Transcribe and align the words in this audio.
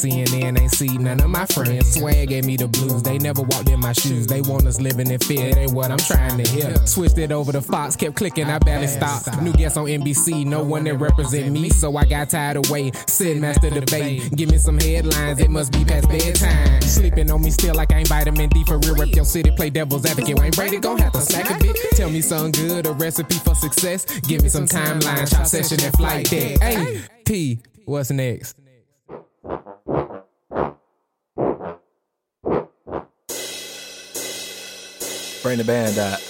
CNN 0.00 0.58
ain't 0.58 0.70
see 0.72 0.96
none 0.96 1.20
of 1.20 1.28
my 1.28 1.44
friends. 1.46 1.94
Swag 1.94 2.28
gave 2.28 2.44
me 2.44 2.56
the 2.56 2.68
blues. 2.68 3.02
They 3.02 3.18
never 3.18 3.42
walked 3.42 3.68
in 3.68 3.80
my 3.80 3.92
shoes. 3.92 4.26
They 4.26 4.40
want 4.40 4.66
us 4.66 4.80
living 4.80 5.10
in 5.10 5.18
fear. 5.18 5.48
It 5.48 5.56
ain't 5.56 5.72
what 5.72 5.90
I'm 5.90 5.98
trying 5.98 6.42
to 6.42 6.50
hear. 6.50 6.74
Switched 6.86 7.18
it 7.18 7.32
over 7.32 7.52
to 7.52 7.60
Fox, 7.60 7.96
kept 7.96 8.16
clicking. 8.16 8.46
I 8.46 8.58
barely 8.58 8.86
stopped. 8.86 9.42
New 9.42 9.52
guest 9.52 9.76
on 9.76 9.86
NBC. 9.86 10.46
No 10.46 10.62
one 10.62 10.84
that 10.84 10.94
represent 10.94 11.52
me. 11.52 11.68
So 11.68 11.96
I 11.96 12.04
got 12.06 12.30
tired 12.30 12.56
of 12.56 12.70
waiting. 12.70 12.94
Sit 13.06 13.36
master 13.38 13.70
debate. 13.70 14.34
Give 14.34 14.50
me 14.50 14.58
some 14.58 14.78
headlines. 14.78 15.40
It 15.40 15.50
must 15.50 15.72
be 15.72 15.84
past 15.84 16.08
bedtime. 16.08 16.80
Sleeping 16.82 17.30
on 17.30 17.42
me 17.42 17.50
still 17.50 17.74
like 17.74 17.92
I 17.92 17.98
ain't 17.98 18.08
vitamin 18.08 18.48
D 18.48 18.64
for 18.64 18.78
real. 18.78 18.96
Rep 18.96 19.08
your 19.14 19.24
city. 19.24 19.50
Play 19.50 19.70
devil's 19.70 20.06
advocate. 20.06 20.38
Wayne 20.38 20.52
Brady 20.52 20.78
gon' 20.78 20.98
have 20.98 21.12
to 21.12 21.20
slack 21.20 21.50
a 21.50 21.62
bit. 21.62 21.76
Tell 21.92 22.10
me 22.10 22.20
something 22.22 22.52
good. 22.52 22.86
A 22.86 22.92
recipe 22.92 23.36
for 23.36 23.54
success. 23.54 24.06
Give 24.20 24.42
me 24.42 24.48
some 24.48 24.66
timeline. 24.66 25.28
Shop 25.30 25.46
session 25.46 25.78
and 25.82 25.94
flight 25.94 26.30
deck. 26.30 26.60
Hey, 26.60 27.02
P. 27.24 27.60
What's 27.84 28.10
next? 28.10 28.59
Bring 35.42 35.56
the 35.56 35.64
band 35.64 35.98
out. 35.98 36.29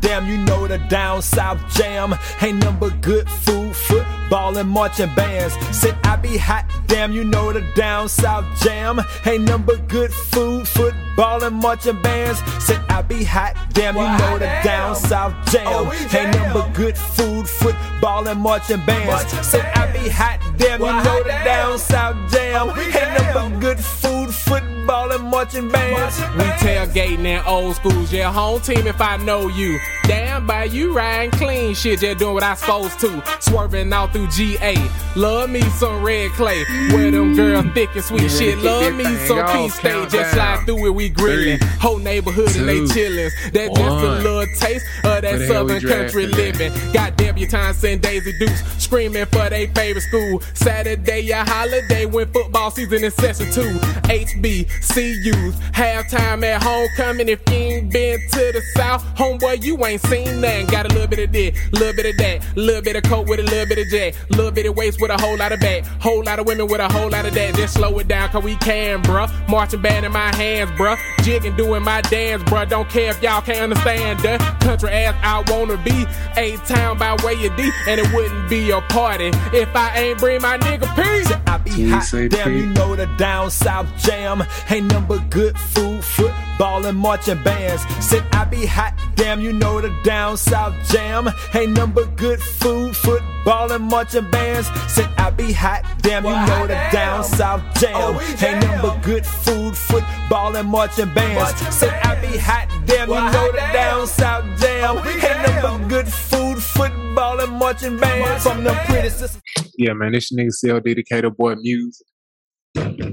Damn, 0.00 0.26
you 0.26 0.36
know 0.38 0.66
the 0.66 0.78
down 0.78 1.22
south 1.22 1.60
jam. 1.74 2.14
Ain't 2.40 2.58
nothing 2.58 2.78
but 2.78 3.00
good 3.00 3.28
food, 3.28 3.74
football, 3.76 4.56
and 4.56 4.68
marching 4.68 5.14
bands. 5.14 5.54
Said 5.76 5.96
I 6.04 6.16
be 6.16 6.36
hot, 6.36 6.64
damn, 6.86 7.12
you 7.12 7.24
know 7.24 7.52
the 7.52 7.64
down 7.74 8.08
south 8.08 8.44
jam. 8.62 9.00
Ain't 9.26 9.44
nothing 9.44 9.64
but 9.66 9.88
good 9.88 10.12
food, 10.12 10.66
football, 10.66 11.42
and 11.44 11.56
marching 11.56 12.00
bands. 12.02 12.40
Said 12.64 12.80
I 12.88 13.02
be 13.02 13.24
hot, 13.24 13.56
damn, 13.72 13.96
you 13.96 14.02
know 14.02 14.38
the 14.38 14.50
down 14.64 14.96
south 14.96 15.34
jam. 15.50 15.90
Ain't 16.14 16.34
nothing 16.34 16.52
but 16.52 16.74
good 16.74 16.96
food, 16.96 17.48
football, 17.48 18.26
and 18.28 18.40
marching 18.40 18.84
bands. 18.86 19.30
Said 19.46 19.64
I 19.76 19.92
be 19.92 20.08
hot, 20.08 20.40
damn, 20.56 20.80
you 20.80 20.86
know 20.86 21.22
the 21.22 21.30
down 21.44 21.78
south 21.78 22.16
jam. 22.32 22.70
Ain't 22.70 22.94
nothing 22.94 23.52
but 23.52 23.60
good 23.60 23.80
food, 23.80 24.34
football, 24.34 25.12
and 25.12 25.24
marching 25.24 25.68
bands. 25.68 26.18
We 26.36 26.44
tailgating 26.64 27.24
in 27.24 27.44
old 27.46 27.76
schools, 27.76 28.12
yeah, 28.12 28.32
home 28.32 28.60
team 28.60 28.86
if 28.86 29.00
I 29.00 29.16
know 29.18 29.48
you. 29.48 29.78
Damn, 30.04 30.46
by 30.46 30.64
you 30.64 30.92
riding 30.92 31.30
clean 31.30 31.74
shit, 31.74 32.00
just 32.00 32.18
doing 32.18 32.34
what 32.34 32.42
I 32.42 32.54
supposed 32.54 32.98
to. 33.00 33.22
Swerving 33.40 33.92
out 33.92 34.12
through 34.12 34.28
GA. 34.28 34.74
Love 35.16 35.50
me 35.50 35.62
some 35.70 36.02
red 36.02 36.30
clay. 36.32 36.64
Where 36.90 37.10
them 37.10 37.34
girls 37.34 37.66
thick 37.74 37.90
and 37.94 38.04
sweet 38.04 38.30
shit. 38.30 38.58
Love 38.58 38.94
me 38.94 39.04
some 39.26 39.46
thing 39.46 39.46
P 39.46 39.64
off? 39.64 39.72
stage. 39.72 40.10
Just 40.10 40.32
slide 40.32 40.64
through 40.66 40.86
it, 40.86 40.94
we 40.94 41.08
grilling. 41.08 41.58
Three, 41.58 41.68
Whole 41.78 41.98
neighborhood 41.98 42.54
and 42.56 42.68
they 42.68 42.80
chillin'. 42.80 43.30
That 43.52 43.74
just 43.74 43.78
a 43.78 44.10
little 44.22 44.46
taste 44.58 44.86
of 45.04 45.22
that 45.22 45.38
the 45.38 45.46
hell 45.46 45.64
we 45.64 45.80
southern 45.80 45.88
country 45.88 46.26
living. 46.26 46.72
Got 46.92 47.16
debutantes 47.16 47.84
and 47.84 48.00
Daisy 48.00 48.32
Dukes 48.38 48.82
screaming 48.82 49.26
for 49.26 49.48
their 49.48 49.68
favorite 49.68 50.02
school. 50.02 50.40
Saturday 50.54 51.30
a 51.30 51.44
holiday 51.44 52.06
when 52.06 52.30
football 52.32 52.70
season 52.70 53.04
is 53.04 53.14
session 53.14 53.50
two. 53.52 53.78
HB, 54.08 54.66
CU's, 54.92 55.54
halftime 55.72 56.42
at 56.44 56.62
homecoming. 56.62 57.28
If 57.28 57.40
you 57.48 57.54
ain't 57.56 57.92
been 57.92 58.20
to 58.32 58.52
the 58.52 58.62
south, 58.74 59.04
homeboy, 59.16 59.62
you 59.62 59.76
ain't 59.86 60.00
seen 60.02 60.40
nothing. 60.40 60.66
Got 60.66 60.86
a 60.86 60.88
little 60.88 61.08
bit 61.08 61.18
of 61.20 61.32
this, 61.32 61.58
little 61.72 61.94
bit 61.94 62.06
of 62.06 62.16
that, 62.18 62.56
little 62.56 62.82
bit 62.82 62.96
of 62.96 63.02
coat 63.04 63.28
with 63.28 63.40
a 63.40 63.42
little 63.42 63.66
bit 63.66 63.78
of 63.78 63.88
jack, 63.88 64.14
little 64.30 64.50
bit 64.50 64.66
of 64.66 64.76
waist 64.76 65.00
with 65.00 65.10
a 65.10 65.20
whole 65.20 65.36
lot 65.36 65.52
of 65.52 65.60
back, 65.60 65.84
whole 66.00 66.22
lot 66.22 66.38
of 66.38 66.46
women 66.46 66.66
with 66.66 66.80
a 66.80 66.88
whole 66.88 67.10
lot 67.10 67.26
of 67.26 67.34
that. 67.34 67.54
Just 67.54 67.74
slow 67.74 67.98
it 67.98 68.08
down, 68.08 68.28
cause 68.30 68.42
we 68.42 68.56
can, 68.56 69.02
bruh. 69.02 69.30
Marching 69.48 69.82
band 69.82 70.06
in 70.06 70.12
my 70.12 70.34
hands, 70.34 70.70
bruh. 70.72 70.98
Jigging, 71.22 71.56
doing 71.56 71.82
my 71.82 72.00
dance, 72.02 72.42
bruh. 72.44 72.68
Don't 72.68 72.88
care 72.88 73.10
if 73.10 73.22
y'all 73.22 73.42
can't 73.42 73.60
understand 73.60 74.20
the 74.20 74.38
country 74.60 74.90
ass 74.90 75.16
I 75.22 75.44
wanna 75.52 75.76
be. 75.78 76.06
A 76.36 76.56
town 76.58 76.98
by 76.98 77.16
way 77.24 77.34
of 77.46 77.56
D, 77.56 77.70
and 77.86 78.00
it 78.00 78.12
wouldn't 78.12 78.48
be 78.48 78.70
a 78.70 78.80
party 78.82 79.30
if 79.52 79.74
I 79.74 79.96
ain't 79.96 80.18
bring 80.18 80.42
my 80.42 80.58
nigga 80.58 80.86
P. 80.96 81.34
I 81.46 81.58
be 81.58 81.70
Can 81.70 81.80
you 81.80 81.90
hot, 81.94 82.30
damn, 82.30 82.56
you 82.56 82.66
know 82.66 82.96
the 82.96 83.06
down 83.16 83.50
south 83.50 83.88
jam. 83.98 84.44
Ain't 84.68 84.86
nothing 84.86 85.06
but 85.08 85.30
good 85.30 85.58
food, 85.58 86.04
football, 86.04 86.49
and 86.62 86.98
marching 86.98 87.42
bands. 87.42 87.82
Said 88.04 88.24
I 88.32 88.44
be 88.44 88.66
hot, 88.66 88.94
damn, 89.14 89.40
you 89.40 89.52
know 89.52 89.80
the 89.80 89.94
down 90.04 90.36
south 90.36 90.74
jam. 90.90 91.28
Ain't 91.54 91.72
nothing 91.72 91.94
but 91.94 92.16
good 92.16 92.40
food, 92.40 92.94
football, 92.96 93.72
and 93.72 93.84
marching 93.84 94.30
bands. 94.30 94.68
Said 94.92 95.08
I 95.16 95.30
be 95.30 95.52
hot, 95.52 95.84
damn, 96.02 96.24
you 96.24 96.30
know 96.30 96.66
the 96.66 96.78
down 96.92 97.24
south 97.24 97.62
jam. 97.78 98.16
Ain't 98.42 98.62
nothing 98.62 98.82
but 98.82 99.02
good 99.02 99.24
food, 99.24 99.76
football, 99.76 100.54
and 100.56 100.68
marching 100.68 101.12
bands. 101.14 101.58
Said 101.74 101.98
I 102.04 102.20
be 102.20 102.36
hot, 102.36 102.68
damn, 102.86 103.08
you 103.08 103.14
know 103.14 103.52
the 103.52 103.58
down 103.72 104.06
south 104.06 104.44
jam. 104.60 104.98
Ain't 104.98 105.22
nothing 105.22 105.62
but 105.62 105.88
good 105.88 106.08
food, 106.08 106.62
football, 106.62 107.40
and 107.40 107.52
marching 107.52 107.98
bands. 107.98 108.42
From 108.42 108.64
the 108.64 108.72
pretty 108.84 109.08
sisters. 109.08 109.40
Yeah, 109.78 109.94
man, 109.94 110.12
this 110.12 110.30
nigga 110.32 110.50
COD 110.60 110.94
Decatur 110.94 111.30
Boy 111.30 111.54
Music. 111.56 112.06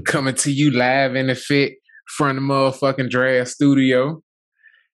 Coming 0.04 0.34
to 0.34 0.52
you 0.52 0.70
live 0.70 1.16
in 1.16 1.26
the 1.26 1.34
fit 1.34 1.78
from 2.16 2.36
the 2.36 2.42
motherfucking 2.42 3.10
draft 3.10 3.50
studio. 3.50 4.22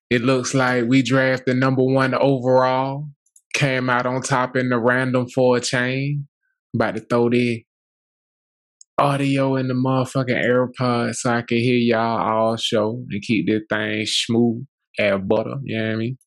It 0.09 0.21
looks 0.21 0.53
like 0.53 0.85
we 0.85 1.01
drafted 1.01 1.57
number 1.57 1.83
one 1.83 2.13
overall. 2.13 3.07
Came 3.53 3.89
out 3.89 4.05
on 4.05 4.21
top 4.21 4.55
in 4.55 4.69
the 4.69 4.77
random 4.77 5.27
for 5.33 5.57
a 5.57 5.61
chain. 5.61 6.27
About 6.75 6.95
to 6.95 7.01
throw 7.01 7.29
the 7.29 7.63
audio 8.97 9.55
in 9.55 9.67
the 9.67 9.73
motherfucking 9.73 10.43
AirPods 10.43 11.15
so 11.15 11.33
I 11.33 11.41
can 11.41 11.57
hear 11.57 11.77
y'all 11.77 12.19
all 12.19 12.57
show 12.57 13.03
and 13.09 13.21
keep 13.21 13.47
this 13.47 13.63
thing 13.69 14.05
smooth 14.05 14.65
as 14.99 15.19
butter. 15.21 15.55
You 15.63 15.77
know 15.77 15.85
what 15.85 15.91
I 15.91 15.95
mean? 15.95 16.17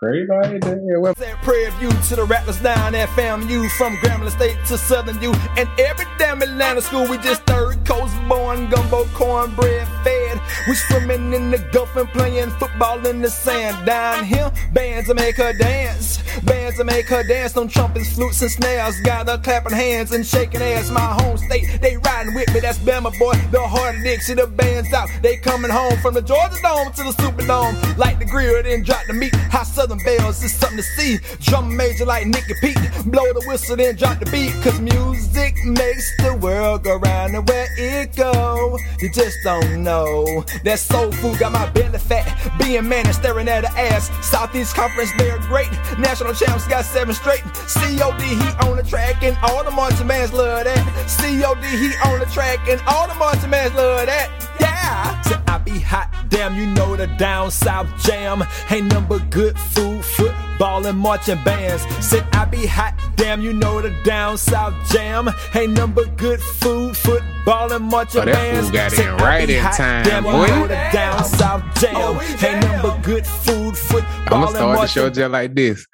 There. 0.00 1.00
Well, 1.00 1.12
That 1.14 1.42
Prairie 1.42 1.72
View 1.72 1.90
to 1.90 2.16
the 2.16 2.24
rattlers 2.24 2.60
down 2.60 2.94
at 2.94 3.08
FAMU 3.10 3.68
from 3.72 3.96
Grambling 3.96 4.30
State 4.30 4.56
to 4.66 4.78
Southern 4.78 5.20
U 5.20 5.34
and 5.56 5.68
every 5.76 6.06
damn 6.18 6.40
Atlanta 6.40 6.80
school. 6.82 7.08
We 7.08 7.18
just 7.18 7.42
third 7.46 7.84
coast 7.84 8.14
born, 8.28 8.70
gumbo 8.70 9.06
cornbread 9.06 9.88
fed. 10.04 10.27
We 10.66 10.74
swimming 10.74 11.32
in 11.32 11.50
the 11.50 11.58
Gulf 11.72 11.94
and 11.96 12.08
playing 12.08 12.50
football 12.50 13.04
in 13.06 13.20
the 13.20 13.30
sand. 13.30 13.86
Down 13.86 14.24
here, 14.24 14.50
bands 14.72 15.08
to 15.08 15.14
make 15.14 15.36
her 15.36 15.52
dance. 15.52 16.18
Bands 16.44 16.76
to 16.76 16.84
make 16.84 17.08
her 17.08 17.22
dance 17.22 17.56
on 17.56 17.68
trumpets, 17.68 18.14
flutes, 18.14 18.42
and 18.42 18.50
snares. 18.50 19.00
Got 19.00 19.28
her 19.28 19.38
clapping 19.38 19.72
hands 19.72 20.12
and 20.12 20.26
shaking 20.26 20.62
ass. 20.62 20.90
My 20.90 21.00
home 21.00 21.36
state, 21.36 21.80
they 21.80 21.96
riding 21.96 22.34
with 22.34 22.52
me. 22.54 22.60
That's 22.60 22.78
Bama 22.78 23.16
boy, 23.18 23.34
the 23.50 23.60
heart 23.60 23.96
of 23.96 24.02
Dixie. 24.02 24.34
The 24.34 24.46
band's 24.46 24.92
out. 24.92 25.08
They 25.22 25.36
coming 25.36 25.70
home 25.70 25.96
from 26.00 26.14
the 26.14 26.22
Georgia 26.22 26.56
Dome 26.62 26.92
to 26.92 27.02
the 27.02 27.12
Superdome. 27.22 27.98
Light 27.98 28.18
the 28.18 28.24
grill, 28.24 28.62
then 28.62 28.82
drop 28.82 29.06
the 29.06 29.14
meat. 29.14 29.34
Hot 29.50 29.66
Southern 29.66 29.98
belles 29.98 30.42
is 30.42 30.54
something 30.54 30.78
to 30.78 30.82
see. 30.82 31.18
Drum 31.40 31.76
major 31.76 32.04
like 32.04 32.26
Nicky 32.26 32.54
Pete. 32.60 32.78
Blow 33.06 33.32
the 33.32 33.44
whistle, 33.46 33.76
then 33.76 33.96
drop 33.96 34.18
the 34.18 34.26
beat. 34.26 34.52
Cause 34.62 34.80
music 34.80 35.54
makes 35.64 36.16
the 36.18 36.34
world 36.36 36.84
go 36.84 36.96
round 36.96 37.34
and 37.34 37.48
where 37.48 37.68
it 37.76 38.14
go. 38.16 38.78
You 39.00 39.10
just 39.12 39.38
don't 39.42 39.82
know. 39.82 40.37
That 40.64 40.78
soul 40.78 41.12
food 41.12 41.38
got 41.38 41.52
my 41.52 41.68
belly 41.70 41.98
fat. 41.98 42.26
Being 42.58 42.88
man 42.88 43.06
and 43.06 43.14
staring 43.14 43.48
at 43.48 43.64
her 43.64 43.78
ass. 43.78 44.10
Southeast 44.26 44.74
Conference, 44.74 45.10
they're 45.18 45.38
great. 45.38 45.70
National 45.98 46.34
champs 46.34 46.66
got 46.66 46.84
seven 46.84 47.14
straight. 47.14 47.42
COD, 47.42 48.20
he 48.20 48.48
on 48.68 48.76
the 48.76 48.82
track, 48.82 49.22
and 49.22 49.36
all 49.42 49.64
the 49.64 49.70
marching 49.70 50.06
bands 50.06 50.32
love 50.32 50.64
that. 50.64 50.82
COD, 51.18 51.64
he 51.64 51.92
on 52.08 52.20
the 52.20 52.26
track, 52.26 52.58
and 52.68 52.80
all 52.86 53.08
the 53.08 53.14
marching 53.14 53.50
bands 53.50 53.74
love 53.74 54.06
that. 54.06 54.30
Yeah. 54.60 55.20
So 55.22 55.40
I 55.46 55.58
be 55.58 55.78
hot, 55.78 56.08
damn, 56.28 56.56
you 56.56 56.66
know 56.66 56.96
the 56.96 57.06
down 57.06 57.50
south 57.50 57.88
jam. 58.02 58.44
Ain't 58.70 58.88
but 59.08 59.30
good 59.30 59.58
food, 59.58 60.04
football, 60.04 60.37
and 60.60 60.98
marching 60.98 61.42
bands. 61.44 61.82
Said 62.04 62.26
I 62.32 62.44
be 62.44 62.66
hot, 62.66 62.94
damn, 63.16 63.40
you 63.40 63.52
know 63.52 63.80
the 63.80 63.90
down 64.04 64.38
south 64.38 64.74
jam. 64.90 65.28
Ain't 65.54 65.72
nothing 65.72 65.94
but 65.94 66.16
good 66.16 66.40
food, 66.40 66.96
football, 66.96 67.72
and 67.72 67.84
marching 67.86 68.22
Oh, 68.22 68.24
that 68.24 68.34
bands. 68.34 68.66
fool 68.66 68.72
got 68.72 68.92
Said 68.92 69.06
in 69.06 69.10
I 69.14 69.16
be 69.16 69.22
right 69.22 69.50
in 69.50 69.62
hot, 69.62 69.74
time, 69.74 70.04
damn, 70.04 70.24
you 70.24 70.30
boy. 70.30 70.46
know 70.46 70.66
the 70.66 70.88
down 70.92 71.24
south 71.24 71.62
jam. 71.80 71.92
Oh, 71.96 72.20
Ain't 72.46 72.62
nothing 72.62 72.82
but 72.82 73.02
good 73.02 73.26
food, 73.26 73.76
football, 73.76 74.04
I'm 74.26 74.30
gonna 74.30 74.46
and 74.46 74.56
start 74.56 74.80
the 74.80 74.86
show 74.86 75.10
just 75.10 75.30
like 75.30 75.54
this. 75.54 75.86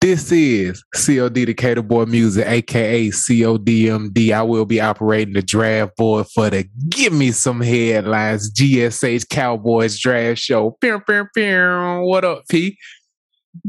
This 0.00 0.32
is 0.32 0.82
COD 0.94 1.44
Decatur 1.44 1.82
Boy 1.82 2.06
Music, 2.06 2.46
aka 2.46 3.08
CODMD. 3.08 4.32
I 4.32 4.42
will 4.42 4.64
be 4.64 4.80
operating 4.80 5.34
the 5.34 5.42
draft 5.42 5.94
board 5.96 6.26
for 6.28 6.48
the 6.48 6.64
Give 6.88 7.12
Me 7.12 7.32
Some 7.32 7.60
Headlines 7.60 8.50
GSH 8.50 9.28
Cowboys 9.28 9.98
Draft 9.98 10.38
Show. 10.40 10.78
Pew, 10.80 11.00
pew, 11.00 11.26
pew. 11.34 12.00
What 12.02 12.24
up, 12.24 12.44
P? 12.48 12.78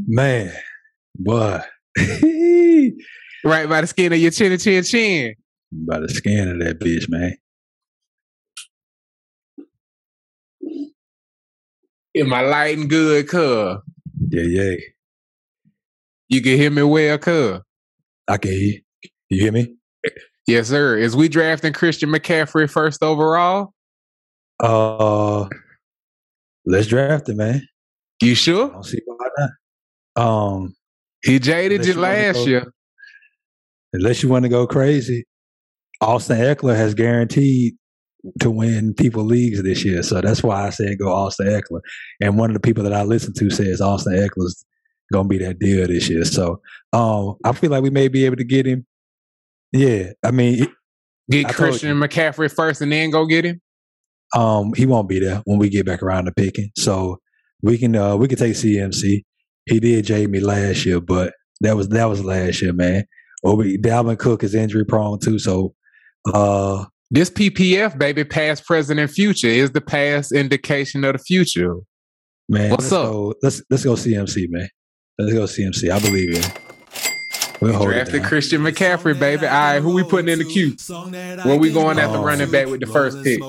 Man, 0.07 0.54
boy. 1.16 1.62
Right 3.44 3.68
by 3.68 3.81
the 3.81 3.88
skin 3.88 4.13
of 4.13 4.19
your 4.19 4.30
chin, 4.30 4.51
and 4.51 4.62
chin, 4.62 4.83
chin. 4.83 5.36
By 5.72 6.00
the 6.00 6.10
skin 6.10 6.48
of 6.48 6.60
that 6.60 6.80
bitch, 6.80 7.10
man. 7.10 7.36
Am 12.16 12.33
I 12.33 12.42
light 12.42 12.78
and 12.78 12.89
good, 12.89 13.28
cuz? 13.28 13.78
Yeah, 14.30 14.44
yeah. 14.44 14.75
You 16.30 16.42
can 16.42 16.57
hear 16.57 16.69
me 16.69 16.84
well, 16.84 17.18
cuz? 17.18 17.62
I 18.27 18.38
can 18.38 18.51
hear 18.51 18.60
you. 18.60 18.81
You 19.30 19.42
hear 19.42 19.51
me? 19.51 19.75
Yes, 20.45 20.68
sir. 20.68 20.98
Is 20.98 21.16
we 21.16 21.27
drafting 21.27 21.74
Christian 21.74 22.10
McCaffrey 22.10 22.69
first 22.69 23.01
overall? 23.01 23.74
Uh, 24.60 25.48
let's 26.66 26.88
draft 26.88 27.30
him, 27.30 27.38
man. 27.38 27.68
You 28.22 28.36
sure? 28.36 28.69
I 28.69 28.74
don't 28.74 28.84
see 28.86 29.00
why 29.06 29.16
not. 29.38 29.50
Um, 30.16 30.75
He 31.24 31.40
jaded 31.40 31.86
you 31.86 31.94
you 31.94 32.00
last 32.00 32.36
go- 32.36 32.46
year. 32.46 32.74
unless 33.94 34.24
you 34.24 34.30
want 34.30 34.44
to 34.44 34.50
go 34.50 34.68
crazy, 34.68 35.25
Austin 36.02 36.38
Ekeler 36.38 36.75
has 36.75 36.94
guaranteed 36.94 37.74
to 38.40 38.52
win 38.52 38.94
people 38.94 39.24
leagues 39.24 39.62
this 39.63 39.84
year. 39.84 40.04
So 40.04 40.22
that's 40.22 40.44
why 40.44 40.68
I 40.68 40.69
said 40.69 40.98
go 41.00 41.12
Austin 41.12 41.48
Ekeler. 41.48 41.81
And 42.22 42.38
one 42.38 42.50
of 42.50 42.54
the 42.54 42.60
people 42.60 42.84
that 42.84 42.94
I 42.94 43.04
listen 43.04 43.34
to 43.36 43.50
says 43.50 43.81
Austin 43.81 44.13
Ekeler's 44.13 44.66
gonna 45.12 45.28
be 45.28 45.38
that 45.40 45.60
deal 45.60 45.88
this 45.88 46.10
year. 46.10 46.24
So 46.25 46.62
um, 46.94 47.36
I 47.44 47.52
feel 47.54 47.72
like 47.72 47.84
we 47.84 47.90
may 47.90 48.08
be 48.08 48.25
able 48.25 48.38
to 48.38 48.44
get 48.44 48.66
him. 48.66 48.86
Yeah, 49.72 50.12
I 50.24 50.31
mean, 50.31 50.68
Get 51.30 51.46
I 51.48 51.54
Christian 51.54 51.98
McCaffrey 51.98 52.54
first 52.54 52.81
and 52.81 52.92
then 52.92 53.10
go 53.10 53.25
get 53.25 53.46
him. 53.46 53.62
um, 54.36 54.74
he 54.75 54.86
won't 54.86 55.08
be 55.08 55.19
there 55.19 55.42
when 55.46 55.60
we 55.60 55.69
get 55.69 55.86
back 55.86 56.04
around 56.04 56.25
to 56.25 56.31
picking. 56.34 56.72
So 56.78 57.19
we 57.62 57.78
can 57.78 57.96
uh, 57.96 58.16
we 58.18 58.28
can 58.28 58.38
take 58.38 58.54
CMC. 58.54 59.24
He 59.66 59.80
did 59.80 60.06
jade 60.06 60.30
me 60.30 60.40
last 60.40 60.86
year, 60.86 61.00
but 61.00 61.34
that 61.62 61.75
was 61.75 61.90
that 61.90 62.06
was 62.06 62.24
last 62.24 62.62
year, 62.62 62.74
man. 62.74 63.06
We 63.44 63.78
Dalvin 63.78 64.18
Cook 64.18 64.44
is 64.44 64.56
injury 64.56 64.86
prone 64.86 65.19
too, 65.19 65.40
so 65.40 65.74
uh 66.34 66.86
This 67.10 67.30
PPF, 67.30 67.98
baby, 67.98 68.24
past, 68.24 68.66
present, 68.66 69.00
and 69.00 69.10
future 69.10 69.48
is 69.48 69.72
the 69.72 69.81
past 69.81 70.31
indication 70.31 71.04
of 71.04 71.13
the 71.13 71.19
future. 71.19 71.75
man, 72.50 72.72
What's 72.72 72.92
let's 72.92 72.94
up? 72.94 73.12
Go, 73.12 73.34
let's 73.44 73.62
let's 73.69 73.84
go 73.84 73.94
CMC, 73.94 74.48
man. 74.50 74.69
Let's 75.19 75.34
go 75.34 75.44
CMC. 75.44 75.92
I 75.92 76.00
believe 76.00 76.36
in. 76.36 76.70
We'll 77.62 77.74
hold 77.74 77.90
Drafted. 77.90 78.24
Christian 78.24 78.62
McCaffrey, 78.63 79.18
baby. 79.19 79.46
All 79.46 79.54
right, 79.54 79.80
who 79.80 79.94
we 79.94 80.04
putting 80.04 80.30
in 80.30 80.40
the 80.40 80.46
queue? 80.46 80.75
Where 81.44 81.58
we 81.58 81.72
going 81.72 82.00
after 82.00 82.18
Um, 82.18 82.24
running 82.25 82.50
back 82.50 82.68
with 82.68 82.80
the 82.80 82.88
first 82.88 83.24
pick? 83.24 83.40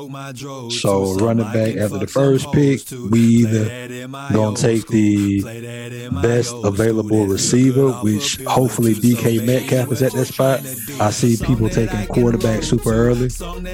So 0.70 1.14
running 1.14 1.50
back 1.52 1.76
after 1.76 1.98
the 1.98 2.06
first 2.06 2.52
pick, 2.52 2.82
we 3.10 3.20
either 3.20 4.06
gonna 4.32 4.54
take 4.56 4.86
the 4.88 5.40
best 6.20 6.54
available 6.62 7.26
receiver, 7.26 7.90
which 8.02 8.36
hopefully 8.44 8.94
DK 8.94 9.38
Metcalf 9.46 9.90
is 9.92 10.02
at 10.02 10.12
that 10.12 10.26
spot. 10.26 10.60
I 11.00 11.10
see 11.10 11.38
people 11.38 11.70
taking 11.70 12.06
quarterback 12.08 12.62
super 12.64 12.92
early. 12.92 13.30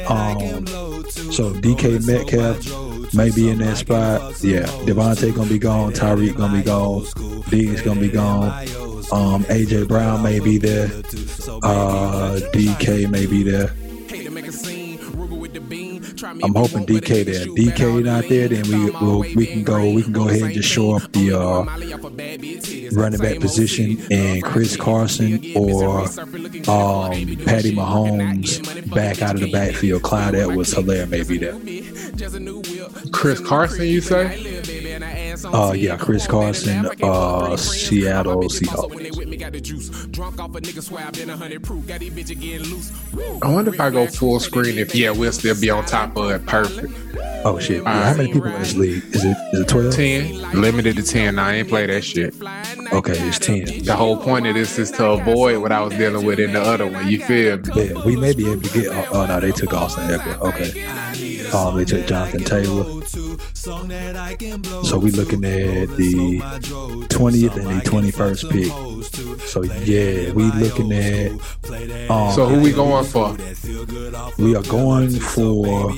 Um, 0.06 0.67
so 1.32 1.52
DK 1.52 1.99
Metcalf 2.06 3.12
may 3.12 3.31
be 3.31 3.49
in 3.49 3.58
that 3.58 3.76
spot. 3.79 4.40
Yeah, 4.44 4.62
Davante 4.87 5.35
gonna 5.35 5.49
be 5.49 5.58
gone. 5.58 5.93
Tyreek 5.93 6.37
gonna 6.37 6.56
be 6.58 6.62
gone. 6.62 7.06
Diggs 7.50 7.82
gonna 7.82 8.00
be 8.00 8.08
gone. 8.08 8.52
Um, 9.10 9.44
AJ 9.44 9.88
Brown 9.88 10.22
may 10.22 10.38
be 10.38 10.58
there. 10.58 10.87
Uh, 11.62 12.38
DK 12.52 13.10
may 13.10 13.26
be 13.26 13.43
there. 13.43 13.70
I'm 16.20 16.55
hoping 16.55 16.84
DK 16.87 17.25
there. 17.25 17.46
DK 17.46 18.05
not 18.05 18.28
there, 18.28 18.49
then 18.49 18.69
we 18.69 18.90
will 18.90 19.20
we 19.20 19.46
can 19.46 19.62
go 19.62 19.90
we 19.93 20.02
can 20.02 20.12
go 20.12 20.28
ahead 20.28 20.43
and 20.43 20.52
just 20.52 20.69
show 20.69 20.94
up 20.94 21.10
the 21.12 21.32
uh, 21.32 21.62
running 22.93 23.20
back 23.20 23.40
position 23.40 23.99
and 24.10 24.43
Chris 24.43 24.76
Carson 24.76 25.40
or 25.56 26.00
um, 26.02 26.06
Patty 27.44 27.72
Mahomes 27.75 28.90
back 28.94 29.22
out 29.22 29.34
of 29.34 29.40
the 29.40 29.50
backfield. 29.50 30.02
Clyde 30.02 30.34
Edwards 30.34 30.75
Helaire 30.75 31.08
may 31.08 31.22
be 31.22 31.38
there. 31.38 31.58
Chris 33.12 33.40
Carson, 33.40 33.87
you 33.87 34.00
say? 34.00 34.77
Uh, 35.44 35.73
yeah, 35.73 35.96
Chris 35.96 36.26
Carson, 36.26 36.87
uh, 37.02 37.56
Seattle 37.56 38.43
Seahawks. 38.43 39.19
I 43.43 43.50
wonder 43.50 43.73
if 43.73 43.81
I 43.81 43.90
go 43.90 44.06
full 44.06 44.40
screen. 44.40 44.79
If 44.79 44.94
yeah, 44.94 45.11
we'll 45.11 45.32
still 45.32 45.58
be 45.61 45.70
on 45.70 45.85
top 45.85 46.17
of 46.17 46.31
it. 46.31 46.46
Perfect. 46.46 46.93
Oh 47.44 47.58
shit! 47.58 47.85
How 47.85 48.14
many 48.14 48.32
people 48.32 48.49
in 48.49 48.58
this 48.58 48.75
league? 48.75 49.05
Is 49.14 49.25
it 49.25 49.37
is 49.52 49.61
it 49.61 49.69
twelve? 49.69 49.94
Ten, 49.94 50.61
limited 50.61 50.96
to 50.96 51.02
ten. 51.02 51.38
I 51.38 51.56
ain't 51.56 51.69
play 51.69 51.87
that 51.87 52.02
shit. 52.02 52.35
Okay, 52.93 53.17
it's 53.29 53.38
ten. 53.38 53.85
The 53.85 53.94
whole 53.94 54.17
point 54.17 54.46
of 54.46 54.55
this 54.55 54.79
is 54.79 54.90
to 54.93 55.11
avoid 55.11 55.62
what 55.62 55.70
I 55.70 55.81
was 55.81 55.94
dealing 55.94 56.26
with 56.26 56.40
in 56.40 56.52
the 56.52 56.61
other 56.61 56.87
one. 56.87 57.06
You 57.06 57.25
feel 57.25 57.58
me? 57.58 57.73
Yeah, 57.75 58.05
we 58.05 58.17
may 58.17 58.32
be 58.35 58.50
able 58.50 58.62
to 58.62 58.81
get. 58.81 58.88
Oh, 58.88 59.06
oh 59.12 59.26
no, 59.26 59.38
they 59.40 59.52
took 59.52 59.73
Austin 59.73 60.08
Ekeler. 60.08 60.40
Okay, 60.49 61.50
um, 61.50 61.76
they 61.76 61.85
took 61.85 62.06
Jonathan 62.06 62.43
Taylor. 62.43 63.02
So 64.85 64.99
we 64.99 65.11
looking 65.11 65.44
at 65.44 65.88
the 65.96 66.40
20th 67.08 67.56
and 67.56 67.81
the 67.81 67.90
21st 67.90 68.50
pick. 68.50 68.73
So 69.49 69.62
yeah, 69.62 70.32
we 70.32 70.44
looking 70.52 70.93
at. 70.93 71.32
Um, 72.11 72.32
So 72.32 72.46
who 72.46 72.61
we 72.61 72.73
going 72.73 73.05
for? 73.05 73.37
we 74.38 74.55
are 74.56 74.62
going 74.62 75.11
for. 75.20 75.93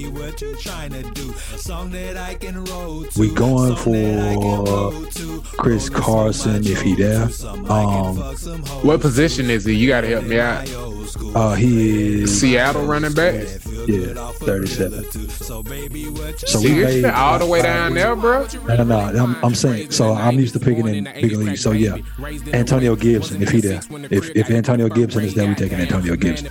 We 3.17 3.31
going 3.35 3.77
for 3.77 4.93
Chris 5.59 5.89
Carson 5.89 6.67
if 6.67 6.81
he 6.83 6.95
there. 6.95 7.29
Um, 7.69 8.17
What 8.83 9.01
position 9.01 9.51
is 9.51 9.65
he? 9.65 9.75
You 9.75 9.89
gotta 9.89 10.07
help 10.09 10.25
me 10.25 10.39
out. 10.41 10.69
uh, 11.35 11.55
he 11.55 12.23
is 12.23 12.41
Seattle 12.41 12.85
running 12.87 13.13
back. 13.13 13.35
yeah 13.87 14.15
37. 14.41 15.05
So 16.47 16.61
we 16.61 16.75
made 16.85 17.05
all 17.31 17.39
the 17.39 17.47
way 17.47 17.63
down 17.63 17.95
there, 17.95 18.17
bro. 18.17 18.47
No, 18.67 18.77
no, 18.77 18.85
no. 18.85 19.25
I'm, 19.25 19.37
I'm 19.45 19.55
saying. 19.55 19.91
So 19.91 20.13
I'm 20.13 20.39
used 20.39 20.53
to 20.55 20.61
picking 20.61 20.87
in 20.89 21.05
big 21.05 21.33
leagues. 21.33 21.61
So 21.61 21.73
yeah, 21.73 21.97
Antonio 22.53 22.97
Gibson 22.97 23.43
if 23.43 23.51
he 23.51 23.61
there. 23.61 23.81
If 24.11 24.31
if 24.37 24.51
Antonio 24.51 24.89
Gibson 24.89 25.25
is 25.25 25.35
there, 25.35 25.49
we 25.49 25.55
taking 25.55 25.79
Antonio 25.79 26.17
Gibson. 26.17 26.49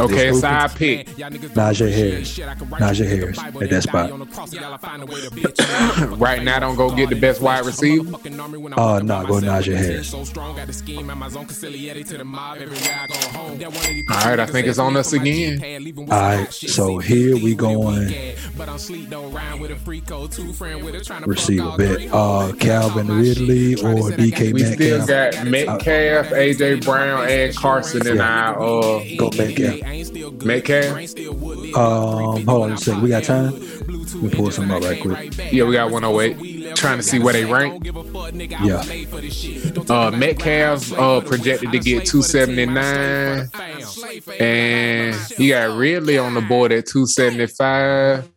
Okay, 0.00 0.32
side 0.32 0.70
pick. 0.74 1.06
Najee 1.08 1.92
Harris. 1.92 2.38
Najee 2.38 3.06
Harris 3.08 3.38
at 3.38 3.70
that 3.70 3.82
spot. 3.82 4.10
right 6.18 6.42
now, 6.42 6.58
don't 6.58 6.76
go 6.76 6.94
get 6.94 7.08
the 7.10 7.16
best 7.20 7.40
wide 7.40 7.64
receiver. 7.64 8.16
Oh 8.76 8.96
Uh, 8.96 8.98
no, 9.00 9.24
go 9.26 9.34
Najee 9.40 9.76
Harris. 9.76 10.12
All 14.10 14.28
right, 14.28 14.40
I 14.40 14.46
think 14.46 14.66
it's 14.66 14.78
on 14.78 14.96
us 14.96 15.12
again. 15.12 15.60
All 15.98 16.04
right, 16.06 16.52
so 16.52 16.98
here 16.98 17.34
we 17.36 17.54
going 17.54 18.08
receiver 21.26 21.76
bet. 21.76 22.08
Uh, 22.12 22.52
Calvin 22.58 23.08
Ridley 23.08 23.74
or 23.74 24.10
DK 24.12 24.52
We 24.52 24.64
still 24.64 25.06
got 25.06 25.46
Metcalf, 25.46 26.28
AJ 26.30 26.84
Brown, 26.84 27.28
and 27.28 27.54
Carson 27.56 28.06
in 28.06 28.20
our 28.20 28.54
uh 28.60 29.04
Go 29.16 29.30
Metcalf. 29.36 30.44
Metcalf. 30.44 31.76
Um, 31.76 32.46
hold 32.46 32.62
on 32.64 32.72
a 32.72 32.76
second. 32.76 33.02
We 33.02 33.10
got 33.10 33.24
time. 33.24 33.52
Let 33.52 34.22
me 34.22 34.30
pull 34.30 34.50
some 34.50 34.70
up 34.70 34.82
right 34.82 35.00
quick. 35.00 35.52
Yeah, 35.52 35.64
we 35.64 35.72
got 35.72 35.90
108. 35.90 36.76
Trying 36.76 36.98
to 36.98 37.02
see 37.02 37.18
where 37.18 37.32
they 37.32 37.44
rank. 37.44 37.84
Yeah. 37.84 38.82
Uh, 39.88 40.10
Metcalf's 40.10 40.92
uh 40.92 41.20
projected 41.20 41.72
to 41.72 41.78
get 41.78 42.06
279, 42.06 43.48
and 44.40 45.16
you 45.38 45.50
got 45.52 45.76
Ridley 45.76 46.18
on 46.18 46.34
the 46.34 46.40
board 46.40 46.72
at 46.72 46.86
275. 46.86 48.30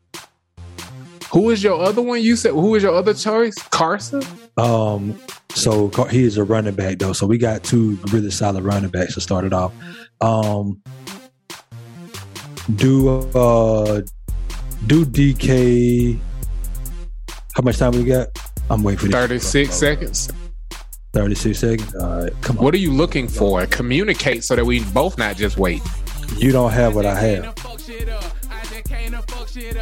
Who 1.32 1.52
is 1.52 1.64
your 1.64 1.80
other 1.80 2.02
one? 2.02 2.22
You 2.22 2.36
said 2.36 2.52
who 2.52 2.76
is 2.76 2.84
your 2.84 2.96
other 2.96 3.14
choice? 3.14 3.56
Carson. 3.70 4.24
Um, 4.58 5.20
so 5.50 5.90
he 6.10 6.24
is 6.24 6.38
a 6.38 6.44
running 6.44 6.76
back 6.76 6.98
though. 6.98 7.14
So 7.14 7.28
we 7.28 7.38
got 7.38 7.64
two 7.64 8.00
really 8.12 8.32
solid 8.32 8.64
running 8.64 8.90
backs 8.90 9.14
to 9.14 9.22
start 9.22 9.46
it 9.46 9.54
off. 9.54 9.74
Um, 10.22 10.82
do 12.76 13.10
uh, 13.10 14.02
do 14.88 15.06
DK? 15.06 16.20
How 17.56 17.64
much 17.64 17.78
time 17.78 17.92
we 17.92 18.04
got? 18.06 18.28
I'm 18.70 18.84
waiting 18.84 19.00
for 19.00 19.06
this. 19.28 19.52
36 19.52 19.74
seconds. 19.74 20.30
36 21.14 21.60
seconds. 21.60 21.96
All 21.96 22.24
right, 22.24 22.34
come 22.42 22.58
on. 22.58 22.64
What 22.64 22.74
are 22.74 22.78
you 22.78 22.94
looking 22.94 23.28
for? 23.28 23.66
Communicate 23.68 24.44
so 24.44 24.56
that 24.56 24.66
we 24.66 24.84
both 24.86 25.18
not 25.18 25.36
just 25.36 25.58
wait. 25.58 25.82
You 26.38 26.52
don't 26.52 26.72
have 26.72 26.96
what 26.96 27.06
I 27.06 27.20
have. 27.20 27.79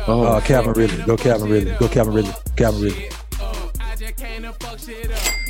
Oh, 0.07 0.23
Uh, 0.23 0.41
Calvin 0.41 0.73
Ridley. 0.73 1.03
Go 1.05 1.17
Calvin 1.17 1.49
Ridley. 1.49 1.75
Go 1.79 1.87
Calvin 1.87 2.13
Ridley. 2.13 2.33
Calvin 2.55 2.81
Ridley. 2.83 3.09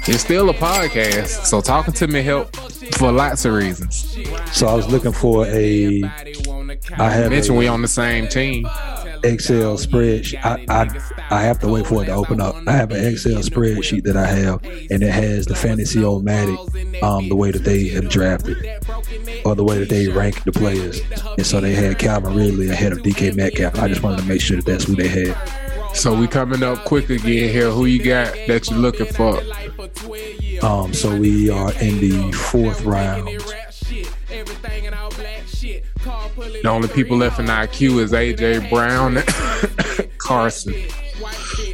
it's 0.07 0.21
still 0.21 0.49
a 0.49 0.53
podcast, 0.53 1.45
so 1.45 1.59
talking 1.61 1.93
to 1.93 2.07
me 2.07 2.21
help 2.21 2.55
for 2.95 3.11
lots 3.11 3.45
of 3.45 3.53
reasons. 3.53 4.17
So 4.53 4.67
I 4.67 4.73
was 4.73 4.87
looking 4.89 5.11
for 5.11 5.45
a 5.47 6.03
I 6.97 7.09
have 7.09 7.29
Mention 7.31 7.55
a 7.55 7.57
we 7.57 7.67
on 7.67 7.81
the 7.81 7.87
same 7.87 8.27
team. 8.27 8.65
Excel 9.23 9.77
spreadsheet. 9.77 10.43
I, 10.43 10.65
I 10.69 11.35
I 11.35 11.41
have 11.41 11.59
to 11.59 11.67
wait 11.67 11.87
for 11.87 12.03
it 12.03 12.07
to 12.07 12.13
open 12.13 12.41
up. 12.41 12.55
I 12.67 12.71
have 12.71 12.91
an 12.91 13.05
Excel 13.05 13.41
spreadsheet 13.41 14.03
that 14.03 14.17
I 14.17 14.27
have, 14.27 14.63
and 14.63 15.03
it 15.03 15.11
has 15.11 15.45
the 15.45 15.55
fantasy 15.55 16.03
automatic, 16.03 16.57
um, 17.03 17.29
the 17.29 17.35
way 17.35 17.51
that 17.51 17.63
they 17.63 17.87
have 17.89 18.09
drafted, 18.09 18.57
or 19.45 19.55
the 19.55 19.63
way 19.63 19.79
that 19.79 19.89
they 19.89 20.07
rank 20.07 20.43
the 20.43 20.51
players. 20.51 21.01
And 21.37 21.45
so 21.45 21.59
they 21.59 21.73
had 21.73 21.99
Calvin 21.99 22.35
Ridley 22.35 22.69
ahead 22.69 22.91
of 22.91 22.99
DK 22.99 23.35
Metcalf. 23.35 23.77
I 23.79 23.87
just 23.87 24.03
wanted 24.03 24.21
to 24.21 24.27
make 24.27 24.41
sure 24.41 24.57
that 24.57 24.65
that's 24.65 24.85
who 24.85 24.95
they 24.95 25.07
had. 25.07 25.35
So 25.95 26.13
we 26.13 26.27
coming 26.27 26.61
up 26.61 26.85
quick 26.85 27.09
again 27.09 27.49
here. 27.49 27.71
Who 27.71 27.85
you 27.85 28.03
got 28.03 28.33
that 28.47 28.69
you're 28.69 28.79
looking 28.79 29.07
for? 29.07 29.41
Um, 30.63 30.93
so 30.93 31.15
we 31.17 31.49
are 31.49 31.71
in 31.81 31.99
the 31.99 32.31
fourth 32.31 32.83
round. 32.83 33.29
The 36.61 36.69
only 36.69 36.87
people 36.87 37.17
left 37.17 37.39
in 37.39 37.45
IQ 37.45 37.99
is 37.99 38.11
AJ 38.11 38.69
Brown, 38.69 39.17
Carson. 40.17 40.73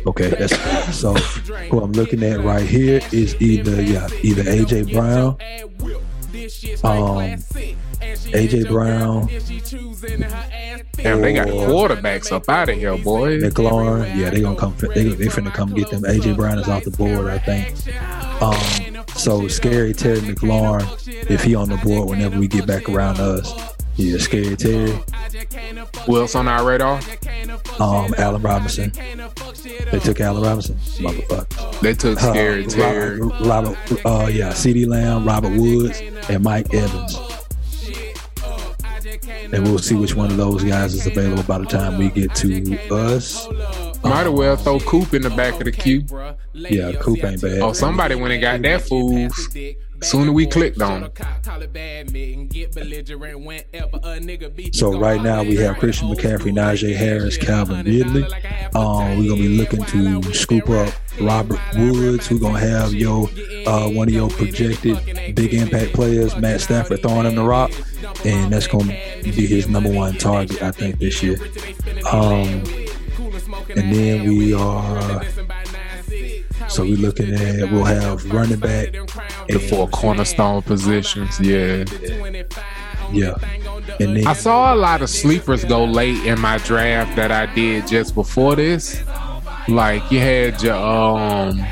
Okay, 0.05 0.29
that's 0.29 0.95
so. 0.95 1.13
Who 1.13 1.81
I'm 1.81 1.93
looking 1.93 2.23
at 2.23 2.41
right 2.41 2.65
here 2.65 3.01
is 3.11 3.35
either 3.41 3.81
yeah, 3.81 4.07
either 4.21 4.43
AJ 4.43 4.93
Brown, 4.93 5.37
um, 6.83 7.37
AJ 8.33 8.67
Brown. 8.67 9.27
Damn, 10.97 11.21
they 11.21 11.33
got 11.33 11.47
quarterbacks 11.47 12.31
up 12.31 12.49
out 12.49 12.69
of 12.69 12.77
here, 12.77 12.97
boy. 12.97 13.39
McLaurin, 13.39 14.15
yeah, 14.17 14.29
they 14.29 14.41
gonna 14.41 14.57
come. 14.57 14.75
They 14.77 15.09
they 15.09 15.25
finna 15.27 15.53
come 15.53 15.73
get 15.73 15.89
them. 15.89 16.03
AJ 16.03 16.35
Brown 16.35 16.59
is 16.59 16.67
off 16.67 16.83
the 16.83 16.91
board, 16.91 17.27
I 17.27 17.39
think. 17.39 17.73
Um, 18.41 19.05
so 19.15 19.47
scary 19.47 19.93
Terry 19.93 20.19
McLaurin, 20.19 20.85
if 21.29 21.43
he 21.43 21.55
on 21.55 21.69
the 21.69 21.77
board 21.77 22.09
whenever 22.09 22.37
we 22.37 22.47
get 22.47 22.67
back 22.67 22.89
around 22.89 23.19
us. 23.19 23.73
Yeah, 23.95 24.17
scary 24.17 24.55
Terry. 24.55 24.91
Who 26.05 26.17
else 26.17 26.35
on 26.35 26.47
our 26.47 26.65
radar? 26.65 27.00
Um, 27.79 28.13
Allen 28.17 28.41
Robinson. 28.41 28.91
They 29.91 30.00
took 30.00 30.19
Allen 30.19 30.43
Robinson. 30.43 30.75
Motherfucker. 30.75 31.79
They 31.81 31.93
took 31.93 32.19
scary 32.19 32.65
uh, 32.65 32.69
Terry. 32.69 33.19
Robert, 33.19 33.45
Robert 33.45 33.77
uh, 34.05 34.27
yeah, 34.31 34.50
CeeDee 34.50 34.88
Lamb, 34.88 35.25
Robert 35.25 35.51
Woods, 35.59 36.01
and 36.29 36.43
Mike 36.43 36.73
Evans. 36.73 37.17
And 39.51 39.63
we'll 39.65 39.77
see 39.77 39.95
which 39.95 40.15
one 40.15 40.31
of 40.31 40.38
those 40.38 40.63
guys 40.63 40.95
is 40.95 41.05
available 41.05 41.43
by 41.43 41.59
the 41.59 41.65
time 41.65 42.00
we 42.00 42.09
get 42.09 42.33
to 42.35 42.89
us. 42.91 43.47
Might 44.03 44.25
as 44.25 44.31
well 44.31 44.55
throw 44.57 44.79
Coop 44.79 45.13
in 45.13 45.21
the 45.21 45.29
back 45.29 45.53
of 45.55 45.65
the 45.65 45.71
queue. 45.71 46.03
Yeah, 46.53 46.93
Coop 47.00 47.23
ain't 47.23 47.41
bad. 47.41 47.59
Oh, 47.59 47.73
somebody 47.73 48.15
went 48.15 48.33
and 48.33 48.41
got 48.41 48.62
that 48.63 48.81
fools. 48.81 49.50
Soon 50.03 50.27
as 50.27 50.33
we 50.33 50.45
clicked 50.45 50.81
on 50.81 51.03
it. 51.03 51.17
So 54.75 54.98
right 55.00 55.22
now 55.22 55.43
we 55.43 55.55
have 55.55 55.77
Christian 55.77 56.10
McCaffrey, 56.10 56.51
Najee 56.51 56.95
Harris, 56.95 57.38
Calvin 57.38 57.86
Ridley. 57.86 58.24
Um, 58.75 59.17
we're 59.17 59.29
gonna 59.29 59.41
be 59.41 59.57
looking 59.57 59.83
to 59.86 60.22
scoop 60.33 60.69
up 60.69 60.93
Robert 61.19 61.60
Woods. 61.75 62.29
We're 62.29 62.39
gonna 62.39 62.60
have 62.60 62.93
yo 62.93 63.29
uh, 63.65 63.89
one 63.89 64.07
of 64.07 64.13
your 64.13 64.29
projected 64.29 64.98
big 65.36 65.53
impact 65.53 65.93
players, 65.93 66.36
Matt 66.38 66.62
Stafford, 66.62 67.01
throwing 67.01 67.25
him 67.25 67.36
the 67.36 67.43
rock, 67.43 67.72
and 68.25 68.51
that's 68.51 68.67
gonna 68.67 68.98
be 69.24 69.45
his 69.48 69.67
number 69.69 69.91
one 69.91 70.17
target, 70.17 70.62
I 70.62 70.72
think, 70.72 71.00
this 71.00 71.24
year. 71.24 71.38
Um, 72.12 72.63
and 73.75 73.93
then 73.93 74.27
we 74.27 74.53
are. 74.53 75.24
So 76.74 76.82
we're 76.82 76.98
looking 76.98 77.32
at 77.36 77.72
we'll 77.72 77.84
have 77.84 78.25
running 78.34 78.60
back 78.60 78.92
The 79.48 79.60
four 79.70 79.88
cornerstone 79.89 80.63
positions, 80.63 81.39
yeah. 81.39 81.86
Yeah. 83.12 83.36
And 84.00 84.18
then 84.18 84.25
I 84.25 84.34
saw 84.34 84.74
a 84.74 84.75
lot 84.75 85.03
of 85.03 85.10
sleepers 85.12 85.63
go 85.65 85.86
late 85.86 86.25
in 86.25 86.39
my 86.39 86.58
draft 86.58 87.15
that 87.15 87.32
I 87.32 87.46
did 87.53 87.86
just 87.86 88.15
before 88.15 88.56
this. 88.56 89.03
Like 89.68 90.12
you 90.12 90.18
had 90.20 90.63
your 90.63 90.75
um 90.75 91.63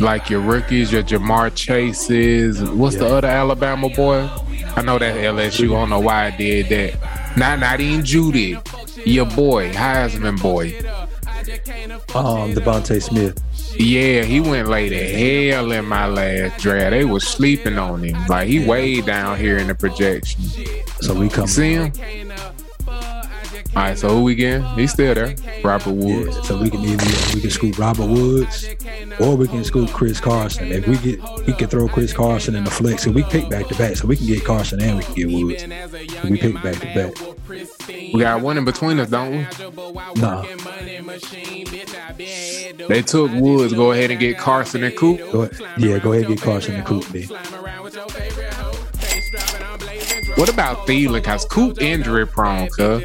like 0.00 0.28
your 0.28 0.40
rookies, 0.40 0.90
your 0.92 1.04
Ja'Marr 1.04 1.54
Chases. 1.54 2.60
What's 2.60 2.96
the 2.96 3.06
other 3.06 3.28
Alabama 3.28 3.88
boy? 3.88 4.28
I 4.74 4.82
know 4.82 4.98
that 4.98 5.14
LSU. 5.14 5.66
I 5.66 5.80
don't 5.80 5.90
know 5.90 6.00
why 6.00 6.26
I 6.26 6.30
did 6.36 6.68
that. 6.70 7.36
Not 7.36 7.60
not 7.60 7.78
even 7.80 8.04
Jeudy. 8.04 8.58
Your 9.06 9.26
boy, 9.26 9.70
Heisman 9.72 10.42
boy. 10.42 10.74
um 12.16 12.52
DeVonta 12.52 13.00
Smith. 13.00 13.38
Yeah, 13.74 14.24
he 14.24 14.40
went 14.40 14.68
late 14.68 14.92
as 14.92 15.52
hell 15.52 15.72
in 15.72 15.86
my 15.86 16.06
last 16.06 16.60
draft. 16.60 16.90
They 16.90 17.04
was 17.04 17.26
sleeping 17.26 17.78
on 17.78 18.04
him. 18.04 18.26
Like 18.26 18.48
he 18.48 18.66
way 18.66 19.00
down 19.00 19.38
here 19.38 19.58
in 19.58 19.68
the 19.68 19.74
projection. 19.74 20.42
So 21.00 21.14
we 21.14 21.28
come 21.28 21.46
See 21.46 21.74
him? 21.74 21.92
All 23.74 23.82
right, 23.82 23.98
so 23.98 24.10
who 24.10 24.24
we 24.24 24.34
getting? 24.34 24.66
He's 24.74 24.92
still 24.92 25.14
there. 25.14 25.34
Robert 25.64 25.92
Woods. 25.92 26.36
Yeah, 26.36 26.42
so 26.42 26.60
we 26.60 26.68
can 26.68 26.80
either 26.80 27.06
we 27.34 27.40
can 27.40 27.48
scoop 27.48 27.78
Robert 27.78 28.06
Woods 28.06 28.68
or 29.18 29.34
we 29.34 29.48
can 29.48 29.64
scoop 29.64 29.88
Chris 29.90 30.20
Carson. 30.20 30.70
If 30.70 30.86
we 30.86 30.98
get 30.98 31.20
we 31.46 31.54
can 31.54 31.68
throw 31.68 31.88
Chris 31.88 32.12
Carson 32.12 32.54
in 32.54 32.64
the 32.64 32.70
flex, 32.70 33.06
and 33.06 33.14
we 33.14 33.22
pick 33.22 33.48
back 33.48 33.68
to 33.68 33.74
back, 33.76 33.96
so 33.96 34.06
we 34.06 34.16
can 34.16 34.26
get 34.26 34.44
Carson 34.44 34.82
and 34.82 34.98
we 34.98 35.04
can 35.04 35.14
get 35.14 35.30
Woods. 35.30 35.64
We 36.22 36.36
pick 36.36 36.62
back 36.62 36.80
to 36.80 36.94
back. 36.94 37.14
We 37.88 38.20
got 38.20 38.40
one 38.40 38.58
in 38.58 38.64
between 38.64 38.98
us, 39.00 39.10
don't 39.10 39.30
we? 39.30 39.46
Nah, 40.20 40.42
They 42.88 43.02
took 43.02 43.30
Woods. 43.32 43.72
Go 43.72 43.92
ahead 43.92 44.10
and 44.10 44.20
get 44.20 44.38
Carson 44.38 44.84
and 44.84 44.96
Coop. 44.96 45.18
go 45.32 45.48
yeah, 45.78 45.98
go 45.98 46.12
ahead 46.12 46.26
and 46.26 46.36
get 46.36 46.44
Carson 46.44 46.74
and 46.74 46.84
Coop 46.84 47.04
then. 47.06 47.28
What 50.36 50.48
about 50.48 50.86
Thielen? 50.86 51.22
Cause 51.22 51.44
Coop 51.44 51.80
injury 51.80 52.26
prone, 52.26 52.68
cuz. 52.68 53.04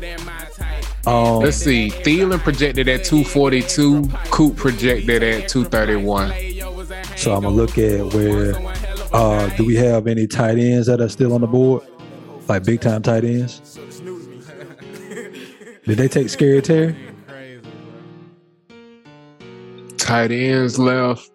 Um, 1.06 1.40
Let's 1.40 1.58
see. 1.58 1.90
Thielen 1.90 2.40
projected 2.40 2.88
at 2.90 3.06
242. 3.06 4.10
Coop 4.30 4.56
projected 4.56 5.24
at 5.24 5.48
231. 5.48 6.34
so 7.16 7.34
I'm 7.34 7.44
gonna 7.44 7.56
look 7.56 7.78
at 7.78 8.14
where. 8.14 8.56
Uh, 9.14 9.48
do 9.56 9.66
we 9.66 9.76
have 9.76 10.06
any 10.08 10.28
tight 10.28 10.58
ends 10.58 10.88
that 10.88 11.00
are 11.00 11.08
still 11.08 11.34
on 11.34 11.42
the 11.42 11.48
board, 11.48 11.82
like 12.50 12.66
big 12.66 12.82
time 12.82 13.02
tight 13.02 13.24
ends? 13.24 13.80
Did 15.88 16.00
they 16.00 16.10
take 16.10 16.28
Scary 16.28 16.62
Terry? 16.62 16.94
Tight 19.98 20.32
ends 20.34 20.78
left. 20.78 21.32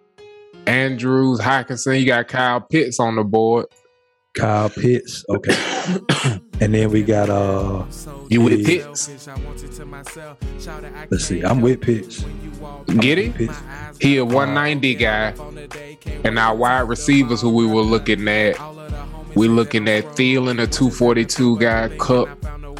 Andrews, 0.67 1.39
Hockenson. 1.39 1.99
You 1.99 2.05
got 2.05 2.27
Kyle 2.27 2.61
Pitts 2.61 2.99
on 2.99 3.15
the 3.15 3.23
board. 3.23 3.65
Kyle 4.37 4.69
Pitts. 4.69 5.25
Okay. 5.27 5.55
and 6.61 6.71
then 6.71 6.91
we 6.91 7.01
got 7.01 7.31
uh 7.31 7.83
You 8.29 8.41
with 8.41 8.63
Pitts? 8.63 9.27
let's 11.09 11.25
see, 11.25 11.41
I'm 11.41 11.61
with 11.61 11.81
Pitts. 11.81 12.23
Get 12.99 13.17
it? 13.17 13.33
Pitts. 13.33 13.59
He 13.99 14.17
a 14.17 14.25
190 14.25 14.93
guy. 14.93 15.33
And 16.23 16.37
our 16.37 16.55
wide 16.55 16.81
receivers 16.81 17.41
who 17.41 17.49
we 17.49 17.65
were 17.65 17.81
looking 17.81 18.27
at, 18.27 18.55
we 19.35 19.47
looking 19.47 19.87
at 19.87 20.05
Thielen, 20.15 20.61
a 20.61 20.67
242 20.67 21.57
guy, 21.57 21.89
Kupp, 21.97 22.29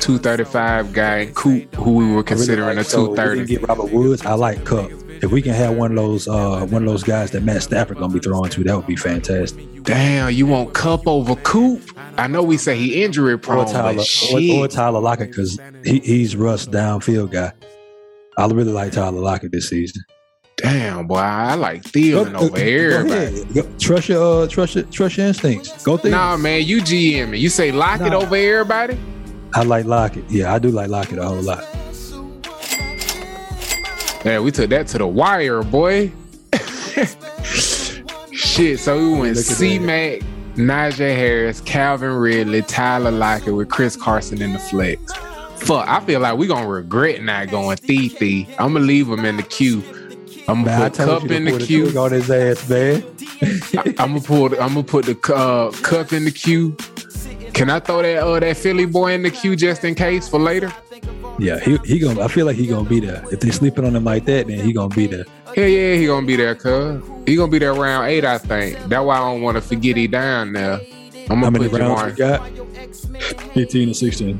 235 0.02 0.94
guy, 0.94 1.28
Coop, 1.34 1.74
who 1.76 1.94
we 1.94 2.06
were 2.06 2.10
I 2.12 2.14
really 2.14 2.24
considering 2.24 2.78
like- 2.78 2.86
a 2.86 2.90
so 2.90 3.08
230. 3.16 3.46
get 3.46 3.68
Robert 3.68 3.92
Woods. 3.92 4.26
I 4.26 4.34
like 4.34 4.64
Kupp. 4.66 4.92
If 5.22 5.32
we 5.32 5.42
can 5.42 5.54
have 5.54 5.76
one 5.78 5.92
of 5.92 5.98
those 5.98 6.28
uh 6.28 6.66
one 6.70 6.84
of 6.84 6.90
those 6.90 7.04
guys 7.04 7.32
that 7.32 7.44
Matt 7.44 7.64
Stafford 7.64 7.98
gonna 7.98 8.14
be 8.14 8.20
throwing 8.20 8.50
to, 8.52 8.64
that 8.66 8.76
would 8.76 8.88
be 8.88 8.98
fantastic. 8.98 9.66
Damn, 9.84 10.32
you 10.34 10.46
want 10.46 10.74
Kupp 10.74 11.08
over 11.08 11.36
Coop? 11.36 11.82
I 12.18 12.28
know 12.28 12.44
we 12.44 12.58
say 12.58 12.76
he 12.78 13.04
injury 13.04 13.34
Or 13.34 13.38
prone, 13.38 13.66
Tyler 13.66 13.94
but 13.94 14.02
or, 14.02 14.06
shit. 14.06 14.58
or 14.60 14.68
Tyler 14.68 15.00
Lockett 15.00 15.30
because 15.30 15.58
he, 15.86 16.00
he's 16.00 16.36
Russ 16.36 16.66
downfield 16.66 17.32
guy. 17.32 17.54
I 18.38 18.46
really 18.48 18.72
like 18.74 18.92
Tyler 18.92 19.20
Lockett 19.22 19.52
this 19.54 19.70
season. 19.70 20.04
Damn, 20.58 21.08
boy, 21.08 21.16
I 21.18 21.56
like 21.56 21.84
Thielen 21.84 22.36
over 22.36 22.58
everybody. 22.58 23.44
Go- 23.54 23.70
trust 23.80 24.10
your 24.10 24.44
uh, 24.44 24.48
trust 24.48 24.76
your 24.76 24.84
trust 24.86 25.18
your 25.18 25.28
instincts. 25.28 25.84
Go 25.84 25.96
think. 25.98 26.12
Nah, 26.12 26.36
man, 26.38 26.64
you 26.64 26.82
GM 26.82 27.38
You 27.38 27.50
say 27.50 27.72
lock 27.72 28.02
it 28.02 28.10
Nah. 28.10 28.18
over 28.22 28.36
everybody? 28.36 28.98
I 29.56 29.64
like 29.64 29.86
Lockett. 29.86 30.24
Yeah, 30.30 30.54
I 30.54 30.60
do 30.60 30.70
like 30.70 30.90
Lockett 30.90 31.20
a 31.20 31.26
whole 31.26 31.42
lot. 31.42 31.64
Yeah, 34.26 34.40
we 34.40 34.52
took 34.52 34.70
that 34.70 34.88
to 34.88 34.98
the 34.98 35.08
wire, 35.08 35.64
boy. 35.64 36.12
Shit, 38.32 38.80
so 38.80 38.98
we 38.98 39.20
went 39.20 39.38
C 39.38 39.80
Mac, 39.80 40.20
Najee 40.56 41.16
Harris, 41.16 41.60
Calvin 41.62 42.14
Ridley, 42.14 42.62
Tyler 42.62 43.12
Lockett 43.12 43.54
with 43.54 43.70
Chris 43.70 43.96
Carson 43.96 44.42
in 44.42 44.54
the 44.54 44.60
flex. 44.60 45.02
Fuck, 45.58 45.88
I 45.88 46.00
feel 46.02 46.20
like 46.20 46.38
we 46.38 46.48
gonna 46.48 46.68
regret 46.68 47.22
not 47.24 47.50
going 47.50 47.78
Thee 47.84 48.10
Thee. 48.10 48.48
I'm 48.60 48.74
gonna 48.74 48.86
leave 48.86 49.08
him 49.10 49.26
in 49.26 49.38
the 49.38 49.44
queue. 49.44 49.82
I'm 50.48 50.64
Man, 50.64 50.78
gonna 50.78 50.90
put 50.90 50.98
Kupp 50.98 51.32
in 51.32 51.46
the 51.46 51.58
queue. 51.60 51.98
on 51.98 52.12
his 52.12 52.30
ass, 52.30 52.70
man. 52.70 53.04
I'm 54.00 54.14
gonna 54.14 54.22
pull. 54.22 54.50
The, 54.50 54.62
I'm 54.62 54.70
gonna 54.74 54.84
put 54.84 55.06
the 55.06 55.34
uh, 55.34 55.72
Kupp 55.82 56.12
in 56.14 56.26
the 56.26 56.32
queue. 56.32 56.76
Can 57.54 57.70
I 57.70 57.80
throw 57.80 58.02
that 58.02 58.24
uh, 58.24 58.40
that 58.40 58.58
Philly 58.58 58.86
boy 58.86 59.14
in 59.14 59.24
the 59.24 59.30
queue 59.32 59.56
just 59.56 59.84
in 59.84 59.96
case 59.96 60.28
for 60.28 60.40
later? 60.40 60.74
Yeah, 61.40 61.60
he 61.60 61.78
he 61.86 62.00
gonna. 62.00 62.22
I 62.22 62.28
feel 62.28 62.46
like 62.46 62.56
he 62.56 62.68
gonna 62.68 62.88
be 62.88 63.00
there. 63.00 63.24
If 63.32 63.40
they 63.42 63.52
sleeping 63.52 63.86
on 63.86 63.96
him 63.96 64.04
like 64.04 64.26
that, 64.26 64.48
then 64.48 64.60
he 64.66 64.74
gonna 64.74 64.94
be 64.94 65.08
there. 65.08 65.26
Hell 65.56 65.68
yeah, 65.68 65.96
he 65.96 66.06
gonna 66.08 66.26
be 66.26 66.36
there, 66.36 66.56
cuz. 66.56 67.04
He 67.26 67.36
gonna 67.36 67.52
be 67.52 67.60
there 67.60 67.74
round 67.74 68.08
eight, 68.08 68.26
I 68.26 68.38
think. 68.38 68.78
That's 68.88 69.04
why 69.04 69.18
I 69.18 69.20
don't 69.20 69.42
want 69.42 69.56
to 69.58 69.62
forget 69.62 69.96
he 69.98 70.08
down 70.08 70.54
there. 70.54 70.80
I'm 71.30 71.38
How 71.38 71.50
gonna 71.50 71.52
many 71.52 71.70
put 71.70 71.80
rounds 71.80 72.04
we 72.06 72.18
got? 72.18 72.48
Fifteen 73.54 73.90
or 73.90 73.94
sixteen. 73.94 74.40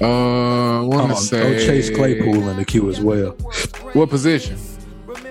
Uh, 0.00 0.04
I 0.04 0.06
Oh, 0.06 0.86
wanna 0.88 1.12
oh, 1.14 1.16
say 1.16 1.64
Chase 1.66 1.90
Claypool 1.90 2.48
in 2.48 2.56
the 2.56 2.64
queue 2.64 2.88
as 2.90 3.00
well. 3.00 3.30
What 3.92 4.10
position? 4.10 4.56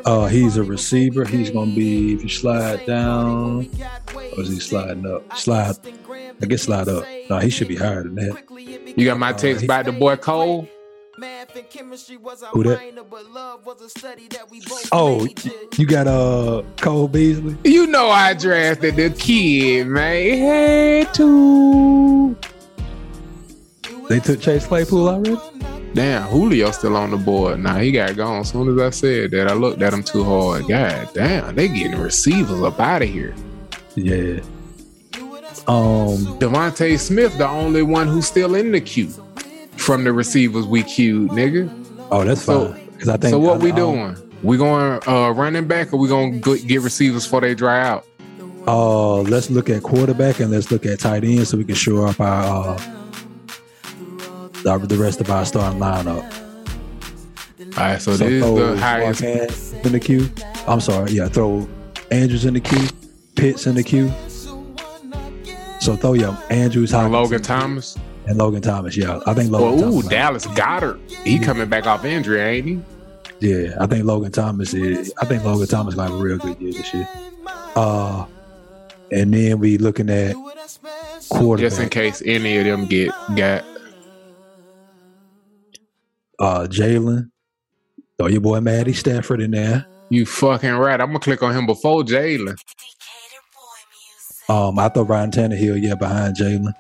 Uh, 0.06 0.28
he's 0.28 0.58
a 0.58 0.64
receiver. 0.64 1.24
He's 1.26 1.50
gonna 1.50 1.74
be 1.74 2.14
if 2.14 2.24
you 2.24 2.30
slide 2.30 2.86
down, 2.86 3.70
or 4.14 4.42
is 4.42 4.50
he 4.50 4.60
sliding 4.60 5.06
up? 5.06 5.36
Slide. 5.38 5.76
I 6.42 6.46
guess 6.46 6.64
slide 6.64 6.88
up. 6.90 7.06
No, 7.30 7.40
he 7.40 7.50
should 7.50 7.68
be 7.70 7.76
higher 7.78 8.04
than 8.04 8.16
that. 8.16 8.44
You 8.98 9.06
got 9.06 9.18
my 9.18 9.32
text 9.34 9.64
about 9.64 9.86
the 9.86 9.92
boy 9.94 10.16
Cole. 10.18 10.68
Who 12.52 12.64
that? 12.64 12.80
Oh, 14.92 15.28
you 15.78 15.86
got 15.86 16.08
uh 16.08 16.64
Cole 16.78 17.08
Beasley. 17.08 17.56
You 17.64 17.88
know 17.88 18.10
I 18.10 18.34
drafted 18.34 18.96
the 18.98 19.10
kid, 19.12 19.88
man. 19.88 20.38
Had 20.40 21.14
to. 21.16 22.36
They 24.10 24.20
took 24.20 24.42
Chase 24.42 24.66
Claypool 24.68 25.08
already. 25.08 25.38
Damn, 25.94 26.24
Julio 26.30 26.72
still 26.72 26.96
on 26.98 27.12
the 27.12 27.18
board. 27.18 27.60
Nah, 27.60 27.78
he 27.78 27.92
got 27.92 28.16
gone. 28.16 28.40
As 28.42 28.50
soon 28.50 28.68
as 28.70 28.82
I 28.82 28.90
said 28.90 29.32
that, 29.32 29.48
I 29.48 29.54
looked 29.54 29.82
at 29.82 29.94
him 29.94 30.02
too 30.04 30.24
hard. 30.24 30.68
God 30.68 31.10
damn, 31.14 31.56
they 31.56 31.68
getting 31.68 32.00
receivers 32.00 32.62
up 32.64 32.80
out 32.80 33.04
of 33.04 33.10
here. 33.10 33.36
Yeah. 33.96 34.40
Um, 35.68 36.18
DeVonta 36.40 37.00
Smith, 37.00 37.38
the 37.38 37.48
only 37.48 37.84
one 37.84 38.08
who's 38.08 38.28
still 38.28 38.56
in 38.56 38.72
the 38.72 38.82
queue 38.82 39.14
from 39.78 40.04
the 40.04 40.12
receivers 40.12 40.66
we 40.66 40.84
queued, 40.84 41.30
nigga. 41.32 41.70
oh, 42.12 42.24
that's 42.24 42.42
So- 42.42 42.70
fine. 42.72 42.80
'Cause 43.00 43.10
I 43.10 43.18
think 43.18 43.32
so 43.32 43.40
what 43.40 43.56
I- 43.56 43.64
we 43.64 43.72
I- 43.72 43.76
doing? 43.76 44.16
We 44.44 44.58
going 44.58 45.00
uh 45.08 45.32
running 45.32 45.66
back 45.66 45.94
or 45.94 45.98
we 45.98 46.08
gonna 46.08 46.38
get 46.40 46.82
receivers 46.82 47.24
before 47.24 47.42
they 47.42 47.54
dry 47.54 47.86
out? 47.86 48.06
Uh, 48.68 49.22
let's 49.22 49.50
look 49.50 49.70
at 49.70 49.84
quarterback 49.84 50.40
and 50.40 50.52
let's 50.52 50.72
look 50.72 50.86
at 50.86 51.00
tight 51.00 51.24
end 51.24 51.48
so 51.48 51.58
we 51.58 51.64
can 51.66 51.76
shore 51.76 52.08
up 52.08 52.20
our 52.20 52.76
uh, 52.76 52.82
the, 54.64 54.78
the 54.78 54.98
rest 54.98 55.22
of 55.22 55.30
our 55.30 55.46
starting 55.46 55.80
lineup. 55.80 56.24
All 57.78 57.84
right, 57.84 58.02
so, 58.02 58.16
So 58.16 58.26
this 58.26 58.32
is 58.34 58.44
throw 58.44 58.74
the 58.76 58.80
highest. 58.80 59.22
In 59.86 59.92
the 59.92 60.00
queue. 60.00 60.30
I'm 60.68 60.80
sorry, 60.80 61.12
yeah, 61.12 61.28
throw 61.28 61.68
Andrews 62.12 62.46
in 62.46 62.54
the 62.54 62.60
queue, 62.60 62.88
Pitts 63.36 63.66
in 63.68 63.76
the 63.76 63.84
queue. 63.84 64.12
So 65.80 65.96
throw 65.98 66.14
your 66.14 66.38
Andrews, 66.50 66.92
Hopkins, 66.92 67.12
Logan 67.14 67.42
Thomas. 67.42 67.98
and 68.28 68.38
Logan 68.38 68.62
Thomas. 68.62 68.96
Yeah, 68.96 69.20
I 69.26 69.34
think 69.34 69.52
Well, 69.52 69.64
Logan 69.76 69.80
ooh, 69.90 69.92
Thomas. 70.02 70.08
Dallas 70.08 70.46
Goedert. 70.48 71.00
He 71.26 71.40
coming 71.40 71.68
back 71.68 71.86
off 71.88 72.06
injury, 72.06 72.40
ain't 72.40 72.66
he? 72.68 72.80
Yeah, 73.40 73.76
I 73.82 73.88
think 73.88 74.06
Logan 74.06 74.32
Thomas 74.32 74.74
is. 74.74 75.12
I 75.20 75.26
think 75.26 75.44
Logan 75.44 75.68
Thomas 75.68 75.96
gonna 75.96 76.10
have 76.12 76.20
a 76.20 76.24
real 76.24 76.38
good 76.38 76.60
year 76.62 76.72
this 76.72 76.94
year. 76.94 77.10
Uh, 77.76 78.26
and 79.12 79.34
then 79.34 79.60
we 79.60 79.78
looking 79.78 80.10
at 80.10 80.36
quarterback. 81.30 81.70
Just 81.70 81.82
in 81.82 81.90
case 81.90 82.22
any 82.26 82.58
of 82.58 82.66
them 82.66 82.86
get 82.86 83.12
got. 83.36 83.66
Uh, 86.40 86.68
Jalen. 86.70 87.30
Throw 88.18 88.28
your 88.28 88.42
boy 88.42 88.62
Maddie 88.62 88.94
Stafford 88.94 89.42
in 89.42 89.52
there. 89.52 89.86
You 90.10 90.26
fucking 90.26 90.74
right. 90.74 91.00
I'm 91.00 91.08
gonna 91.08 91.20
click 91.20 91.42
on 91.42 91.56
him 91.56 91.66
before 91.66 92.04
Jalen. 92.04 92.58
Um, 94.50 94.78
I 94.78 94.90
thought 94.90 95.08
Ryan 95.10 95.32
Tannehill, 95.32 95.82
yeah, 95.82 95.96
behind 95.96 96.36
Jalen. 96.36 96.74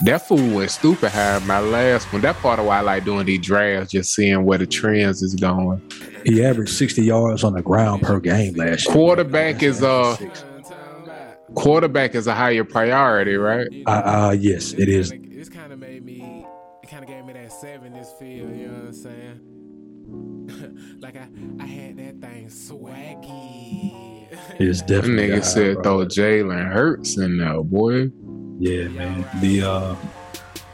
That 0.00 0.26
fool 0.26 0.56
went 0.56 0.70
stupid 0.70 1.10
high 1.10 1.40
my 1.40 1.58
last 1.58 2.12
one. 2.12 2.22
That 2.22 2.36
part 2.36 2.60
of 2.60 2.66
why 2.66 2.78
I 2.78 2.80
like 2.82 3.04
doing 3.04 3.26
these 3.26 3.40
drafts, 3.40 3.90
just 3.90 4.14
seeing 4.14 4.44
where 4.44 4.58
the 4.58 4.66
trends 4.66 5.22
is 5.22 5.34
going. 5.34 5.82
He 6.24 6.44
averaged 6.44 6.70
60 6.70 7.02
yards 7.02 7.42
on 7.42 7.54
the 7.54 7.62
ground 7.62 8.02
per 8.02 8.20
game 8.20 8.54
last 8.54 8.86
year. 8.86 8.94
Quarterback 8.94 9.62
is 9.62 9.82
uh 9.82 10.16
quarterback 11.54 12.14
is 12.14 12.26
a 12.26 12.34
higher 12.34 12.64
priority, 12.64 13.34
right? 13.34 13.66
Uh, 13.86 13.90
uh, 13.90 14.36
yes, 14.38 14.72
it 14.74 14.88
is. 14.88 15.12
This 17.98 18.12
feel. 18.12 18.48
You 18.48 18.68
know 18.68 18.74
what 18.74 18.86
I'm 18.86 18.92
saying? 18.92 19.40
like 21.00 21.16
I, 21.16 21.26
I 21.60 21.66
had 21.66 21.96
that 21.96 22.20
thing 22.20 22.46
swaggy. 22.46 24.28
It's 24.60 24.82
That 24.82 24.88
definitely. 24.88 25.28
nigga 25.30 25.34
high, 25.34 25.40
said 25.40 25.82
throw 25.82 26.06
Jalen 26.06 26.72
Hurts 26.72 27.18
in 27.18 27.38
there, 27.38 27.60
boy. 27.64 28.10
Yeah, 28.60 28.86
man. 28.86 29.24
The 29.40 29.62
uh, 29.62 29.96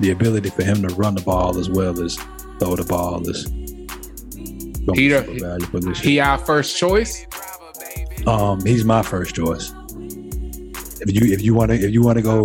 the 0.00 0.11
ability 0.11 0.50
for 0.50 0.64
him 0.64 0.87
to 0.87 0.95
run 0.97 1.14
the 1.14 1.23
ball 1.23 1.59
as 1.59 1.71
well 1.71 1.99
as 2.02 2.16
throw 2.59 2.76
the 2.76 2.85
ball 2.87 3.26
is. 3.26 3.45
He 4.95 5.09
the- 5.09 5.23
valuable 5.40 5.81
this 5.81 6.04
year. 6.04 6.11
He 6.11 6.21
our 6.21 6.37
first 6.37 6.76
choice. 6.76 7.26
Um, 8.26 8.61
he's 8.66 8.85
my 8.85 9.01
first 9.01 9.35
choice. 9.35 9.72
If 11.01 11.14
you 11.14 11.33
if 11.33 11.40
you 11.40 11.55
want 11.55 11.70
to 11.70 11.77
if 11.79 11.90
you 11.90 12.03
want 12.03 12.18
to 12.18 12.22
go, 12.22 12.44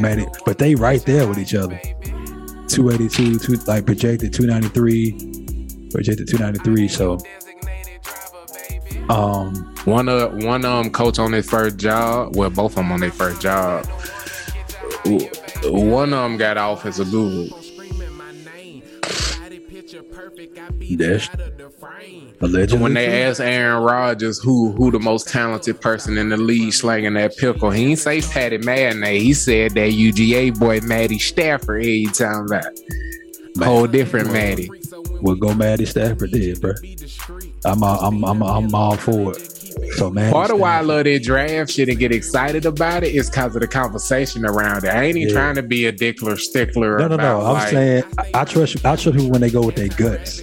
man, 0.00 0.26
but 0.44 0.58
they 0.58 0.74
right 0.74 1.04
there 1.06 1.28
with 1.28 1.38
each 1.38 1.54
other. 1.54 1.80
Two 2.68 2.90
eighty 2.90 3.08
two, 3.08 3.38
two 3.38 3.54
like 3.66 3.86
projected 3.86 4.32
two 4.32 4.46
ninety 4.46 4.68
three, 4.68 5.12
projected 5.90 6.28
two 6.28 6.38
ninety 6.38 6.58
three. 6.60 6.88
So, 6.88 7.18
um, 9.08 9.54
One 9.84 10.08
of 10.08 10.42
one 10.42 10.64
um 10.64 10.90
coach 10.90 11.18
on 11.18 11.32
his 11.32 11.48
first 11.48 11.76
job. 11.78 12.34
Well, 12.36 12.50
both 12.50 12.72
of 12.72 12.76
them 12.76 12.92
on 12.92 13.00
their 13.00 13.12
first 13.12 13.40
job. 13.40 13.86
One 15.64 16.12
of 16.12 16.22
them 16.22 16.36
got 16.36 16.56
off 16.58 16.84
as 16.84 16.98
a 16.98 17.04
guru. 17.04 17.48
Dash. 20.96 21.30
allegedly, 22.40 22.82
When 22.82 22.94
they 22.94 23.22
asked 23.22 23.40
Aaron 23.40 23.82
Rodgers 23.82 24.38
who 24.38 24.72
who 24.72 24.90
the 24.90 24.98
most 24.98 25.28
talented 25.28 25.80
person 25.80 26.18
in 26.18 26.30
the 26.30 26.36
league 26.36 26.72
slanging 26.72 27.14
that 27.14 27.36
pickle, 27.36 27.70
he 27.70 27.86
didn't 27.86 27.98
say 28.00 28.20
Patty 28.20 28.58
Mayonnaise. 28.58 29.22
He 29.22 29.34
said 29.34 29.72
that 29.72 29.92
UGA 29.92 30.58
boy 30.58 30.80
Matty 30.80 31.18
Stafford. 31.18 31.84
Here 31.84 31.94
you 31.94 32.10
talking 32.10 32.46
about 32.46 32.64
whole 33.64 33.86
different 33.86 34.32
Matty. 34.32 34.70
will 35.20 35.36
go 35.36 35.54
Maddie 35.54 35.86
Stafford 35.86 36.30
did, 36.30 36.60
bro. 36.60 36.72
I'm 37.64 37.82
all, 37.82 37.98
I'm 38.00 38.24
I'm 38.24 38.42
I'm 38.42 38.74
all 38.74 38.96
for 38.96 39.32
it. 39.32 39.55
So 39.96 40.10
man, 40.10 40.32
Part 40.32 40.50
of 40.50 40.58
why 40.58 40.78
I 40.78 40.80
love 40.80 41.04
that 41.04 41.22
draft 41.22 41.70
shit 41.70 41.88
and 41.88 41.98
get 41.98 42.12
excited 42.12 42.64
about 42.66 43.04
it 43.04 43.14
is 43.14 43.28
because 43.30 43.54
of 43.54 43.60
the 43.60 43.68
conversation 43.68 44.44
around 44.44 44.84
it. 44.84 44.88
I 44.88 45.04
ain't 45.04 45.16
even 45.16 45.28
Yeah. 45.28 45.34
trying 45.34 45.54
to 45.56 45.62
be 45.62 45.86
a 45.86 45.92
dickler 45.92 46.38
stickler. 46.38 46.98
No, 46.98 47.08
no, 47.08 47.16
no. 47.16 47.40
I'm 47.40 47.52
like, 47.54 47.68
saying 47.68 48.04
I, 48.18 48.24
I 48.34 48.44
trust 48.44 48.76
I 48.84 48.96
trust 48.96 49.12
people 49.12 49.30
when 49.30 49.40
they 49.40 49.50
go 49.50 49.62
with 49.62 49.76
their 49.76 49.88
guts. 49.88 50.40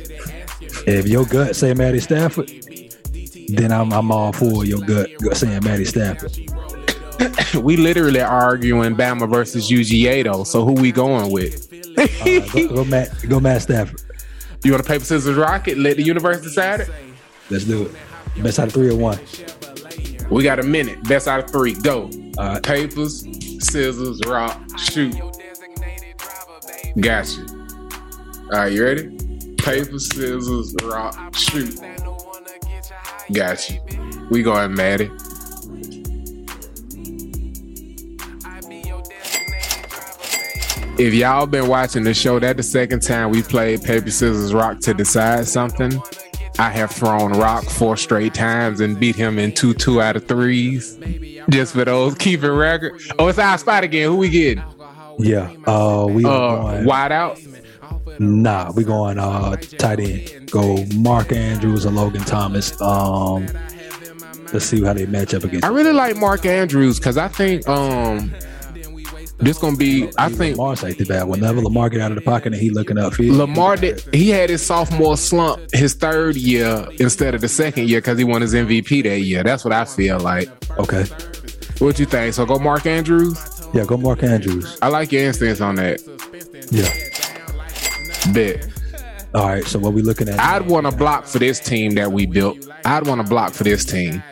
If 0.85 1.07
your 1.07 1.25
gut 1.25 1.55
say 1.55 1.73
Maddie 1.73 1.99
Stafford, 1.99 2.51
then 3.49 3.71
I'm 3.71 3.91
I'm 3.91 4.11
all 4.11 4.33
for 4.33 4.65
your 4.65 4.81
gut, 4.81 5.09
gut 5.21 5.37
saying 5.37 5.63
Maddie 5.63 5.85
Stafford. 5.85 6.31
we 7.63 7.77
literally 7.77 8.21
arguing 8.21 8.95
Bama 8.95 9.29
versus 9.29 9.69
UGA 9.69 10.23
though. 10.25 10.43
So 10.43 10.63
who 10.65 10.73
we 10.73 10.91
going 10.91 11.31
with? 11.31 11.69
Right, 11.97 12.51
go, 12.51 12.67
go 12.67 12.85
Matt 12.85 13.09
go 13.29 13.39
Matt 13.39 13.63
Stafford. 13.63 14.01
You 14.63 14.71
want 14.71 14.83
to 14.83 14.89
paper 14.89 15.03
scissors 15.05 15.35
rock 15.35 15.67
it? 15.67 15.77
Let 15.77 15.97
the 15.97 16.03
universe 16.03 16.41
decide 16.41 16.81
it. 16.81 16.89
Let's 17.49 17.65
do 17.65 17.83
it. 17.83 17.91
Best 18.41 18.59
out 18.59 18.67
of 18.67 18.73
three 18.73 18.89
or 18.89 18.97
one. 18.97 19.19
We 20.29 20.43
got 20.43 20.59
a 20.59 20.63
minute. 20.63 21.03
Best 21.03 21.27
out 21.27 21.43
of 21.43 21.51
three. 21.51 21.73
Go. 21.73 22.09
Right. 22.37 22.63
Papers, 22.63 23.25
scissors, 23.59 24.21
rock, 24.25 24.61
shoot. 24.77 25.15
Got 26.99 27.27
you. 27.37 27.45
All 28.51 28.59
right, 28.59 28.71
you 28.71 28.83
ready? 28.83 29.09
Paper, 29.57 29.99
scissors, 29.99 30.75
rock, 30.83 31.35
shoot. 31.35 31.79
Got 33.31 33.69
you. 33.69 33.79
We 34.29 34.43
going, 34.43 34.73
Maddie. 34.73 35.11
If 40.99 41.13
y'all 41.13 41.47
been 41.47 41.67
watching 41.67 42.03
the 42.03 42.13
show, 42.13 42.39
that 42.39 42.57
the 42.57 42.63
second 42.63 43.01
time 43.01 43.31
we 43.31 43.41
played 43.41 43.83
paper, 43.83 44.11
scissors, 44.11 44.53
rock 44.53 44.79
to 44.81 44.93
decide 44.93 45.47
something. 45.47 46.01
I 46.59 46.69
have 46.69 46.91
thrown 46.91 47.33
rock 47.33 47.63
four 47.65 47.97
straight 47.97 48.33
times 48.33 48.79
and 48.79 48.99
beat 48.99 49.15
him 49.15 49.39
in 49.39 49.53
two 49.53 49.73
two 49.73 50.01
out 50.01 50.15
of 50.15 50.27
threes. 50.27 50.97
Just 51.49 51.73
for 51.73 51.83
those 51.85 52.15
keeping 52.15 52.51
record. 52.51 53.01
Oh, 53.19 53.27
it's 53.27 53.39
our 53.39 53.57
spot 53.57 53.83
again. 53.83 54.09
Who 54.09 54.17
we 54.17 54.29
getting? 54.29 54.63
Yeah. 55.19 55.51
Uh, 55.65 56.07
we 56.09 56.23
Uh, 56.25 56.29
going. 56.61 56.85
wide 56.85 57.11
out. 57.11 57.39
Nah, 58.19 58.71
we 58.71 58.83
going 58.83 59.17
uh 59.19 59.55
tight 59.77 59.99
end. 59.99 60.51
Go 60.51 60.85
Mark 60.95 61.31
Andrews 61.31 61.85
and 61.85 61.95
Logan 61.95 62.21
Thomas. 62.23 62.79
Um, 62.79 63.47
let's 64.53 64.65
see 64.65 64.83
how 64.83 64.93
they 64.93 65.07
match 65.07 65.33
up 65.33 65.43
against. 65.43 65.65
I 65.65 65.69
really 65.69 65.93
like 65.93 66.15
Mark 66.15 66.45
Andrews 66.45 66.99
because 66.99 67.17
I 67.17 67.27
think 67.27 67.67
um 67.67 68.31
this 69.43 69.57
gonna 69.57 69.77
be. 69.77 70.09
I 70.17 70.29
think 70.29 70.57
Lamar's 70.57 70.81
too 70.81 71.05
bad. 71.05 71.27
Whenever 71.27 71.61
Lamar 71.61 71.89
get 71.89 72.01
out 72.01 72.11
of 72.11 72.15
the 72.15 72.21
pocket 72.21 72.53
and 72.53 72.61
he 72.61 72.69
looking 72.69 72.97
upfield, 72.97 73.37
Lamar 73.37 73.77
did. 73.77 74.01
He 74.13 74.29
had 74.29 74.49
his 74.49 74.65
sophomore 74.65 75.17
slump 75.17 75.61
his 75.73 75.93
third 75.93 76.35
year 76.35 76.87
instead 76.99 77.35
of 77.35 77.41
the 77.41 77.49
second 77.49 77.89
year 77.89 77.99
because 77.99 78.17
he 78.17 78.23
won 78.23 78.41
his 78.41 78.53
MVP 78.53 79.03
that 79.03 79.19
year. 79.21 79.43
That's 79.43 79.63
what 79.63 79.73
I 79.73 79.85
feel 79.85 80.19
like. 80.19 80.49
Okay. 80.77 81.05
What 81.79 81.99
you 81.99 82.05
think? 82.05 82.33
So 82.33 82.45
go 82.45 82.59
Mark 82.59 82.85
Andrews. 82.85 83.67
Yeah, 83.73 83.85
go 83.85 83.97
Mark 83.97 84.23
Andrews. 84.23 84.77
I 84.81 84.89
like 84.89 85.11
your 85.11 85.23
instincts 85.23 85.61
on 85.61 85.75
that. 85.75 85.99
Yeah. 86.71 86.89
Bet. 88.31 88.67
All 89.33 89.47
right. 89.47 89.65
So 89.65 89.79
what 89.79 89.93
we 89.93 90.01
looking 90.01 90.29
at? 90.29 90.39
I'd 90.39 90.67
want 90.67 90.89
to 90.89 90.95
block 90.95 91.25
for 91.25 91.39
this 91.39 91.59
team 91.59 91.95
that 91.95 92.11
we 92.11 92.25
built. 92.25 92.57
I'd 92.85 93.07
want 93.07 93.21
to 93.21 93.27
block 93.27 93.53
for 93.53 93.63
this 93.63 93.83
team. 93.83 94.23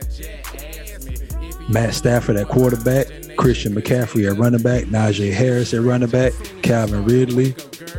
Matt 1.70 1.94
Stafford 1.94 2.36
at 2.36 2.48
quarterback, 2.48 3.08
Christian 3.38 3.74
McCaffrey 3.74 4.30
at 4.30 4.38
running 4.38 4.62
back, 4.62 4.86
Najee 4.86 5.34
Harris 5.34 5.74
at 5.74 5.82
running 5.82 6.10
back, 6.10 6.34
Calvin 6.64 7.06
Ridley, 7.06 7.56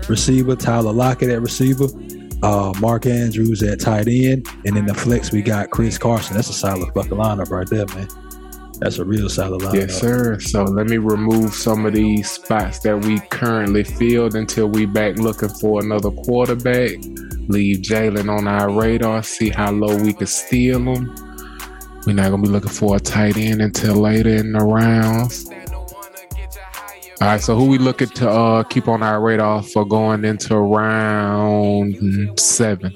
receiver, 0.08 0.56
Tyler 0.56 0.92
Lockett 0.92 1.30
at 1.30 1.40
receiver, 1.40 1.86
uh, 2.42 2.72
Mark 2.80 3.06
Andrews 3.06 3.62
at 3.62 3.80
tight 3.80 4.08
end, 4.08 4.46
and 4.66 4.76
in 4.76 4.86
the 4.86 4.94
flex 4.94 5.32
we 5.32 5.42
got 5.42 5.70
Chris 5.70 5.98
Carson. 5.98 6.36
That's 6.36 6.50
a 6.50 6.52
solid 6.52 6.92
fucking 6.94 7.12
lineup 7.12 7.50
right 7.50 7.68
there, 7.68 7.86
man. 7.86 8.08
That's 8.80 8.98
a 8.98 9.04
real 9.04 9.28
solid 9.28 9.62
lineup. 9.62 9.74
Yes, 9.74 10.00
sir. 10.00 10.40
So 10.40 10.64
let 10.64 10.88
me 10.88 10.96
remove 10.96 11.54
some 11.54 11.86
of 11.86 11.92
these 11.92 12.28
spots 12.28 12.80
that 12.80 12.98
we 12.98 13.20
currently 13.30 13.84
filled 13.84 14.34
until 14.34 14.68
we 14.68 14.86
back 14.86 15.18
looking 15.18 15.50
for 15.50 15.80
another 15.80 16.10
quarterback. 16.10 16.90
Leave 17.48 17.78
Jalen 17.78 18.28
on 18.28 18.48
our 18.48 18.72
radar, 18.72 19.22
see 19.22 19.50
how 19.50 19.70
low 19.70 19.96
we 19.96 20.12
can 20.12 20.26
steal 20.26 20.80
him. 20.80 21.14
We're 22.06 22.14
not 22.14 22.30
gonna 22.30 22.42
be 22.42 22.48
looking 22.48 22.70
for 22.70 22.96
a 22.96 23.00
tight 23.00 23.36
end 23.36 23.62
until 23.62 23.94
later 23.94 24.30
in 24.30 24.52
the 24.52 24.64
rounds. 24.64 25.48
All 27.20 27.28
right, 27.28 27.40
so 27.40 27.54
who 27.54 27.66
we 27.66 27.78
looking 27.78 28.08
to 28.08 28.28
uh, 28.28 28.62
keep 28.64 28.88
on 28.88 29.02
our 29.02 29.20
radar 29.20 29.62
for 29.62 29.84
going 29.84 30.24
into 30.24 30.56
round 30.56 32.40
seven? 32.40 32.92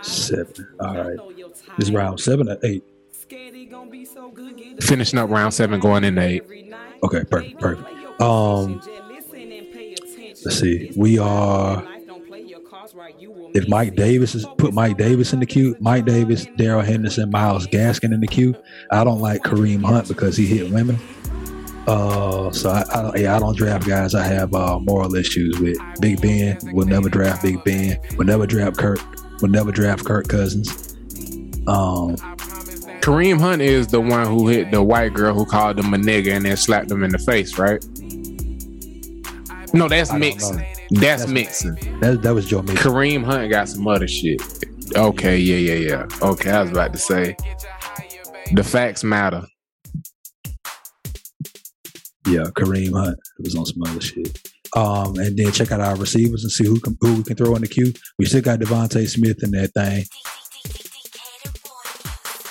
Seven. 0.00 0.68
All 0.80 0.96
right. 0.96 1.18
This 1.76 1.88
is 1.88 1.92
round 1.92 2.20
seven 2.20 2.48
or 2.48 2.56
eight. 2.62 2.82
Finishing 4.80 5.18
up 5.18 5.28
round 5.28 5.52
seven, 5.52 5.78
going 5.78 6.04
into 6.04 6.22
eight. 6.22 6.42
Okay, 7.02 7.24
perfect, 7.24 7.60
perfect. 7.60 8.20
Um, 8.20 8.80
let's 10.44 10.58
see. 10.58 10.92
We 10.96 11.18
are. 11.18 11.93
If 13.54 13.68
Mike 13.68 13.94
Davis 13.94 14.34
is 14.34 14.44
put 14.58 14.74
Mike 14.74 14.96
Davis 14.98 15.32
in 15.32 15.38
the 15.38 15.46
queue, 15.46 15.76
Mike 15.78 16.04
Davis, 16.04 16.46
Darrell 16.56 16.80
Henderson, 16.82 17.30
Myles 17.30 17.68
Gaskin 17.68 18.12
in 18.12 18.20
the 18.20 18.26
queue. 18.26 18.54
I 18.90 19.04
don't 19.04 19.20
like 19.20 19.42
Kareem 19.42 19.84
Hunt 19.84 20.08
because 20.08 20.36
he 20.36 20.44
hit 20.46 20.72
women. 20.72 20.98
Uh, 21.86 22.50
so 22.50 22.70
I, 22.70 22.82
I, 22.92 23.16
yeah, 23.16 23.36
I 23.36 23.38
don't 23.38 23.56
draft 23.56 23.86
guys 23.86 24.14
I 24.14 24.24
have 24.24 24.52
uh, 24.54 24.80
moral 24.80 25.14
issues 25.14 25.60
with. 25.60 25.78
Big 26.00 26.20
Ben 26.20 26.58
will 26.72 26.86
never 26.86 27.08
draft 27.08 27.42
Big 27.42 27.62
Ben. 27.62 27.98
Will 28.16 28.24
never 28.26 28.46
draft 28.46 28.76
Kirk. 28.76 28.98
Will 29.40 29.50
never 29.50 29.70
draft 29.70 30.04
Kirk 30.04 30.26
Cousins. 30.26 30.94
Um, 31.68 32.16
Kareem 33.02 33.38
Hunt 33.38 33.62
is 33.62 33.86
the 33.86 34.00
one 34.00 34.26
who 34.26 34.48
hit 34.48 34.72
the 34.72 34.82
white 34.82 35.14
girl 35.14 35.32
who 35.34 35.44
called 35.46 35.78
him 35.78 35.94
a 35.94 35.96
nigga 35.96 36.32
and 36.32 36.44
then 36.44 36.56
slapped 36.56 36.90
him 36.90 37.04
in 37.04 37.10
the 37.10 37.18
face, 37.18 37.56
right? 37.56 37.84
No, 39.72 39.86
that's 39.88 40.10
I 40.10 40.14
don't 40.14 40.20
mixing. 40.20 40.56
know. 40.56 40.64
That's, 40.90 41.24
That's- 41.24 41.28
mixing. 41.28 41.74
that 42.00 42.20
that 42.22 42.34
was 42.34 42.46
Joe 42.46 42.62
Mixon. 42.62 42.76
Kareem 42.92 43.24
Hunt 43.24 43.50
got 43.50 43.68
some 43.68 43.86
other 43.86 44.08
shit. 44.08 44.40
Okay, 44.96 45.38
yeah, 45.38 45.56
yeah, 45.74 45.88
yeah. 45.88 46.06
Okay, 46.22 46.50
I 46.50 46.62
was 46.62 46.70
about 46.70 46.92
to 46.92 46.98
say 46.98 47.36
the 48.52 48.62
facts 48.62 49.02
matter. 49.02 49.42
Yeah, 52.26 52.44
Kareem 52.54 52.92
Hunt 52.98 53.18
was 53.38 53.54
on 53.54 53.66
some 53.66 53.82
other 53.82 54.00
shit. 54.00 54.38
Um, 54.76 55.16
and 55.18 55.36
then 55.38 55.52
check 55.52 55.70
out 55.72 55.80
our 55.80 55.94
receivers 55.96 56.42
and 56.42 56.50
see 56.50 56.64
who 56.66 56.80
can, 56.80 56.96
who 57.00 57.16
we 57.16 57.22
can 57.22 57.36
throw 57.36 57.54
in 57.54 57.62
the 57.62 57.68
queue. 57.68 57.92
We 58.18 58.26
still 58.26 58.40
got 58.42 58.58
DeVonta 58.58 59.06
Smith 59.08 59.42
in 59.44 59.52
that 59.52 59.72
thing. 59.72 60.04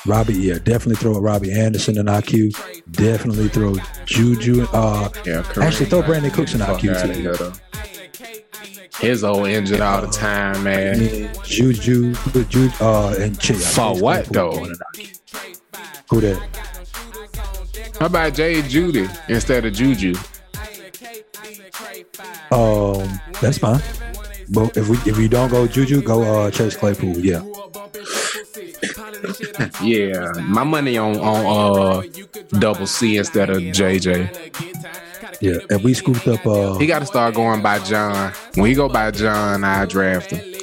Robbie, 0.05 0.33
yeah, 0.33 0.55
definitely 0.55 0.95
throw 0.95 1.19
Robbie 1.19 1.51
Anderson 1.51 1.97
in 1.97 2.07
our 2.09 2.21
queue. 2.21 2.51
Definitely 2.91 3.47
throw 3.49 3.75
Juju. 4.05 4.63
Uh, 4.73 5.09
Yeah, 5.25 5.41
Kareem 5.43 5.63
Actually, 5.63 5.85
throw 5.87 6.01
Brandin 6.01 6.23
get 6.23 6.33
Cooks 6.33 6.53
in 6.55 6.61
our 6.61 6.77
queue, 6.77 6.93
too. 6.93 7.53
Here, 8.99 9.07
though. 9.07 9.07
His 9.07 9.23
old 9.23 9.47
injured 9.47 9.81
all 9.81 10.01
the 10.01 10.07
time, 10.07 10.63
man. 10.63 11.29
Juju, 11.43 12.13
Juju, 12.31 12.69
uh, 12.79 13.15
and 13.19 13.39
Ch- 13.39 13.51
For 13.53 13.95
what, 13.99 14.25
though? 14.27 14.65
Who 16.09 16.21
that? 16.21 16.39
How 17.99 18.07
about 18.07 18.33
Jay 18.33 18.61
Jeudy 18.61 19.07
instead 19.29 19.65
of 19.65 19.73
Juju? 19.73 20.13
Um, 22.51 23.19
that's 23.41 23.57
fine. 23.57 23.81
But 24.49 24.75
if 24.77 24.89
we 24.89 24.97
if 25.09 25.17
we 25.17 25.27
don't 25.27 25.49
go 25.49 25.67
Juju, 25.67 26.01
go 26.01 26.21
uh 26.45 26.51
Chase 26.51 26.75
Claypool. 26.75 27.17
Yeah. 27.19 27.41
Yeah, 29.81 30.31
my 30.41 30.63
money 30.63 30.97
on 30.97 31.17
on 31.17 31.45
uh 31.45 32.01
double 32.59 32.87
C 32.87 33.17
instead 33.17 33.49
of 33.49 33.57
JJ. 33.57 34.29
Yeah. 35.43 35.57
and 35.69 35.83
we 35.83 35.93
scooped 35.93 36.25
up 36.25 36.45
uh 36.47 36.77
He 36.77 36.87
got 36.87 36.99
to 36.99 37.05
start 37.05 37.35
going 37.35 37.61
by 37.61 37.79
John. 37.79 38.31
When 38.55 38.69
he 38.69 38.75
go 38.75 38.87
by 38.87 39.11
John, 39.11 39.65
I 39.65 39.85
draft 39.85 40.31
him. 40.31 40.55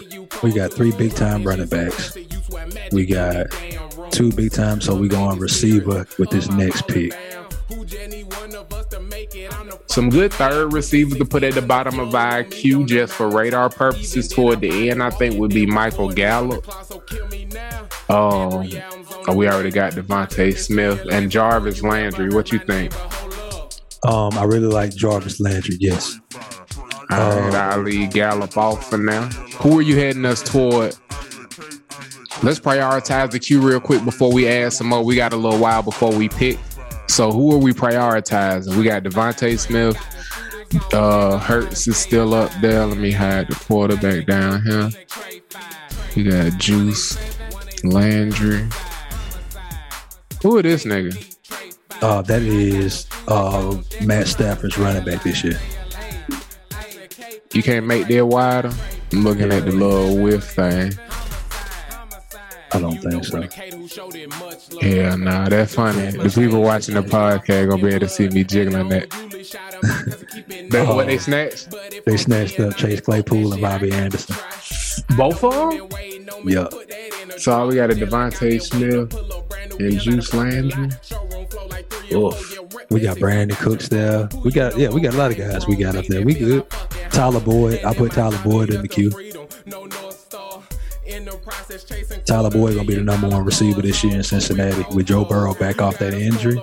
we 0.43 0.53
got 0.53 0.73
three 0.73 0.91
big 0.93 1.15
time 1.15 1.45
running 1.45 1.67
backs. 1.67 2.17
We 2.91 3.05
got 3.05 3.49
two 4.11 4.33
big 4.33 4.53
time, 4.53 4.81
so 4.81 4.95
we 4.97 5.09
go 5.09 5.23
on 5.23 5.39
receiver 5.39 6.07
with 6.19 6.31
this 6.31 6.49
next 6.49 6.89
pick. 6.89 7.13
Some 9.87 10.09
good 10.09 10.33
third 10.33 10.73
receivers 10.73 11.19
to 11.19 11.25
put 11.27 11.43
at 11.43 11.55
the 11.55 11.63
bottom 11.63 11.99
of 12.01 12.15
our 12.15 12.45
queue 12.45 12.87
just 12.87 13.13
for 13.13 13.29
radar 13.29 13.69
purposes 13.69 14.29
toward 14.29 14.61
the 14.61 14.89
end. 14.89 15.03
I 15.03 15.11
think 15.11 15.39
would 15.39 15.53
be 15.53 15.67
Michael 15.67 16.09
Gallup. 16.09 16.67
Um, 18.09 18.69
oh, 19.29 19.35
we 19.35 19.47
already 19.47 19.71
got 19.71 19.93
DeVonta 19.93 20.57
Smith 20.57 21.05
and 21.13 21.31
Jarvis 21.31 21.83
Landry. 21.83 22.31
What 22.31 22.51
you 22.51 22.59
think? 22.61 22.93
Um, 24.07 24.39
I 24.39 24.45
really 24.45 24.67
like 24.67 24.95
Jarvis 24.95 25.41
Landry. 25.41 25.77
Yes. 25.79 26.19
All 27.11 27.41
right, 27.41 27.55
I'll 27.55 27.83
leave 27.83 28.13
Gallup 28.13 28.57
off 28.57 28.89
for 28.89 28.97
now. 28.99 29.27
Who 29.61 29.79
are 29.79 29.83
you 29.83 29.97
heading 29.97 30.25
us 30.25 30.43
toward? 30.43 30.95
Let's 32.43 32.59
prioritize 32.61 33.33
the 33.33 33.39
queue 33.39 33.61
real 33.61 33.81
quick 33.81 34.05
before 34.05 34.33
we 34.33 34.49
add 34.49 34.73
some 34.73 34.87
more. 34.89 35.05
We 35.05 35.17
got 35.17 35.33
a 35.33 35.37
little 35.37 35.59
while 35.59 35.83
before 35.83 36.15
we 36.15 36.29
pick. 36.29 36.59
So 37.09 37.33
who 37.33 37.53
are 37.53 37.59
we 37.59 37.73
prioritizing? 37.73 38.77
We 38.77 38.85
got 38.85 39.03
DeVonta 39.03 39.59
Smith. 39.59 39.99
Uh 40.95 41.37
Hurts 41.37 41.89
is 41.89 41.97
still 41.97 42.33
up 42.33 42.53
there. 42.61 42.87
Let 42.87 42.97
me 42.97 43.11
hide 43.11 43.49
the 43.49 43.57
quarterback 43.57 44.27
down 44.27 44.63
here. 44.63 44.89
We 46.17 46.23
got 46.23 46.59
Juice, 46.59 47.19
Landry. 47.85 48.69
Who 50.43 50.57
are 50.57 50.63
this 50.63 50.85
nigga? 50.85 51.37
Uh, 52.03 52.23
that 52.23 52.43
is 52.43 53.07
uh 53.29 53.77
Matt 54.03 54.27
Stafford's 54.27 54.79
running 54.79 55.05
back 55.05 55.23
this 55.23 55.45
year. 55.45 55.59
You 57.53 57.63
can't 57.63 57.87
make 57.87 58.07
that 58.07 58.27
wider. 58.27 58.73
I'm 59.13 59.25
looking 59.25 59.53
at 59.53 59.65
the 59.65 59.73
little 59.73 60.23
whiff 60.23 60.45
thing. 60.45 60.93
I 62.73 62.79
don't 62.79 62.99
think 62.99 63.25
so. 63.25 63.43
Yeah, 64.81 65.17
nah, 65.17 65.49
that's 65.49 65.75
funny. 65.75 66.13
The 66.13 66.31
people 66.33 66.63
watching 66.63 66.95
the 66.95 67.03
podcast 67.03 67.69
gonna 67.69 67.83
be 67.83 67.89
able 67.89 68.01
to 68.01 68.09
see 68.09 68.29
me 68.29 68.45
jiggling 68.45 68.89
that. 68.91 69.11
That's 70.71 70.89
what 70.89 71.07
they 71.07 71.19
snatched. 71.19 71.75
They 72.05 72.17
snatched 72.17 72.61
up 72.61 72.77
Chase 72.77 73.01
Claypool 73.01 73.53
and 73.53 73.61
Bobby 73.61 73.91
Anderson. 73.91 74.37
Both 75.17 75.45
of 75.45 75.53
them. 75.53 75.89
Yeah. 76.45 76.69
So 77.39 77.53
all 77.53 77.69
we 77.69 77.77
got 77.77 77.91
a 77.91 77.95
DeVonta 77.95 78.61
Smith 78.61 79.13
and 79.81 80.01
Juice 80.01 80.35
Landry. 80.35 80.91
Oof. 82.13 82.59
We 82.91 83.01
got 83.01 83.19
Brandin 83.19 83.57
Cooks 83.57 83.89
there. 83.89 84.29
We 84.45 84.51
got 84.51 84.77
yeah, 84.77 84.89
we 84.89 85.01
got 85.01 85.15
a 85.15 85.17
lot 85.17 85.31
of 85.31 85.39
guys 85.39 85.67
we 85.67 85.77
got 85.77 85.97
up 85.97 86.07
there. 86.07 86.25
We 86.25 86.35
good. 86.35 86.69
Tyler 87.11 87.41
Boyd. 87.41 87.85
I 87.85 87.95
put 87.95 88.13
Tyler 88.13 88.41
Boyd 88.43 88.71
in 88.71 88.83
the 88.83 88.89
queue. 88.89 89.11
Tyler 92.25 92.51
Boyd 92.51 92.75
gonna 92.75 92.87
be 92.87 92.95
the 92.95 93.03
number 93.03 93.29
one 93.29 93.45
receiver 93.45 93.83
this 93.83 94.03
year 94.03 94.17
in 94.17 94.23
Cincinnati 94.23 94.85
with 94.95 95.07
Joe 95.07 95.25
Burrow 95.25 95.55
back 95.55 95.81
off 95.81 95.99
that 95.99 96.15
injury. 96.15 96.61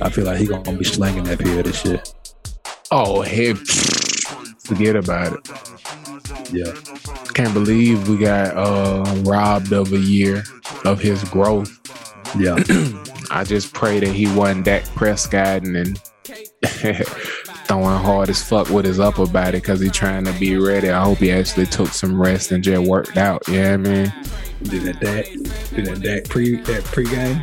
I 0.00 0.10
feel 0.10 0.24
like 0.24 0.38
he 0.38 0.46
gonna 0.46 0.76
be 0.76 0.84
slinging 0.84 1.24
that 1.24 1.38
pill 1.38 1.62
this 1.62 1.84
year. 1.84 2.02
Oh, 2.90 3.22
hey, 3.22 3.54
forget 3.54 4.96
about 4.96 5.32
it. 5.32 6.03
Yeah. 6.50 6.72
Can't 7.34 7.52
believe 7.52 8.08
we 8.08 8.16
got 8.16 8.56
uh, 8.56 9.04
robbed 9.24 9.72
of 9.72 9.92
a 9.92 9.98
year 9.98 10.44
of 10.84 11.00
his 11.00 11.22
growth. 11.24 11.80
Yeah. 12.38 12.56
I 13.30 13.44
just 13.44 13.72
pray 13.72 14.00
that 14.00 14.12
he 14.12 14.32
wasn't 14.34 14.64
Dak 14.64 14.84
Prescott 14.94 15.62
and 15.64 15.76
then 15.76 15.94
throwing 17.66 17.98
hard 17.98 18.28
as 18.28 18.42
fuck 18.42 18.68
with 18.68 18.84
his 18.84 19.00
upper 19.00 19.26
body 19.26 19.58
because 19.58 19.80
he 19.80 19.88
trying 19.90 20.24
to 20.24 20.32
be 20.38 20.56
ready. 20.56 20.90
I 20.90 21.02
hope 21.02 21.18
he 21.18 21.32
actually 21.32 21.66
took 21.66 21.88
some 21.88 22.20
rest 22.20 22.52
and 22.52 22.62
just 22.62 22.88
worked 22.88 23.16
out. 23.16 23.42
Yeah, 23.48 23.74
I 23.74 23.76
mean, 23.76 24.12
Did 24.62 24.82
that 24.82 25.00
Dak 25.00 25.26
did 25.74 25.86
that 25.86 26.00
Dak 26.02 26.24
pre 26.28 26.56
that 26.56 26.84
pregame? 26.84 27.40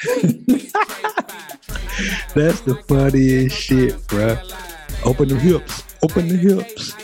That's 2.34 2.60
the 2.60 2.76
funniest 2.86 3.56
shit, 3.56 3.94
bruh. 4.06 4.38
Open 5.04 5.28
the 5.28 5.36
hips. 5.38 5.82
Open 6.02 6.28
the 6.28 6.36
hips. 6.36 6.94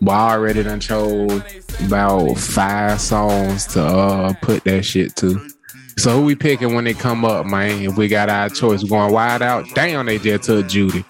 Well, 0.00 0.16
I 0.16 0.32
already 0.32 0.62
done 0.62 0.80
chose 0.80 1.42
about 1.84 2.34
five 2.34 3.00
songs 3.00 3.66
to 3.68 3.82
uh 3.82 4.32
put 4.42 4.64
that 4.64 4.84
shit 4.84 5.16
to. 5.16 5.48
So 5.96 6.12
who 6.12 6.24
we 6.24 6.36
picking 6.36 6.74
when 6.74 6.84
they 6.84 6.94
come 6.94 7.24
up, 7.24 7.46
man? 7.46 7.82
If 7.82 7.96
we 7.96 8.06
got 8.06 8.28
our 8.28 8.48
choice, 8.48 8.84
going 8.84 9.12
wide 9.12 9.42
out. 9.42 9.66
Damn, 9.74 10.06
they 10.06 10.18
just 10.18 10.44
took 10.44 10.66
Jeudy. 10.66 11.04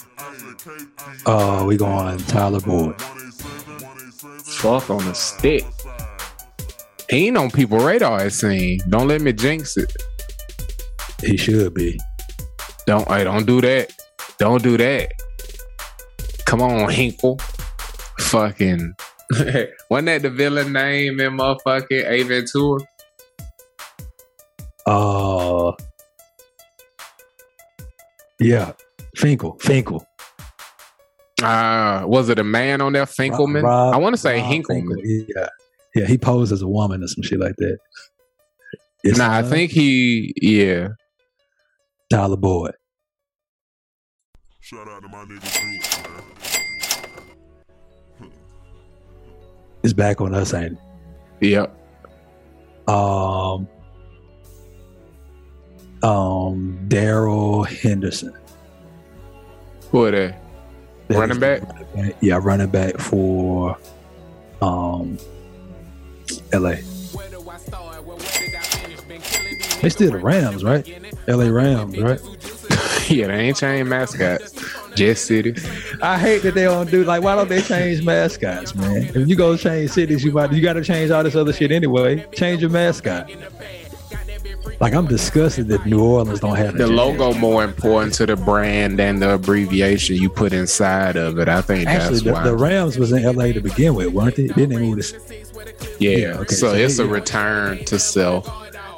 Uh, 1.26 1.64
we 1.66 1.76
going 1.76 2.16
Tyler 2.20 2.60
Boyd. 2.60 2.98
Fuck 3.00 4.88
on 4.88 5.04
the 5.04 5.12
stick. 5.12 5.64
He 7.10 7.26
ain't 7.28 7.36
on 7.36 7.50
people 7.50 7.78
radar. 7.78 8.26
It 8.26 8.32
seems. 8.32 8.82
Don't 8.84 9.08
let 9.08 9.20
me 9.20 9.32
jinx 9.32 9.76
it. 9.76 9.92
He 11.22 11.36
should 11.36 11.74
be. 11.74 11.98
Don't 12.86 13.06
hey, 13.08 13.24
don't 13.24 13.44
do 13.44 13.60
that. 13.60 13.92
Don't 14.38 14.62
do 14.62 14.78
that. 14.78 15.12
Come 16.46 16.62
on, 16.62 16.88
Hinkle. 16.88 17.38
Fucking 18.18 18.94
wasn't 19.90 20.06
that 20.06 20.22
the 20.22 20.30
villain 20.30 20.72
name 20.72 21.20
in 21.20 21.36
motherfucking 21.36 22.04
A 22.04 22.22
Ventura? 22.24 22.80
Uh, 24.86 25.72
yeah, 28.40 28.72
Finkel. 29.16 29.56
Finkel. 29.60 30.04
Uh 31.42 32.02
was 32.06 32.28
it 32.30 32.38
a 32.38 32.44
man 32.44 32.80
on 32.80 32.92
there? 32.94 33.04
Finkelman? 33.04 33.62
Rob- 33.62 33.94
I 33.94 33.98
want 33.98 34.14
to 34.14 34.20
say 34.20 34.40
Rob 34.40 34.50
Hinkleman. 34.50 34.94
Finkel, 34.96 35.26
Yeah, 35.36 35.48
yeah. 35.94 36.06
He 36.06 36.18
posed 36.18 36.52
as 36.52 36.62
a 36.62 36.66
woman 36.68 37.02
or 37.02 37.06
some 37.06 37.22
shit 37.22 37.38
like 37.38 37.54
that. 37.58 37.78
It's 39.04 39.18
Nah, 39.18 39.36
I 39.38 39.42
think 39.42 39.70
he 39.70 40.34
yeah. 40.42 40.88
Tyler 42.10 42.36
boy. 42.36 42.70
Shout 44.60 44.88
out 44.88 45.02
to 45.02 45.08
my 45.08 45.24
nigga 45.24 45.97
It's 49.82 49.92
back 49.92 50.20
on 50.20 50.34
us, 50.34 50.54
ain't 50.54 50.78
Yep. 51.40 51.74
Um, 52.88 53.68
um, 56.02 56.78
Darrell 56.88 57.64
Henderson. 57.64 58.32
Who 59.90 60.04
are 60.04 60.10
they? 60.10 60.34
That 61.08 61.18
Running 61.18 61.40
back? 61.40 61.62
running 61.94 62.10
back. 62.10 62.16
Yeah, 62.20 62.40
running 62.42 62.68
back 62.68 62.98
for 62.98 63.78
um 64.60 65.18
LA. 66.52 66.76
They 69.80 69.90
still 69.90 70.10
the 70.10 70.18
Rams, 70.18 70.64
right? 70.64 70.86
LA 71.28 71.48
Rams, 71.48 71.98
right? 71.98 72.20
yeah, 73.08 73.28
they 73.28 73.34
ain't 73.34 73.56
changed 73.56 73.88
mascots. 73.88 74.57
Just 74.98 75.26
City. 75.26 75.54
I 76.02 76.18
hate 76.18 76.42
that 76.42 76.54
they 76.54 76.64
don't 76.64 76.90
do 76.90 77.04
like 77.04 77.22
why 77.22 77.34
don't 77.36 77.48
they 77.48 77.62
change 77.62 78.02
mascots, 78.04 78.74
man? 78.74 79.04
If 79.14 79.28
you 79.28 79.36
go 79.36 79.56
change 79.56 79.90
cities, 79.92 80.24
you 80.24 80.32
might 80.32 80.52
you 80.52 80.60
gotta 80.60 80.82
change 80.84 81.10
all 81.10 81.22
this 81.22 81.34
other 81.36 81.52
shit 81.52 81.70
anyway. 81.72 82.26
Change 82.34 82.60
your 82.60 82.70
mascot. 82.70 83.30
Like 84.80 84.94
I'm 84.94 85.06
disgusted 85.06 85.68
that 85.68 85.86
New 85.86 86.02
Orleans 86.04 86.40
don't 86.40 86.54
have 86.56 86.74
The 86.76 86.86
that. 86.86 86.92
logo 86.92 87.32
more 87.34 87.64
important 87.64 88.14
to 88.14 88.26
the 88.26 88.36
brand 88.36 88.98
than 88.98 89.18
the 89.18 89.34
abbreviation 89.34 90.16
you 90.16 90.30
put 90.30 90.52
inside 90.52 91.16
of 91.16 91.38
it. 91.38 91.48
I 91.48 91.62
think 91.62 91.88
Actually, 91.88 92.10
that's 92.10 92.22
the, 92.22 92.32
why. 92.32 92.44
the 92.44 92.56
Rams 92.56 92.96
was 92.98 93.10
in 93.12 93.24
LA 93.24 93.46
to 93.52 93.60
begin 93.60 93.94
with, 93.96 94.08
weren't 94.12 94.36
they? 94.36 94.46
Didn't 94.46 94.68
they 94.70 94.76
move 94.78 94.96
this? 94.96 95.14
yeah. 95.98 96.10
yeah, 96.10 96.26
okay, 96.38 96.54
so, 96.54 96.70
so 96.70 96.74
it's 96.76 96.96
they- 96.98 97.02
a 97.04 97.06
return 97.06 97.84
to 97.86 97.98
self. 97.98 98.46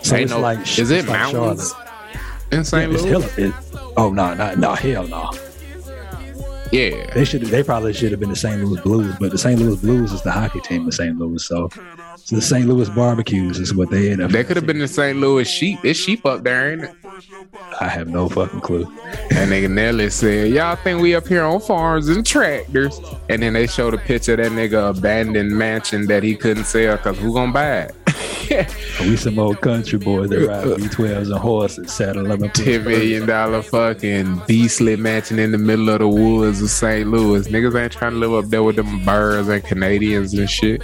So 0.04 0.16
Ain't 0.16 0.24
it's 0.24 0.32
no- 0.32 0.40
like 0.40 0.60
is 0.78 0.90
it 0.90 0.98
it's 1.00 1.08
like 1.08 1.18
mountains 1.32 1.70
Charlotte. 1.72 2.52
in 2.52 2.64
St. 2.64 2.92
It's 2.92 3.02
Louis? 3.02 3.10
hella, 3.12 3.48
it, 3.48 3.92
oh 3.96 4.10
no, 4.10 4.34
no, 4.34 4.54
no, 4.56 4.74
hell 4.74 5.06
no. 5.06 5.30
Yeah. 6.72 7.12
They 7.14 7.24
should 7.24 7.42
they 7.42 7.62
probably 7.62 7.92
should 7.92 8.12
have 8.12 8.20
been 8.20 8.30
the 8.30 8.36
St. 8.36 8.62
Louis 8.62 8.80
Blues, 8.80 9.14
but 9.18 9.30
the 9.30 9.38
St. 9.38 9.58
Louis 9.60 9.76
Blues 9.76 10.12
is 10.12 10.22
the 10.22 10.30
hockey 10.30 10.60
team 10.60 10.86
of 10.86 10.94
St. 10.94 11.16
Louis. 11.18 11.44
So, 11.44 11.68
so 12.30 12.36
the 12.36 12.42
St. 12.42 12.68
Louis 12.68 12.88
Barbecues 12.90 13.58
is 13.58 13.74
what 13.74 13.90
they 13.90 14.12
end 14.12 14.22
up. 14.22 14.30
They 14.30 14.44
could 14.44 14.54
have 14.54 14.64
been 14.64 14.78
the 14.78 14.86
St. 14.86 15.18
Louis 15.18 15.48
sheep. 15.48 15.80
It's 15.82 15.98
sheep 15.98 16.24
up 16.24 16.44
there, 16.44 16.70
ain't 16.70 16.84
it? 16.84 16.94
I 17.80 17.88
have 17.88 18.06
no 18.06 18.28
fucking 18.28 18.60
clue. 18.60 18.84
And 19.32 19.50
nigga 19.50 19.68
Nelly 19.68 20.10
said, 20.10 20.52
Y'all 20.52 20.76
think 20.76 21.02
we 21.02 21.16
up 21.16 21.26
here 21.26 21.42
on 21.42 21.58
farms 21.58 22.08
and 22.08 22.24
tractors? 22.24 23.00
And 23.28 23.42
then 23.42 23.54
they 23.54 23.66
showed 23.66 23.94
a 23.94 23.98
picture 23.98 24.34
of 24.34 24.38
that 24.38 24.52
nigga 24.52 24.96
abandoned 24.96 25.50
mansion 25.58 26.06
that 26.06 26.22
he 26.22 26.36
couldn't 26.36 26.66
sell 26.66 26.98
because 26.98 27.18
who 27.18 27.34
gonna 27.34 27.50
buy 27.50 27.78
it? 27.80 27.96
We 29.00 29.16
some 29.16 29.38
old 29.38 29.60
country 29.60 29.98
boys 29.98 30.28
that 30.30 30.46
ride 30.46 30.64
V12s 30.64 31.30
and 31.30 31.34
horses, 31.34 31.92
saddle 31.92 32.30
up 32.32 32.42
a 32.42 32.48
Ten 32.48 32.84
million 32.84 33.26
dollar 33.26 33.62
fucking 33.62 34.42
beastly 34.46 34.96
mansion 34.96 35.38
in 35.38 35.52
the 35.52 35.58
middle 35.58 35.88
of 35.88 36.00
the 36.00 36.08
woods 36.08 36.60
of 36.60 36.68
St. 36.68 37.08
Louis. 37.08 37.46
Niggas 37.46 37.80
ain't 37.80 37.92
trying 37.92 38.12
to 38.12 38.18
live 38.18 38.32
up 38.34 38.50
there 38.50 38.64
with 38.64 38.76
them 38.76 39.04
birds 39.04 39.48
and 39.48 39.62
Canadians 39.64 40.34
and 40.34 40.50
shit. 40.50 40.82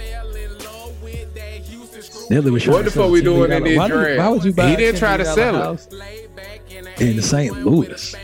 Nelly 2.29 2.51
was 2.51 2.67
What 2.67 2.85
the 2.85 2.91
fuck 2.91 3.09
we 3.11 3.21
$10 3.21 3.23
doing 3.23 3.51
in 3.51 3.63
this 3.63 3.77
why, 3.77 3.87
draft? 3.87 4.17
why 4.19 4.29
would 4.29 4.43
you 4.43 4.53
buy 4.53 4.69
He 4.69 4.75
didn't 4.75 4.95
$10 4.95 4.99
try 4.99 5.17
to 5.17 5.25
sell 5.25 5.73
it. 5.73 7.01
in 7.01 7.21
St. 7.21 7.65
Louis? 7.65 8.15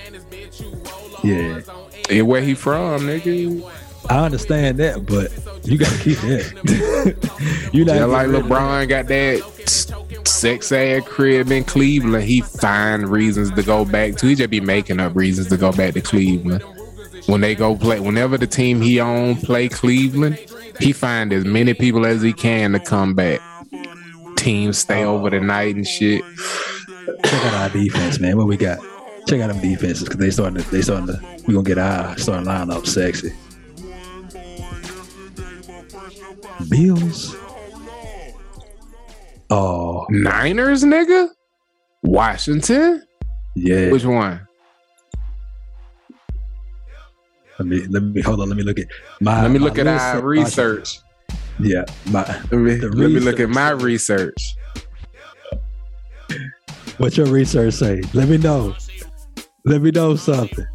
Yeah, 1.24 1.62
And 2.10 2.28
where 2.28 2.42
he 2.42 2.54
from, 2.54 3.04
nigga? 3.04 3.64
I 4.10 4.26
understand 4.26 4.78
that, 4.80 5.06
but 5.06 5.32
you 5.66 5.78
got 5.78 5.90
to 5.94 5.98
keep 6.04 6.18
that. 6.20 7.70
you 7.74 7.86
not 7.86 8.10
like 8.10 8.28
LeBron 8.28 8.90
got 8.90 9.08
that 9.08 9.42
sex 10.28 10.74
ass 10.74 11.04
crib 11.08 11.50
in 11.52 11.64
Cleveland, 11.64 12.26
he 12.26 12.42
find 12.42 13.08
reasons 13.08 13.52
to 13.52 13.64
go 13.64 13.86
back 13.86 14.18
to. 14.18 14.28
He 14.28 14.36
just 14.36 14.50
be 14.50 14.60
making 14.60 15.00
up 15.00 15.16
reasons 15.16 15.48
to 15.48 15.58
go 15.58 15.72
back 15.72 15.94
to 15.94 16.02
Cleveland. 16.02 16.62
When 17.28 17.40
they 17.40 17.56
go 17.56 17.78
play, 17.78 18.02
whenever 18.02 18.38
the 18.38 18.48
team 18.48 18.82
he 18.82 19.00
own 19.00 19.38
play 19.38 19.70
Cleveland, 19.70 20.38
he 20.82 20.92
find 20.92 21.32
as 21.32 21.46
many 21.46 21.74
people 21.74 22.06
as 22.06 22.22
he 22.22 22.34
can 22.34 22.74
to 22.74 22.80
come 22.82 23.14
back. 23.14 23.40
Teams 24.44 24.78
stay 24.78 25.06
over 25.06 25.30
the 25.30 25.40
night 25.40 25.76
and 25.76 25.88
shit. 25.88 26.22
Check 27.26 27.46
out 27.46 27.54
our 27.54 27.70
defense, 27.70 28.20
man. 28.20 28.36
What 28.38 28.48
we 28.48 28.58
got? 28.58 28.80
Check 29.28 29.40
out 29.40 29.48
them 29.48 29.62
defenses 29.62 30.04
because 30.04 30.20
they 30.20 30.30
starting 30.32 30.62
to, 30.62 30.70
they 30.70 30.82
starting 30.82 31.08
to, 31.08 31.44
we 31.48 31.54
gonna 31.54 31.64
get 31.64 31.78
our 31.78 32.18
starting 32.18 32.46
lineup 32.46 32.86
sexy. 32.86 33.32
Bills. 36.70 37.36
Oh 39.50 40.06
Niners, 40.10 40.84
nigga. 40.84 41.30
Washington. 42.02 43.04
yeah. 43.56 43.92
Which 43.92 44.04
one? 44.04 44.46
Let 47.60 47.68
me 47.68 47.86
let 47.88 48.04
me 48.04 48.22
hold 48.22 48.42
on. 48.42 48.50
Let 48.50 48.58
me 48.58 48.64
look 48.64 48.80
at 48.80 48.88
my. 49.22 49.42
Let 49.42 49.52
me 49.52 49.60
look 49.60 49.78
at 49.78 49.88
our 49.88 50.22
research. 50.22 51.00
Yeah, 51.60 51.86
my. 52.10 52.24
Let 52.24 52.52
me, 52.54 52.76
let 52.80 52.94
me 53.12 53.20
look 53.20 53.40
at 53.40 53.50
my 53.50 53.72
research. 53.72 54.38
What 56.98 57.18
your 57.18 57.28
research 57.28 57.74
say? 57.76 58.02
Let 58.14 58.28
me 58.30 58.38
know. 58.38 58.76
Let 59.66 59.82
me 59.82 59.92
know 59.92 60.16
something. 60.16 60.66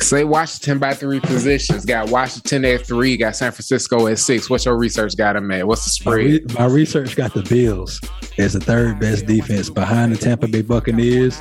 Say 0.00 0.24
Washington 0.24 0.78
by 0.78 0.94
three 0.94 1.20
positions. 1.20 1.84
Got 1.84 2.10
Washington 2.10 2.64
at 2.64 2.84
three. 2.84 3.16
Got 3.16 3.36
San 3.36 3.52
Francisco 3.52 4.08
at 4.08 4.18
six. 4.18 4.50
What's 4.50 4.64
your 4.64 4.76
research 4.76 5.16
got 5.16 5.34
them 5.34 5.50
at? 5.52 5.66
What's 5.66 5.84
the 5.98 6.04
My, 6.04 6.12
spread? 6.12 6.26
re- 6.26 6.46
my 6.58 6.66
research 6.66 7.14
got 7.14 7.32
the 7.34 7.42
Bills 7.42 8.00
as 8.38 8.54
the 8.54 8.60
third 8.60 8.98
best 8.98 9.26
defense 9.26 9.70
behind 9.70 10.12
the 10.12 10.16
Tampa 10.16 10.48
Bay 10.48 10.62
Buccaneers 10.62 11.40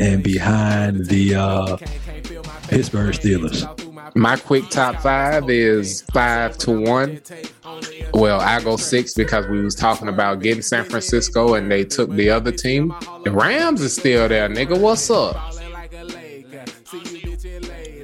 and 0.00 0.22
behind 0.22 1.06
the 1.06 1.34
uh, 1.34 1.76
Pittsburgh 2.68 3.14
Steelers. 3.14 3.66
My 4.18 4.36
quick 4.36 4.68
top 4.68 4.96
five 4.96 5.48
is 5.48 6.02
five 6.12 6.58
to 6.58 6.72
one. 6.72 7.20
Well, 8.12 8.40
I 8.40 8.60
go 8.60 8.76
six 8.76 9.14
because 9.14 9.46
we 9.46 9.62
was 9.62 9.76
talking 9.76 10.08
about 10.08 10.42
getting 10.42 10.60
San 10.60 10.84
Francisco 10.86 11.54
and 11.54 11.70
they 11.70 11.84
took 11.84 12.10
the 12.10 12.28
other 12.28 12.50
team. 12.50 12.92
The 13.22 13.30
Rams 13.30 13.80
is 13.80 13.94
still 13.94 14.28
there, 14.28 14.48
nigga. 14.48 14.76
What's 14.76 15.08
up? 15.08 15.36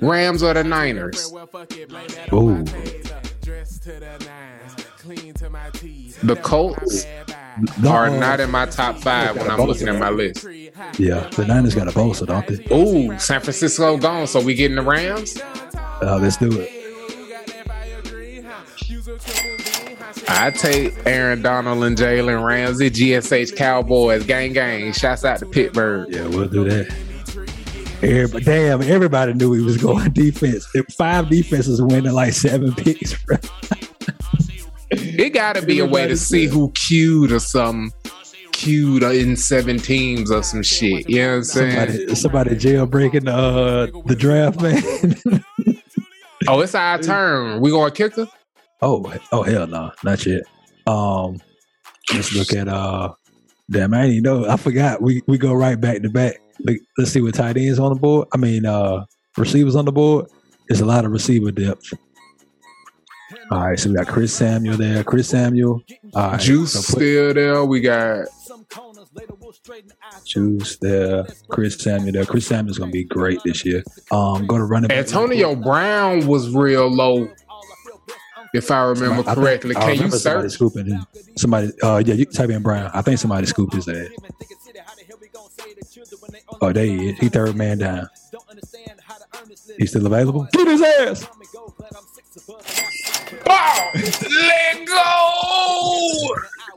Rams 0.01 0.45
or 0.45 0.55
the 0.55 0.63
Niners? 0.63 1.33
Ooh, 2.33 2.63
The 6.23 6.37
Colts 6.43 7.07
are 7.85 8.11
not 8.11 8.39
in 8.39 8.53
my 8.53 8.67
top 8.67 8.99
five 8.99 9.37
when 9.37 9.51
I'm 9.51 9.63
looking 9.63 9.89
at 9.89 9.99
my 9.99 10.11
list. 10.11 10.47
yeah, 10.97 11.29
the 11.31 11.45
Niners 11.45 11.75
got 11.75 11.89
a 11.89 11.93
bolster, 11.93 12.27
don't 12.27 12.47
they? 12.47 12.73
Ooh, 12.73 13.19
San 13.19 13.41
Francisco 13.41 13.97
gone. 13.97 14.29
So 14.29 14.41
we 14.41 14.55
getting 14.55 14.77
the 14.77 14.83
Rams? 14.83 15.37
Uh, 16.03 16.19
let's 16.21 16.37
do 16.37 16.51
it. 16.53 16.71
I 20.29 20.51
take 20.51 20.95
Aaron 21.07 21.43
Donald 21.43 21.85
and 21.85 21.97
Jalen 21.97 22.45
Ramsey, 22.45 22.91
GSH 22.91 23.57
Cowboys, 23.57 24.25
gang 24.25 24.53
gang. 24.53 24.93
Shouts 24.93 25.25
out 25.25 25.39
to 25.41 25.47
Pittsburgh. 25.47 26.09
Yeah, 26.11 26.27
we'll 26.29 26.49
do 26.49 26.65
that. 26.65 26.93
Everybody, 28.03 28.45
damn, 28.45 28.83
everybody 28.83 29.33
knew 29.35 29.53
he 29.53 29.63
was 29.63 29.77
going 29.77 30.11
defense. 30.13 30.67
Five 30.97 31.31
defenses 31.31 31.81
winning 31.81 32.13
like 32.13 32.33
seven 32.33 32.75
picks. 32.77 33.15
bro. 33.25 33.37
It 34.91 35.31
gotta 35.31 35.63
be 35.63 35.79
a 35.79 35.87
way 35.87 36.07
to 36.09 36.17
see 36.17 36.47
who 36.47 36.71
queued 36.73 37.33
or 37.33 37.39
something. 37.41 37.93
Queued 38.53 39.03
in 39.03 39.37
seven 39.37 39.79
teams 39.79 40.31
or 40.31 40.43
some 40.43 40.63
shit. 40.63 41.09
You 41.09 41.19
know 41.19 41.29
what 41.29 41.35
I'm 41.37 41.45
saying? 41.45 41.73
Somebody, 41.73 42.15
somebody 42.15 42.51
jailbreaking 42.57 43.29
uh, 43.29 44.03
the 44.07 44.17
draft, 44.17 44.61
man. 44.61 45.45
Oh, 46.49 46.61
it's 46.61 46.75
our 46.75 46.99
turn. 46.99 47.61
We 47.61 47.71
gonna 47.71 47.91
kick 47.91 48.15
kicker? 48.15 48.31
oh, 48.83 49.15
oh 49.33 49.43
hell 49.43 49.67
no, 49.67 49.93
not 50.03 50.25
yet. 50.27 50.43
Um, 50.87 51.41
let's 52.13 52.35
look 52.35 52.53
at 52.53 52.69
uh, 52.69 53.13
damn, 53.71 53.95
I 53.95 54.03
didn't 54.03 54.13
even 54.13 54.23
know. 54.25 54.49
I 54.49 54.57
forgot. 54.57 55.03
We 55.03 55.23
we 55.27 55.39
go 55.39 55.53
right 55.55 55.81
back 55.81 56.03
to 56.03 56.11
back. 56.11 56.37
Let's 56.99 57.11
see 57.11 57.21
what 57.21 57.35
tight 57.35 57.57
ends 57.57 57.79
on 57.79 57.93
the 57.93 57.99
board. 57.99 58.29
I 58.33 58.37
mean, 58.37 58.67
uh, 58.67 59.05
receivers 59.37 59.77
on 59.77 59.85
the 59.87 59.93
board. 59.93 60.27
There's 60.69 60.81
a 60.81 60.87
lot 60.87 61.05
of 61.05 61.13
receiver 61.13 61.51
depth. 61.51 61.93
All 63.51 63.67
right, 63.67 63.79
so 63.79 63.91
we 63.91 63.97
got 63.97 64.07
Chris 64.07 64.33
Samuel 64.33 64.77
there. 64.77 65.05
Chris 65.05 65.29
Samuel. 65.29 65.83
All 66.15 66.31
right, 66.31 66.41
Juice 66.41 66.73
so 66.73 66.79
put 66.81 67.03
still 67.03 67.35
there. 67.35 67.65
We 67.65 67.81
got 67.81 68.27
Juice 70.25 70.77
there. 70.79 71.27
Chris 71.49 71.77
Samuel 71.77 72.13
there. 72.13 72.25
Chris 72.25 72.47
Samuel's 72.47 72.79
gonna 72.79 72.91
be 72.93 73.05
great 73.05 73.41
this 73.45 73.65
year. 73.65 73.83
Um, 74.11 74.47
go 74.47 74.59
to 74.59 74.65
running 74.65 74.89
back. 74.89 74.99
Antonio 74.99 75.55
Brown 75.55 76.27
was 76.27 76.55
real 76.55 76.89
low. 76.89 77.31
If 78.53 78.71
I 78.71 78.83
remember 78.85 79.21
I 79.23 79.23
think- 79.35 79.39
correctly. 79.39 79.77
I 79.77 79.81
Can 79.81 79.89
you 79.89 79.95
remember 79.97 80.17
somebody 80.19 80.49
search? 80.49 80.55
scooping 80.57 80.87
him. 80.87 81.07
Somebody, 81.37 81.73
uh, 81.83 82.03
yeah, 82.05 82.15
you 82.15 82.25
type 82.27 82.51
in 82.51 82.63
Brown. 82.63 82.91
I 82.95 83.03
think 83.03 83.19
somebody 83.19 83.47
scooped 83.47 83.75
his 83.75 83.89
ass. 83.89 84.09
Oh, 86.61 86.73
there 86.73 86.85
he 86.85 87.11
is. 87.11 87.19
He 87.19 87.29
third 87.29 87.57
man 87.57 87.79
down. 87.79 88.09
He's 89.79 89.91
still 89.91 90.07
available. 90.07 90.47
Get 90.53 90.69
his 90.69 90.83
ass. 90.83 91.27
Let 93.45 94.87
go! 94.87 96.35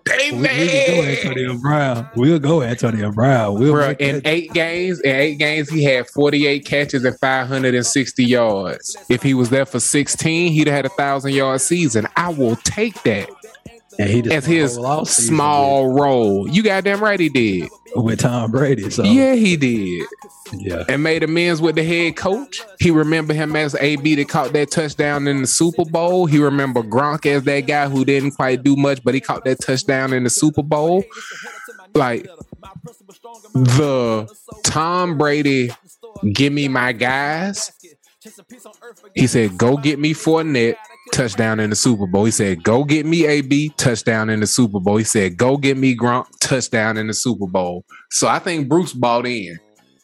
They 0.08 0.32
we, 0.32 0.42
we 0.42 0.48
go. 0.48 1.04
Antonio 1.04 1.58
Brown. 1.58 2.10
We'll 2.16 2.40
go 2.40 2.62
Antonio 2.64 3.12
Brown. 3.12 3.60
We'll 3.60 3.78
in 4.00 4.16
that- 4.16 4.28
eight 4.28 4.54
games, 4.54 5.00
in 5.02 5.16
eight 5.16 5.38
games, 5.38 5.70
he 5.70 5.84
had 5.84 6.08
48 6.10 6.66
catches 6.66 7.04
and 7.04 7.18
560 7.20 8.24
yards. 8.26 8.98
If 9.10 9.24
he 9.24 9.34
was 9.34 9.50
there 9.50 9.66
for 9.66 9.80
16, 9.80 10.52
he'd 10.52 10.68
have 10.68 10.76
had 10.76 10.86
a 10.86 10.90
thousand 10.90 11.34
yard 11.34 11.62
season. 11.62 12.08
I 12.16 12.30
will 12.30 12.56
take 12.58 13.02
that 13.04 13.30
and 14.00 14.10
he 14.10 14.32
as 14.32 14.46
his 14.46 14.76
whole 14.76 14.86
off 14.86 15.08
season 15.10 15.36
small 15.36 15.94
role. 15.94 16.48
You 16.48 16.64
goddamn 16.64 17.02
right 17.04 17.20
he 17.20 17.30
did. 17.30 17.70
with, 17.96 18.06
with 18.06 18.20
Tom 18.20 18.52
Brady. 18.52 18.90
So 18.90 19.04
Yeah, 19.04 19.34
he 19.36 19.58
did. 19.58 20.06
yeah. 20.54 20.84
And 20.88 21.04
made 21.04 21.24
amends 21.24 21.62
with 21.62 21.76
the 21.76 21.84
head 21.84 22.16
coach. 22.16 22.62
He 22.80 22.92
remember 22.92 23.34
him 23.34 23.56
as 23.56 23.76
AB 23.76 24.16
that 24.16 24.30
caught 24.30 24.54
that 24.54 24.72
touchdown 24.72 25.28
in 25.28 25.42
the 25.42 25.48
Super 25.48 25.86
Bowl. 25.86 26.26
He 26.26 26.40
remember 26.40 26.84
Gronk 26.84 27.26
as 27.26 27.44
that 27.44 27.62
guy 27.62 27.88
who 27.90 28.06
didn't 28.06 28.32
quite 28.32 28.64
do 28.64 28.76
much, 28.76 29.04
but 29.04 29.14
he 29.14 29.22
caught 29.22 29.46
that 29.46 29.60
touchdown 29.62 30.14
in 30.14 30.24
the 30.24 30.30
Super 30.30 30.64
Bowl. 30.64 31.04
Like 31.96 32.28
the 33.54 34.28
Tom 34.64 35.18
Brady, 35.18 35.72
give 36.34 36.54
me 36.54 36.68
my 36.68 36.92
guys. 36.92 37.72
He 39.16 39.28
said, 39.28 39.58
"Go 39.58 39.78
get 39.78 39.98
me 40.00 40.14
Fournette." 40.14 40.76
Touchdown 41.12 41.60
in 41.60 41.70
the 41.70 41.76
Super 41.76 42.06
Bowl. 42.08 42.26
He 42.26 42.32
said, 42.32 42.64
"Go 42.64 42.84
get 42.84 43.06
me 43.06 43.26
AB." 43.26 43.70
Touchdown 43.78 44.30
in 44.30 44.40
the 44.40 44.48
Super 44.48 44.80
Bowl. 44.80 44.98
He 44.98 45.04
said, 45.04 45.38
"Go 45.38 45.58
get 45.58 45.78
me 45.78 45.96
Gronk." 45.96 46.26
Touchdown 46.40 46.98
in 46.98 47.08
the 47.08 47.14
Super 47.14 47.48
Bowl. 47.48 47.86
So 48.12 48.28
I 48.28 48.40
think 48.40 48.68
Bruce 48.70 48.94
bought 48.94 49.26
in. 49.26 49.58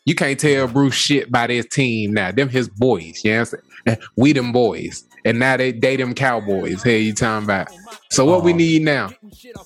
You 0.05 0.15
can't 0.15 0.39
tell 0.39 0.67
Bruce 0.67 0.95
shit 0.95 1.31
by 1.31 1.47
this 1.47 1.65
team 1.67 2.13
now. 2.13 2.31
Them 2.31 2.49
his 2.49 2.67
boys. 2.67 3.21
You 3.23 3.31
know 3.31 3.39
what 3.41 3.53
I'm 3.85 3.95
saying? 3.95 3.99
We 4.17 4.33
them 4.33 4.51
boys. 4.51 5.05
And 5.25 5.39
now 5.39 5.55
they 5.55 5.71
they 5.71 5.95
them 5.95 6.13
cowboys. 6.13 6.83
Hey, 6.83 6.99
you 6.99 7.13
talking 7.13 7.45
about? 7.45 7.69
So 8.11 8.25
what 8.25 8.43
we 8.43 8.51
Um, 8.51 8.57
need 8.57 8.81
now? 8.81 9.11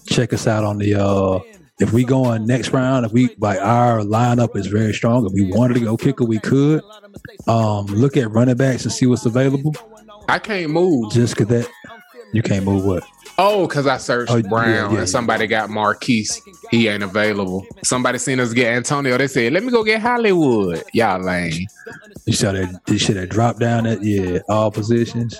check 0.07 0.33
us 0.33 0.45
out 0.47 0.63
on 0.63 0.77
the 0.77 0.95
uh 0.95 1.39
if 1.79 1.93
we 1.93 2.03
go 2.03 2.23
on 2.25 2.45
next 2.47 2.69
round, 2.69 3.05
if 3.05 3.11
we 3.11 3.29
like 3.39 3.59
our 3.59 3.99
lineup 4.01 4.55
is 4.55 4.65
very 4.67 4.93
strong, 4.93 5.25
if 5.25 5.31
we 5.33 5.43
wanted 5.51 5.75
to 5.75 5.79
go 5.81 5.95
kicker, 5.97 6.25
we 6.25 6.39
could. 6.39 6.81
Um 7.47 7.85
look 7.87 8.15
at 8.17 8.29
running 8.31 8.55
backs 8.57 8.83
and 8.83 8.91
see 8.91 9.05
what's 9.07 9.25
available. 9.25 9.73
I 10.27 10.39
can't 10.39 10.71
move. 10.71 11.11
Just 11.11 11.35
cause 11.37 11.47
that 11.47 11.69
you 12.33 12.41
can't 12.41 12.65
move 12.65 12.85
what? 12.85 13.03
Oh, 13.37 13.67
because 13.67 13.87
I 13.87 13.97
searched 13.97 14.31
Oh, 14.31 14.41
Brown 14.41 14.67
yeah, 14.67 14.91
yeah. 14.91 14.99
and 14.99 15.09
somebody 15.09 15.47
got 15.47 15.69
Marquise. 15.69 16.41
He 16.71 16.87
ain't 16.87 17.03
available. 17.03 17.65
Somebody 17.83 18.17
seen 18.17 18.39
us 18.39 18.51
get 18.51 18.73
Antonio. 18.73 19.17
They 19.17 19.27
said, 19.27 19.53
let 19.53 19.63
me 19.63 19.71
go 19.71 19.83
get 19.83 20.01
Hollywood. 20.01 20.83
Y'all 20.93 21.21
lame. 21.21 21.67
You 22.25 22.33
saw 22.33 22.51
that 22.51 22.81
you 22.87 22.97
should 22.97 23.15
have 23.15 23.29
dropped 23.29 23.59
down 23.59 23.85
at 23.85 24.03
yeah, 24.03 24.39
all 24.49 24.71
positions. 24.71 25.39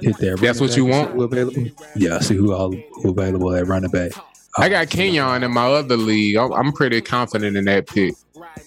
Hit 0.00 0.16
that. 0.18 0.38
That's 0.40 0.60
what 0.60 0.76
you 0.76 0.86
want? 0.86 1.12
Who 1.12 1.22
available? 1.22 1.64
Yeah, 1.94 2.18
see 2.18 2.34
who 2.36 2.52
all 2.52 2.72
who 2.72 3.10
available 3.10 3.54
at 3.54 3.66
running 3.66 3.90
back. 3.90 4.12
I 4.58 4.68
got 4.68 4.90
Kenyon 4.90 5.44
in 5.44 5.52
my 5.52 5.66
other 5.66 5.96
league. 5.96 6.36
I'm, 6.36 6.52
I'm 6.52 6.72
pretty 6.72 7.00
confident 7.00 7.56
in 7.56 7.64
that 7.66 7.86
pick. 7.86 8.14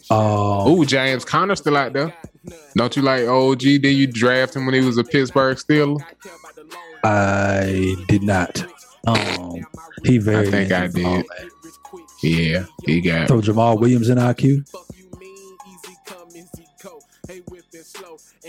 Um, 0.10 0.68
Ooh, 0.68 0.86
James 0.86 1.26
Conner 1.26 1.56
still 1.56 1.78
out 1.78 1.94
there. 1.94 2.14
Don't 2.76 2.96
you 2.96 3.02
like 3.02 3.28
OG? 3.28 3.60
Did 3.60 3.86
you 3.88 4.08
draft 4.08 4.56
him 4.56 4.66
when 4.66 4.76
he 4.76 4.82
was 4.82 4.98
a 4.98 5.04
Pittsburgh 5.04 5.58
Steeler? 5.58 6.00
I 7.04 7.96
did 8.08 8.24
not. 8.24 8.66
Um, 9.08 9.66
he 10.04 10.18
very. 10.18 10.48
I 10.48 10.52
think 10.52 10.72
I 10.72 10.88
did. 10.88 11.26
Yeah, 12.24 12.66
he 12.84 13.02
got. 13.02 13.28
Throw 13.28 13.42
Jamaal 13.42 13.80
Williams 13.80 14.10
in 14.10 14.18
IQ, 14.18 14.66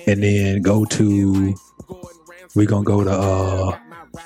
and 0.07 0.23
then 0.23 0.62
go 0.62 0.85
to. 0.85 1.55
We're 2.55 2.67
gonna 2.67 2.85
go 2.85 3.05
to. 3.05 3.11
uh 3.11 3.79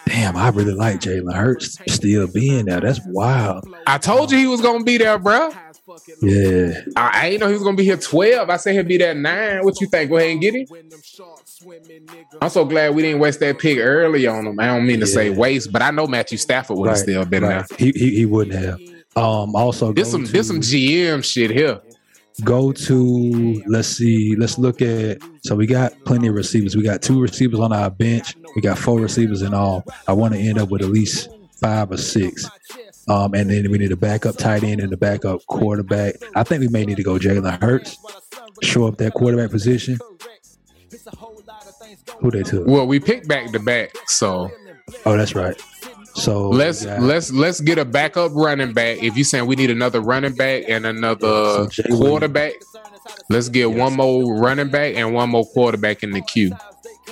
Damn, 0.07 0.37
I 0.37 0.51
really 0.51 0.75
like 0.75 1.01
Jalen 1.01 1.35
Hurts 1.35 1.77
still 1.93 2.29
being 2.29 2.67
there. 2.67 2.81
That's 2.81 3.01
wild. 3.07 3.67
I 3.89 3.99
told 3.99 4.31
you 4.31 4.39
he 4.39 4.47
was 4.47 4.61
gonna 4.61 4.85
be 4.85 4.99
there, 4.99 5.19
bruh. 5.99 6.01
Yeah, 6.23 6.81
I, 6.97 7.23
I 7.23 7.29
ain't 7.29 7.41
know 7.41 7.49
he 7.49 7.55
was 7.55 7.63
gonna 7.63 7.77
be 7.77 7.85
here 7.85 7.97
12. 7.97 8.51
I 8.51 8.57
said 8.57 8.75
he'd 8.77 8.89
be 8.89 8.99
there 8.99 9.15
nine. 9.15 9.65
What 9.65 9.81
you 9.81 9.87
think? 9.89 10.11
Go 10.11 10.17
ahead 10.19 10.31
and 10.31 10.41
get 10.41 10.55
him. 10.55 10.67
I'm 12.41 12.51
so 12.51 12.65
glad 12.65 12.95
we 12.95 13.03
didn't 13.03 13.21
waste 13.21 13.41
that 13.41 13.59
pick 13.59 13.79
early 13.79 14.27
on 14.27 14.47
him. 14.47 14.59
I 14.61 14.67
don't 14.69 14.87
mean 14.87 15.01
to 15.01 15.07
say 15.07 15.31
waste, 15.31 15.73
but 15.73 15.83
I 15.83 15.91
know 15.91 16.07
Matthew 16.07 16.39
Stafford 16.39 16.79
would 16.79 16.89
have 16.89 16.97
Right, 16.99 17.03
still 17.03 17.25
been 17.25 17.43
right. 17.43 17.65
He, 17.79 17.93
he 17.93 18.17
he 18.17 18.27
wouldn't 18.27 18.57
have. 18.63 18.79
Um, 19.17 19.57
also 19.57 19.93
there. 19.93 20.05
This 20.05 20.11
some 20.11 20.25
to, 20.25 20.33
this 20.33 20.49
some 20.49 20.61
GM 20.61 21.25
shit 21.25 21.51
here. 21.51 21.81
go 22.45 22.73
to 22.73 23.63
let's 23.67 23.89
see 23.89 24.35
let's 24.37 24.59
look 24.59 24.81
at 24.81 25.19
so 25.45 25.55
we 25.57 25.67
got 25.67 25.93
plenty 26.07 26.29
of 26.29 26.35
receivers 26.35 26.77
we 26.77 26.83
got 26.83 27.03
two 27.03 27.21
receivers 27.21 27.61
on 27.61 27.73
our 27.73 27.91
bench 27.91 28.35
we 28.57 28.63
got 28.63 28.79
four 28.79 28.99
receivers 29.01 29.43
in 29.43 29.53
all 29.53 29.85
i 30.09 30.13
want 30.13 30.33
to 30.33 30.41
end 30.41 30.57
up 30.59 30.71
with 30.71 30.81
at 30.81 30.89
least 30.89 31.29
five 31.61 31.91
or 31.91 31.99
six 31.99 32.49
um, 33.09 33.35
and 33.35 33.51
then 33.51 33.71
we 33.71 33.79
need 33.79 33.93
a 33.93 33.97
backup 33.97 34.37
tight 34.37 34.63
end 34.63 34.81
and 34.81 34.93
a 34.93 34.97
backup 34.97 35.45
quarterback. 35.47 36.15
I 36.35 36.43
think 36.45 36.61
we 36.61 36.69
may 36.69 36.85
need 36.85 36.97
to 36.97 37.03
go 37.03 37.15
jalen 37.19 37.61
hurts 37.63 37.99
show 38.63 38.87
up 38.87 38.97
that 38.99 39.15
quarterback 39.15 39.51
position. 39.51 39.99
Who 42.21 42.31
they 42.31 42.43
took? 42.43 42.67
Well, 42.67 42.87
we 42.87 43.01
picked 43.01 43.29
back 43.29 43.51
to 43.53 43.59
back, 43.59 43.91
so. 44.07 44.51
Oh 45.07 45.17
that's 45.17 45.35
right. 45.35 45.61
So 46.15 46.49
let's 46.49 46.85
got- 46.85 47.01
let's 47.01 47.31
let's 47.33 47.61
get 47.61 47.79
a 47.79 47.85
backup 47.85 48.33
running 48.35 48.73
back. 48.73 49.03
If 49.03 49.17
you 49.17 49.23
saying 49.25 49.47
we 49.47 49.55
need 49.57 49.71
another 49.71 50.01
running 50.01 50.35
back 50.35 50.65
and 50.69 50.85
another 50.85 51.69
So 51.71 51.83
quarterback, 51.89 52.55
let's 53.31 53.49
get 53.49 53.71
one 53.71 53.95
more 53.95 54.35
running 54.37 54.69
back 54.71 54.97
and 54.97 55.15
one 55.15 55.31
more 55.31 55.45
quarterback 55.47 56.03
in 56.03 56.11
the 56.11 56.21
queue. 56.23 56.51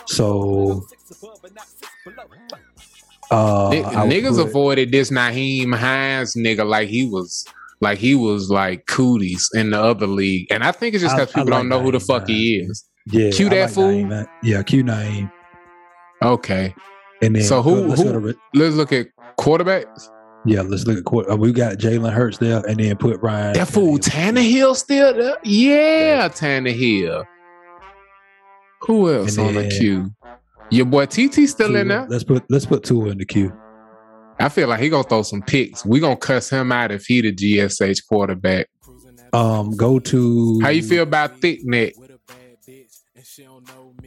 so 0.06 0.84
uh, 3.30 3.68
would 3.72 3.82
niggas 3.84 4.36
put- 4.36 4.46
avoided 4.48 4.92
this 4.92 5.10
Nyheim 5.10 5.74
Hines 5.76 6.34
nigga 6.34 6.66
like 6.66 6.88
he 6.88 7.06
was 7.06 7.44
like 7.80 7.98
he 7.98 8.14
was 8.14 8.50
like 8.50 8.86
cooties 8.86 9.48
in 9.54 9.70
the 9.70 9.80
other 9.80 10.06
league, 10.06 10.46
and 10.50 10.64
I 10.64 10.72
think 10.72 10.94
it's 10.94 11.02
just 11.04 11.16
because 11.16 11.28
people 11.32 11.50
don't 11.50 11.68
like 11.68 11.78
know 11.78 11.80
who 11.80 11.92
the 11.92 11.98
Naheem 11.98 12.06
fuck 12.06 12.26
he 12.28 12.56
is. 12.56 12.84
yeah 13.06 13.30
Cue 13.30 13.48
that 13.50 13.60
like 13.66 13.70
fool? 13.70 13.84
Naeem, 13.90 14.26
yeah 14.42 14.62
Q 14.62 14.82
Naeem. 14.84 15.30
Okay, 16.22 16.74
and 17.22 17.36
then 17.36 17.42
So 17.44 17.62
who- 17.62 17.86
let's 17.86 18.02
who- 18.02 18.12
to 18.32 18.38
let's 18.54 18.74
look 18.74 18.92
at 18.92 19.06
quarterbacks. 19.38 20.08
Yeah, 20.44 20.62
let's 20.62 20.86
look 20.86 20.98
at 20.98 21.04
quarter. 21.04 21.30
uh, 21.32 21.36
We 21.36 21.52
got 21.52 21.78
Jalen 21.78 22.12
Hurts 22.12 22.38
there, 22.38 22.62
and 22.66 22.78
then 22.80 22.96
put 22.96 23.20
Ryan. 23.20 23.52
That 23.54 23.68
fool 23.68 23.98
Tannehill 23.98 24.74
still 24.76 25.12
there? 25.14 25.36
Yeah, 25.44 26.28
Tannehill. 26.28 27.24
Who 28.82 29.12
else 29.12 29.36
And 29.36 29.48
on 29.48 29.54
the 29.54 29.60
then- 29.62 29.70
queue? 29.70 30.10
Your 30.70 30.86
boy 30.86 31.06
TT 31.06 31.48
still 31.48 31.74
in 31.76 31.88
there? 31.88 32.06
Let's 32.08 32.24
put 32.24 32.44
let's 32.50 32.66
put 32.66 32.84
Tua 32.84 33.10
in 33.10 33.18
the 33.18 33.24
queue. 33.24 33.52
I 34.40 34.48
feel 34.48 34.68
like 34.68 34.80
he 34.80 34.88
gonna 34.88 35.04
throw 35.04 35.22
some 35.22 35.42
picks. 35.42 35.84
We 35.84 36.00
gonna 36.00 36.16
cuss 36.16 36.50
him 36.50 36.70
out 36.70 36.92
if 36.92 37.06
he 37.06 37.20
the 37.20 37.34
GSH 37.34 38.06
quarterback. 38.08 38.68
Um, 39.32 39.76
go 39.76 39.98
to 39.98 40.60
How 40.62 40.68
you 40.68 40.82
feel 40.82 41.02
about 41.02 41.40
Thick 41.40 41.60
Neck? 41.64 41.94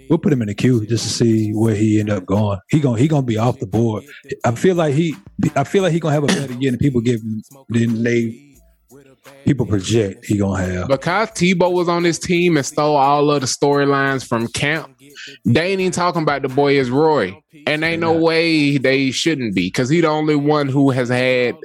We'll 0.10 0.20
put 0.20 0.34
him 0.34 0.42
in 0.42 0.48
the 0.48 0.56
queue 0.56 0.86
just 0.86 1.04
to 1.04 1.10
see 1.10 1.52
where 1.52 1.76
he 1.76 2.00
end 2.00 2.10
up 2.10 2.26
going. 2.26 2.60
He 2.70 2.80
gonna 2.80 3.00
he 3.00 3.08
gonna 3.08 3.26
be 3.26 3.38
off 3.38 3.60
the 3.60 3.68
board. 3.68 4.04
I 4.44 4.52
feel 4.56 4.76
like 4.76 4.94
he 4.94 5.16
I 5.56 5.64
feel 5.64 5.84
like 5.84 5.94
he 5.94 6.00
gonna 6.00 6.14
have 6.14 6.24
a 6.24 6.28
better 6.28 6.54
year 6.54 6.72
than 6.72 6.80
people 6.80 7.02
give 7.02 7.22
him 7.22 7.42
than 7.70 8.04
they 8.04 8.51
people 9.46 9.66
project 9.66 10.26
he 10.26 10.38
gonna 10.38 10.64
have. 10.64 10.88
Because 10.88 11.30
Tebow 11.32 11.72
was 11.72 11.88
on 11.88 12.04
this 12.04 12.20
team 12.20 12.58
and 12.58 12.66
stole 12.66 12.96
all 12.96 13.32
of 13.32 13.42
the 13.42 13.48
storylines 13.48 14.28
from 14.28 14.48
camp, 14.48 14.96
they 15.46 15.72
ain't 15.72 15.82
even 15.82 15.92
talking 15.92 16.24
about 16.24 16.42
the 16.42 16.50
boy 16.50 16.78
is 16.78 16.90
Roy. 16.90 17.42
And 17.68 17.84
ain't 17.84 18.02
no 18.02 18.14
way 18.14 18.78
they 18.78 19.12
shouldn't 19.12 19.54
be, 19.54 19.68
because 19.68 19.90
he 19.90 20.02
the 20.02 20.08
only 20.08 20.36
one 20.36 20.68
who 20.68 20.90
has 20.92 21.10
had 21.10 21.56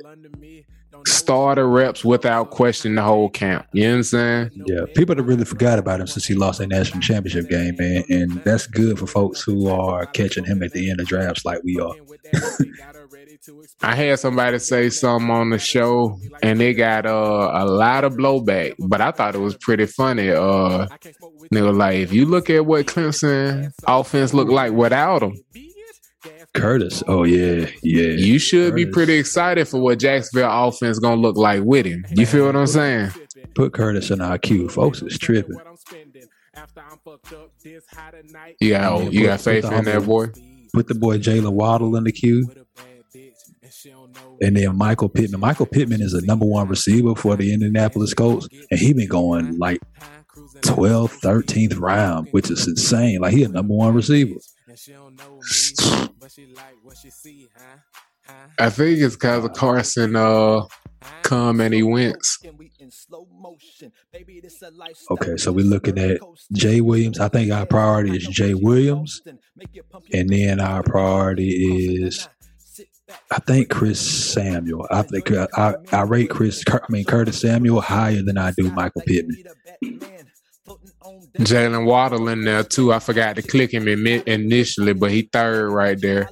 starter 1.06 1.68
reps 1.68 2.04
without 2.04 2.50
question 2.50 2.96
the 2.96 3.02
whole 3.02 3.30
camp. 3.30 3.66
You 3.72 3.84
know 3.84 3.90
what 3.90 3.96
I'm 3.96 4.02
saying? 4.02 4.50
Yeah, 4.66 4.80
people 4.94 5.16
have 5.16 5.26
really 5.26 5.44
forgot 5.44 5.78
about 5.78 6.00
him 6.00 6.06
since 6.06 6.26
he 6.26 6.34
lost 6.34 6.60
a 6.60 6.66
national 6.66 7.00
championship 7.00 7.48
game, 7.48 7.76
man, 7.78 8.04
and 8.08 8.32
that's 8.44 8.66
good 8.66 8.98
for 8.98 9.06
folks 9.06 9.40
who 9.40 9.68
are 9.68 10.06
catching 10.06 10.44
him 10.44 10.62
at 10.62 10.72
the 10.72 10.90
end 10.90 11.00
of 11.00 11.06
drafts 11.06 11.44
like 11.44 11.62
we 11.62 11.78
are. 11.78 11.94
I 13.82 13.94
had 13.94 14.18
somebody 14.18 14.58
say 14.58 14.90
something 14.90 15.30
on 15.30 15.50
the 15.50 15.58
show 15.58 16.18
and 16.42 16.60
they 16.60 16.74
got 16.74 17.06
uh, 17.06 17.50
a 17.54 17.64
lot 17.64 18.04
of 18.04 18.14
blowback, 18.14 18.74
but 18.78 19.00
I 19.00 19.10
thought 19.10 19.34
it 19.34 19.40
was 19.40 19.56
pretty 19.56 19.86
funny. 19.86 20.30
Uh, 20.30 20.86
they 21.50 21.62
were 21.62 21.72
like, 21.72 21.96
if 21.96 22.12
you 22.12 22.26
look 22.26 22.50
at 22.50 22.66
what 22.66 22.86
Clemson 22.86 23.70
offense 23.86 24.34
looked 24.34 24.50
like 24.50 24.72
without 24.72 25.22
him, 25.22 25.36
Curtis, 26.54 27.02
oh 27.06 27.24
yeah, 27.24 27.68
yeah. 27.82 28.08
you 28.08 28.38
should 28.38 28.74
be 28.74 28.86
pretty 28.86 29.14
excited 29.14 29.68
for 29.68 29.78
what 29.78 29.98
Jacksonville 29.98 30.68
offense 30.68 30.98
gonna 30.98 31.20
look 31.20 31.36
like 31.36 31.62
with 31.62 31.84
him. 31.84 32.04
You 32.10 32.24
feel 32.24 32.46
what 32.46 32.56
I'm 32.56 32.66
saying? 32.66 33.10
Put 33.54 33.74
Curtis 33.74 34.10
in 34.10 34.22
our 34.22 34.38
queue, 34.38 34.68
folks. 34.68 35.02
It's 35.02 35.18
tripping. 35.18 35.58
You 38.60 38.70
got 38.70 38.98
Yeah, 38.98 38.98
you 39.00 39.24
got 39.24 39.40
faith 39.40 39.70
in 39.70 39.84
that 39.84 40.06
boy. 40.06 40.28
Put 40.72 40.88
the 40.88 40.94
boy 40.94 41.18
Jaylen 41.18 41.52
Waddle 41.52 41.96
in 41.96 42.04
the 42.04 42.12
queue. 42.12 42.50
And 44.40 44.56
then 44.56 44.76
Michael 44.76 45.08
Pittman. 45.08 45.40
Michael 45.40 45.66
Pittman 45.66 46.02
is 46.02 46.14
a 46.14 46.24
number 46.24 46.46
one 46.46 46.68
receiver 46.68 47.14
for 47.14 47.36
the 47.36 47.52
Indianapolis 47.52 48.14
Colts. 48.14 48.48
And 48.70 48.78
he 48.78 48.92
been 48.92 49.08
going 49.08 49.58
like 49.58 49.80
12th, 50.62 51.20
13th 51.20 51.78
round, 51.80 52.28
which 52.30 52.50
is 52.50 52.66
insane. 52.66 53.20
Like 53.20 53.32
he 53.32 53.44
a 53.44 53.48
number 53.48 53.74
one 53.74 53.94
receiver. 53.94 54.40
I 58.58 58.70
think 58.70 58.98
it's 59.00 59.16
because 59.16 59.44
of 59.44 59.52
Carson 59.52 60.16
uh 60.16 60.62
come 61.22 61.60
and 61.60 61.72
he 61.72 61.82
wins. 61.82 62.38
Okay, 65.10 65.36
so 65.36 65.52
we're 65.52 65.64
looking 65.64 65.98
at 65.98 66.20
Jay 66.52 66.80
Williams. 66.80 67.20
I 67.20 67.28
think 67.28 67.52
our 67.52 67.66
priority 67.66 68.16
is 68.16 68.26
Jay 68.26 68.54
Williams, 68.54 69.22
and 70.12 70.28
then 70.30 70.60
our 70.60 70.82
priority 70.82 71.50
is 71.50 72.28
I 73.30 73.38
think 73.40 73.70
Chris 73.70 74.00
Samuel. 74.32 74.86
I 74.90 75.02
think 75.02 75.30
I, 75.30 75.46
I, 75.56 75.74
I 75.92 76.02
rate 76.02 76.30
Chris. 76.30 76.62
I 76.68 76.78
mean 76.88 77.04
Curtis 77.04 77.40
Samuel 77.40 77.80
higher 77.80 78.22
than 78.22 78.38
I 78.38 78.52
do 78.52 78.70
Michael 78.72 79.02
Pittman. 79.02 79.44
Jaylen 81.38 81.86
Waddle 81.86 82.28
in 82.28 82.44
there 82.44 82.64
too. 82.64 82.92
I 82.92 82.98
forgot 82.98 83.36
to 83.36 83.42
click 83.42 83.72
him 83.72 83.86
initially, 83.88 84.94
but 84.94 85.10
he 85.10 85.22
third 85.32 85.70
right 85.70 86.00
there, 86.00 86.28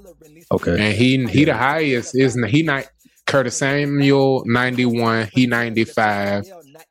Okay, 0.51 0.73
and 0.73 0.95
he 0.95 1.25
he 1.27 1.45
the 1.45 1.55
highest 1.55 2.17
isn't 2.19 2.49
he? 2.49 2.63
Not 2.63 2.87
Curtis 3.27 3.59
Samuel 3.59 4.43
ninety 4.47 4.87
one. 4.87 5.29
He 5.33 5.47
ninety 5.47 5.85
five. 5.85 6.45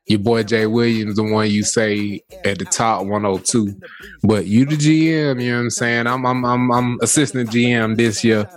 Your 0.06 0.18
boy 0.18 0.42
Jay 0.42 0.66
Williams, 0.66 1.16
the 1.16 1.22
one 1.22 1.50
you 1.50 1.62
say 1.62 2.20
at 2.44 2.58
the 2.58 2.66
top, 2.66 3.06
one 3.06 3.22
hundred 3.24 3.46
two. 3.46 3.74
But 4.22 4.46
you 4.46 4.66
the 4.66 4.76
GM, 4.76 5.42
you 5.42 5.50
know 5.50 5.56
what 5.56 5.62
I'm 5.62 5.70
saying? 5.70 6.06
I'm 6.06 6.26
I'm 6.26 6.44
I'm, 6.44 6.70
I'm 6.72 6.98
assistant 7.00 7.50
GM 7.50 7.96
this 7.96 8.22
year. 8.22 8.48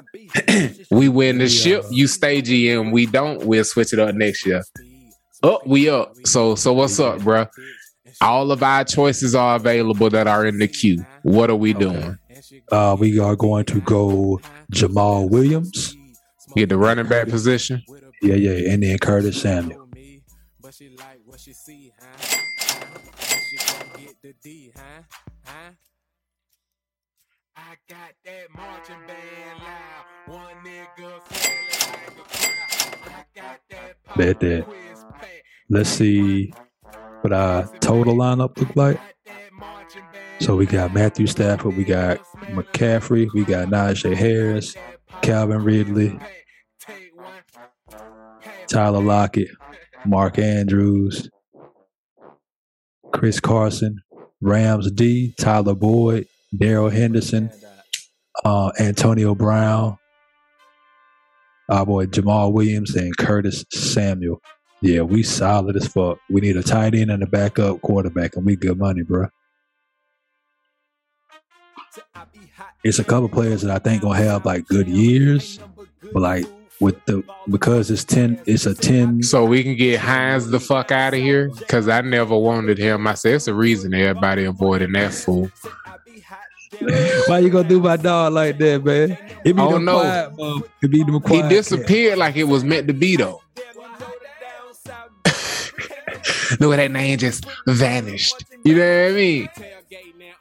we 0.91 1.07
win 1.07 1.37
the 1.37 1.47
ship, 1.47 1.85
you 1.89 2.07
stay 2.07 2.41
GM. 2.41 2.91
We 2.91 3.05
don't, 3.05 3.45
we'll 3.45 3.63
switch 3.63 3.93
it 3.93 3.99
up 3.99 4.13
next 4.13 4.45
year. 4.45 4.61
Up, 5.41 5.65
we 5.65 5.89
up. 5.89 6.13
So 6.25 6.55
so 6.55 6.73
what's 6.73 6.99
up, 6.99 7.19
bruh? 7.19 7.47
All 8.19 8.51
of 8.51 8.61
our 8.63 8.83
choices 8.83 9.35
are 9.35 9.55
available 9.55 10.09
that 10.09 10.27
are 10.27 10.45
in 10.45 10.57
the 10.57 10.67
queue. 10.67 11.05
What 11.21 11.49
are 11.49 11.55
we 11.55 11.73
doing? 11.73 12.17
uh, 12.71 12.95
we 12.99 13.19
are 13.19 13.35
going 13.35 13.65
to 13.65 13.81
go 13.81 14.39
Jamaal 14.71 15.29
Williams. 15.29 15.95
Get 16.55 16.69
the 16.69 16.77
running 16.77 17.07
back 17.07 17.27
position. 17.29 17.83
Yeah, 18.21 18.35
yeah, 18.35 18.71
and 18.71 18.81
then 18.81 18.97
Curtis 18.97 19.41
Samuel. 19.41 19.87
Got 27.89 27.97
that 28.25 28.53
marching 28.53 28.95
band 29.07 29.59
loud. 29.61 30.35
One 30.35 30.55
nigga 30.65 31.21
feeling 31.23 31.57
like 31.79 32.17
a 32.17 32.23
crowd. 32.27 32.99
I 33.05 33.23
got 33.33 33.59
that 33.69 34.03
pop 34.03 34.17
that. 34.17 34.65
quiz 34.65 35.05
pack. 35.13 35.43
Let's 35.69 35.89
see 35.89 36.51
what 37.21 37.31
our 37.31 37.65
total 37.79 38.17
lineup 38.17 38.57
look 38.57 38.75
like. 38.75 38.97
Got 38.97 39.13
that 39.27 39.53
marching 39.53 40.03
band 40.11 40.41
So 40.41 40.57
we 40.57 40.65
got 40.65 40.93
Matthew 40.93 41.27
Stafford, 41.27 41.77
we 41.77 41.85
got 41.85 42.17
McCaffrey, 42.51 43.29
we 43.33 43.45
got 43.45 43.69
Najee 43.69 44.13
Harris, 44.13 44.75
Calvin 45.21 45.63
Ridley, 45.63 46.19
Tyler 48.67 49.01
Lockett, 49.01 49.47
Mark 50.05 50.37
Andrews, 50.39 51.29
Chris 53.13 53.39
Carson, 53.39 54.01
Rams 54.41 54.91
D, 54.91 55.33
Tyler 55.39 55.73
Boyd, 55.73 56.27
Darrell 56.53 56.89
Henderson, 56.89 57.49
uh, 58.45 58.71
Antonio 58.79 59.35
Brown, 59.35 59.97
our 61.69 61.85
boy 61.85 62.05
Jamaal 62.05 62.53
Williams, 62.53 62.95
and 62.95 63.15
Curtis 63.17 63.65
Samuel. 63.71 64.41
Yeah, 64.81 65.01
we 65.01 65.23
solid 65.23 65.75
as 65.75 65.87
fuck. 65.87 66.19
We 66.29 66.41
need 66.41 66.55
a 66.55 66.63
tight 66.63 66.93
end 66.93 67.09
and 67.09 67.23
a 67.23 67.27
backup 67.27 67.81
quarterback, 67.81 68.35
and 68.35 68.45
we 68.45 68.55
good 68.55 68.77
money, 68.77 69.01
bro. 69.01 69.27
It's 72.83 72.99
a 72.99 73.03
couple 73.03 73.27
players 73.29 73.63
that 73.63 73.71
I 73.71 73.79
think 73.79 74.03
gonna 74.03 74.17
have 74.17 74.45
like 74.45 74.67
good 74.67 74.87
years, 74.87 75.59
but 76.13 76.21
like 76.21 76.45
with 76.79 77.03
the 77.05 77.23
because 77.49 77.89
it's 77.89 78.03
ten, 78.03 78.39
it's 78.45 78.65
a 78.65 78.75
ten. 78.75 79.23
So 79.23 79.45
we 79.45 79.63
can 79.63 79.75
get 79.75 79.99
Hines 79.99 80.47
the 80.47 80.59
fuck 80.59 80.91
out 80.91 81.13
of 81.13 81.19
here. 81.19 81.49
Cause 81.67 81.89
I 81.89 82.01
never 82.01 82.37
wanted 82.37 82.77
him. 82.77 83.07
I 83.07 83.15
said 83.15 83.35
it's 83.35 83.47
a 83.47 83.53
reason 83.53 83.93
everybody 83.93 84.45
avoiding 84.45 84.91
that 84.93 85.13
fool. 85.13 85.49
Why 87.27 87.39
you 87.39 87.49
gonna 87.49 87.67
do 87.67 87.79
my 87.79 87.97
dog 87.97 88.33
like 88.33 88.57
that, 88.59 88.83
man? 88.83 89.17
It 89.43 89.55
be 89.55 89.61
Oh, 89.61 89.77
no. 89.77 89.99
quiet. 89.99 90.63
It 90.83 90.91
be 90.91 91.03
them 91.03 91.13
He 91.15 91.19
quiet. 91.19 91.49
disappeared 91.49 92.17
like 92.17 92.35
it 92.35 92.43
was 92.45 92.63
meant 92.63 92.87
to 92.87 92.93
be 92.93 93.15
though. 93.15 93.41
Look 96.59 96.73
at 96.73 96.77
that 96.77 96.91
name 96.91 97.17
just 97.17 97.45
vanished. 97.67 98.45
You 98.63 98.75
know 98.75 99.03
what 99.03 99.11
I 99.11 99.15
mean? 99.15 99.49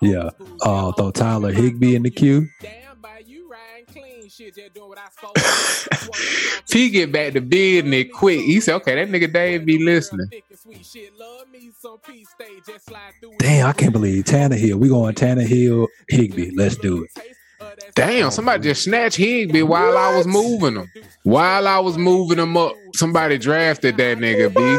Yeah. 0.01 0.31
Uh, 0.63 0.93
throw 0.93 1.11
Tyler 1.11 1.53
Higbee 1.53 1.97
in 1.97 2.03
the 2.03 2.11
queue. 2.11 2.49
Damn, 2.61 3.01
by 3.01 3.23
you 3.27 3.49
riding 3.51 3.87
clean 3.93 4.29
shit, 4.29 4.55
just 4.55 4.75
doing 4.75 4.89
what 4.91 4.99
I 4.99 5.09
supposed 5.11 5.91
to. 5.91 5.99
If 6.69 6.73
he 6.73 6.91
get 6.91 7.11
back 7.13 7.33
to 7.33 7.41
business 7.41 8.07
quick, 8.13 8.41
he 8.41 8.61
said, 8.61 8.75
okay, 8.77 8.95
that 8.95 9.09
nigga 9.09 9.33
Dave 9.33 9.65
be 9.65 9.83
listening. 9.83 10.29
Damn, 13.39 13.67
I 13.69 13.73
can't 13.73 13.93
believe 13.93 14.25
Tannehill. 14.25 14.75
We 14.77 14.89
going 14.89 15.15
Tannehill 15.15 15.87
Higbee. 16.09 16.53
Let's 16.55 16.77
do 16.77 17.05
it. 17.05 17.11
Damn, 17.95 18.31
somebody 18.31 18.63
just 18.65 18.85
snatched 18.85 19.17
Higbee 19.17 19.63
while 19.63 19.97
I 19.97 20.17
was 20.17 20.27
moving 20.27 20.77
him. 20.77 20.91
While 21.23 21.67
I 21.67 21.79
was 21.79 21.97
moving 21.97 22.39
him 22.39 22.57
up, 22.57 22.75
somebody 22.95 23.39
drafted 23.39 23.97
that 23.97 24.19
nigga, 24.19 24.53
B. 24.55 24.79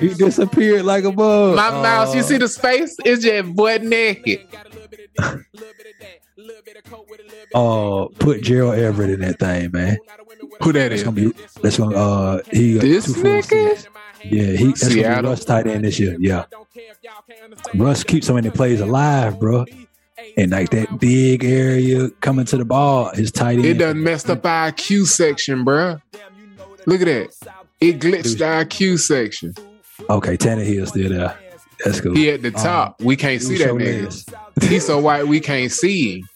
He 0.00 0.08
disappeared 0.14 0.84
like 0.84 1.04
a 1.04 1.12
bug. 1.12 1.54
My 1.56 1.70
mouse, 1.70 2.14
you 2.14 2.20
Uh, 2.20 2.24
see 2.24 2.38
the 2.38 2.48
space? 2.48 2.96
It's 3.04 3.22
just 3.22 3.54
butt 3.54 3.82
naked. 3.84 4.40
Uh, 7.54 8.06
put 8.18 8.42
Gerald 8.42 8.74
Everett 8.78 9.10
in 9.10 9.20
that 9.20 9.38
thing, 9.38 9.70
man. 9.70 9.98
Who 10.62 10.72
that 10.72 10.88
That's 10.90 11.00
is? 11.00 11.02
gonna 11.04 11.16
be. 11.16 11.32
That's 11.62 11.78
gonna. 11.78 11.96
Uh, 11.96 12.40
he 12.50 12.74
got 12.74 12.82
This 12.82 13.06
two 13.06 13.14
full 13.14 13.42
seasons. 13.42 13.86
nigga? 13.86 13.88
Yeah, 14.24 14.56
he. 14.56 14.66
That's 14.66 14.94
gonna 14.94 15.22
be 15.22 15.28
Russ 15.28 15.44
tight 15.44 15.66
end 15.66 15.84
this 15.84 15.98
year. 15.98 16.16
Yeah, 16.20 16.44
Russ 17.74 18.04
keeps 18.04 18.26
so 18.26 18.34
many 18.34 18.50
plays 18.50 18.80
alive, 18.80 19.38
bro. 19.40 19.64
And 20.36 20.52
like 20.52 20.70
that 20.70 20.98
big 21.00 21.44
area 21.44 22.08
coming 22.20 22.44
to 22.46 22.56
the 22.56 22.64
ball, 22.64 23.10
his 23.14 23.32
tight 23.32 23.56
end. 23.58 23.66
It 23.66 23.74
done 23.78 24.02
messed 24.02 24.30
up 24.30 24.46
our 24.46 24.70
Q 24.72 25.04
section, 25.04 25.64
bruh. 25.64 26.00
Look 26.86 27.00
at 27.00 27.06
that. 27.06 27.56
It 27.80 27.98
glitched 27.98 28.40
our 28.46 28.64
Q 28.64 28.96
section. 28.98 29.54
Okay, 30.08 30.36
Tannehill 30.36 30.86
still 30.88 31.08
there. 31.10 31.38
That's 31.84 32.00
cool. 32.00 32.14
He 32.14 32.30
at 32.30 32.42
the 32.42 32.52
top. 32.52 33.00
we 33.00 33.16
can't 33.16 33.42
see 33.42 33.58
that 33.58 33.64
Show 33.64 33.76
nigga. 33.76 34.62
He's 34.68 34.86
so 34.86 35.00
white 35.00 35.26
we 35.26 35.40
can't 35.40 35.72
see 35.72 36.20
him. 36.20 36.28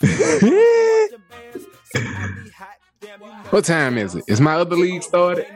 What 3.50 3.64
time 3.64 3.98
is 3.98 4.14
it? 4.14 4.24
Is 4.28 4.40
my 4.40 4.54
other 4.54 4.76
league 4.76 5.02
started? 5.02 5.46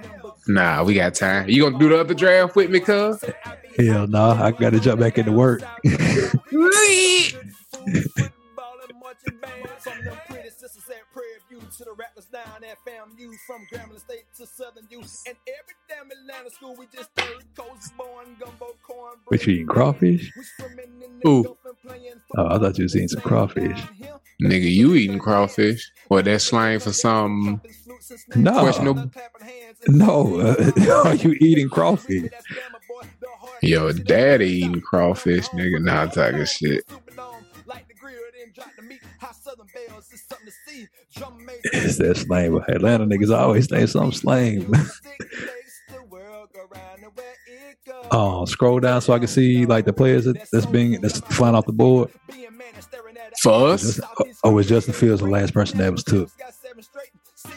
Nah, 0.47 0.83
we 0.85 0.95
got 0.95 1.15
time. 1.15 1.49
You 1.49 1.63
gonna 1.63 1.79
do 1.79 1.89
the 1.89 2.01
other 2.01 2.15
draft 2.15 2.57
with 2.57 2.71
me, 2.71 2.81
cuz? 2.81 3.25
Hell 3.79 4.07
no, 4.07 4.31
I 4.31 4.51
gotta 4.53 4.81
jump 4.81 5.01
back 5.01 5.19
into 5.19 5.33
work. 5.33 5.63
to 11.79 11.85
the 11.85 11.93
rappers 11.93 12.27
down 12.27 12.63
at 12.63 12.77
FAMU 12.85 13.35
from 13.47 13.67
Grambling 13.73 13.99
State 13.99 14.25
to 14.37 14.47
Southern 14.47 14.87
U 14.91 14.99
and 14.99 15.37
every 15.49 15.75
damn 15.89 16.11
Atlanta 16.11 16.51
school 16.51 16.77
we 16.79 16.87
just 16.95 17.11
third 17.17 17.45
coast 17.57 17.97
born 17.97 18.37
gumbo 18.39 18.77
corn. 18.83 19.15
What 19.27 19.47
you 19.47 19.55
eating 19.55 19.67
crawfish? 19.67 20.31
Ooh. 21.27 21.57
Oh, 22.37 22.47
I 22.47 22.59
thought 22.59 22.77
you 22.77 22.85
was 22.85 22.95
eating 22.95 23.09
some 23.09 23.23
crawfish. 23.23 23.81
Nigga, 24.43 24.71
you 24.71 24.95
eating 24.95 25.19
crawfish? 25.19 25.91
Or 26.11 26.21
that 26.23 26.41
slang 26.41 26.81
for 26.81 26.93
some 26.93 27.61
No, 28.35 28.61
questionable? 28.61 29.11
no. 29.89 30.41
Uh, 30.41 31.03
are 31.05 31.15
you 31.15 31.37
eating 31.41 31.69
crawfish? 31.69 32.31
Yo, 33.63 33.93
daddy 33.93 34.49
eating 34.49 34.81
crawfish, 34.81 35.47
nigga. 35.51 35.81
Nah, 35.83 36.07
talking 36.07 36.45
shit. 36.45 36.85
It's 41.65 41.99
that 41.99 42.17
slang. 42.17 42.53
But 42.53 42.75
Atlanta 42.75 43.07
niggas 43.07 43.37
always 43.37 43.69
say 43.69 43.87
something 43.87 44.13
slang. 44.13 44.73
Oh, 48.11 48.45
scroll 48.45 48.79
down 48.79 49.01
so 49.01 49.13
I 49.13 49.19
can 49.19 49.27
see 49.29 49.65
like 49.67 49.87
the 49.87 49.93
players 49.93 50.25
that's 50.25 50.67
being 50.67 51.01
that's 51.01 51.19
flying 51.21 51.55
off 51.55 51.67
the 51.67 51.73
board. 51.73 52.11
For 53.41 53.69
us, 53.71 54.01
Oh, 54.45 54.53
was 54.53 54.69
Justin 54.69 54.95
Fields 54.95 55.23
the 55.23 55.29
last 55.29 55.55
person 55.55 55.79
that 55.79 55.93
was 55.93 56.05
took? 56.05 56.29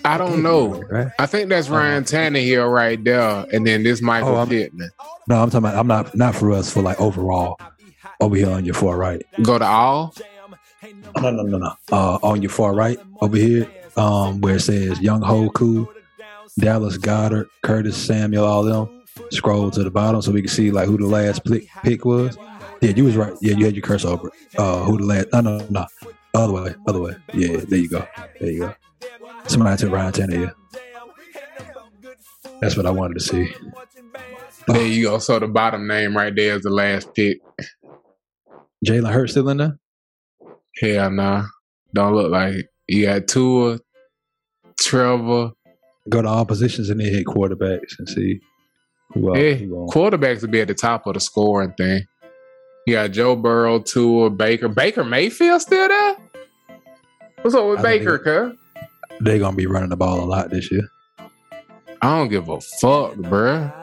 I 0.03 0.17
don't 0.17 0.41
know. 0.41 0.81
Right? 0.83 1.07
I 1.19 1.25
think 1.25 1.49
that's 1.49 1.69
Ryan 1.69 2.03
Tannehill 2.03 2.71
right 2.71 3.03
there, 3.03 3.45
and 3.53 3.65
then 3.67 3.83
this 3.83 4.01
Michael 4.01 4.35
Oh, 4.35 4.45
Pittman. 4.45 4.89
No, 5.27 5.41
I'm 5.41 5.49
talking 5.49 5.67
about. 5.69 5.77
I'm 5.77 5.87
not 5.87 6.15
not 6.15 6.35
for 6.35 6.51
us 6.51 6.71
for 6.71 6.81
like 6.81 6.99
overall. 6.99 7.59
Over 8.19 8.35
here 8.35 8.49
on 8.49 8.63
your 8.65 8.73
far 8.75 8.97
right. 8.97 9.23
Go 9.41 9.59
to 9.59 9.65
all. 9.65 10.13
No, 11.19 11.31
no, 11.31 11.43
no, 11.43 11.57
no. 11.57 11.73
Uh, 11.91 12.17
on 12.23 12.41
your 12.41 12.51
far 12.51 12.73
right 12.73 12.97
over 13.21 13.35
here, 13.35 13.69
um, 13.97 14.39
where 14.41 14.55
it 14.55 14.61
says 14.61 14.99
Young 15.01 15.21
Hoku, 15.21 15.87
Dallas 16.59 16.97
Goedert, 16.97 17.47
Curtis 17.63 17.97
Samuel, 17.97 18.45
all 18.45 18.63
them. 18.63 19.03
Scroll 19.31 19.71
to 19.71 19.83
the 19.83 19.91
bottom 19.91 20.21
so 20.21 20.31
we 20.31 20.41
can 20.41 20.49
see 20.49 20.71
like 20.71 20.87
who 20.87 20.97
the 20.97 21.07
last 21.07 21.43
pick, 21.45 21.67
pick 21.83 22.05
was. 22.05 22.37
Yeah, 22.81 22.91
you 22.91 23.05
was 23.05 23.15
right. 23.15 23.33
Yeah, 23.41 23.55
you 23.55 23.65
had 23.65 23.75
your 23.75 23.81
cursor 23.81 24.09
over. 24.09 24.31
Uh, 24.57 24.83
who 24.83 24.97
the 24.97 25.05
last? 25.05 25.27
No, 25.33 25.41
no, 25.41 25.65
no. 25.69 25.85
Other 26.33 26.53
way, 26.53 26.75
other 26.87 26.99
way. 26.99 27.15
Yeah, 27.33 27.57
there 27.57 27.79
you 27.79 27.89
go. 27.89 28.07
There 28.39 28.51
you 28.51 28.59
go. 28.59 28.75
Somebody 29.47 29.77
took 29.77 29.91
Ryan 29.91 30.11
Tannehill. 30.11 30.53
That's 32.61 32.77
what 32.77 32.85
I 32.85 32.91
wanted 32.91 33.15
to 33.15 33.19
see. 33.21 33.53
There 34.67 34.85
you 34.85 35.05
go. 35.05 35.19
So 35.19 35.39
the 35.39 35.47
bottom 35.47 35.87
name 35.87 36.15
right 36.15 36.35
there 36.35 36.55
is 36.55 36.63
the 36.63 36.69
last 36.69 37.13
pick. 37.13 37.39
Jalen 38.85 39.11
Hurts 39.11 39.31
still 39.31 39.49
in 39.49 39.57
there? 39.57 39.79
Hell 40.79 41.11
nah. 41.11 41.45
Don't 41.93 42.13
look 42.13 42.31
like 42.31 42.53
it. 42.53 42.65
You 42.87 43.05
got 43.05 43.27
Tua, 43.27 43.79
Trevor. 44.79 45.51
Go 46.09 46.21
to 46.21 46.27
all 46.27 46.45
positions 46.45 46.89
and 46.89 46.99
then 46.99 47.11
hit 47.11 47.25
quarterbacks 47.25 47.97
and 47.97 48.07
see 48.07 48.41
who 49.13 49.29
else. 49.29 49.37
Yeah, 49.37 49.53
who 49.53 49.87
quarterbacks 49.91 50.41
will 50.41 50.49
be 50.49 50.61
at 50.61 50.67
the 50.67 50.73
top 50.73 51.07
of 51.07 51.13
the 51.13 51.19
scoring 51.19 51.73
thing. 51.73 52.07
You 52.85 52.95
got 52.95 53.11
Joe 53.11 53.35
Burrow, 53.35 53.79
Tua, 53.79 54.29
Baker. 54.29 54.67
Baker 54.67 55.03
Mayfield 55.03 55.61
still 55.61 55.87
there? 55.87 56.15
What's 57.41 57.55
up 57.55 57.65
with 57.65 57.79
I 57.79 57.83
Baker, 57.83 58.19
cuz? 58.19 58.57
They're 59.21 59.39
gonna 59.39 59.55
be 59.55 59.65
running 59.65 59.89
the 59.89 59.97
ball 59.97 60.21
a 60.21 60.25
lot 60.25 60.49
this 60.49 60.71
year. 60.71 60.89
I 62.01 62.17
don't 62.17 62.27
give 62.27 62.49
a 62.49 62.59
fuck, 62.59 63.13
bruh. 63.15 63.73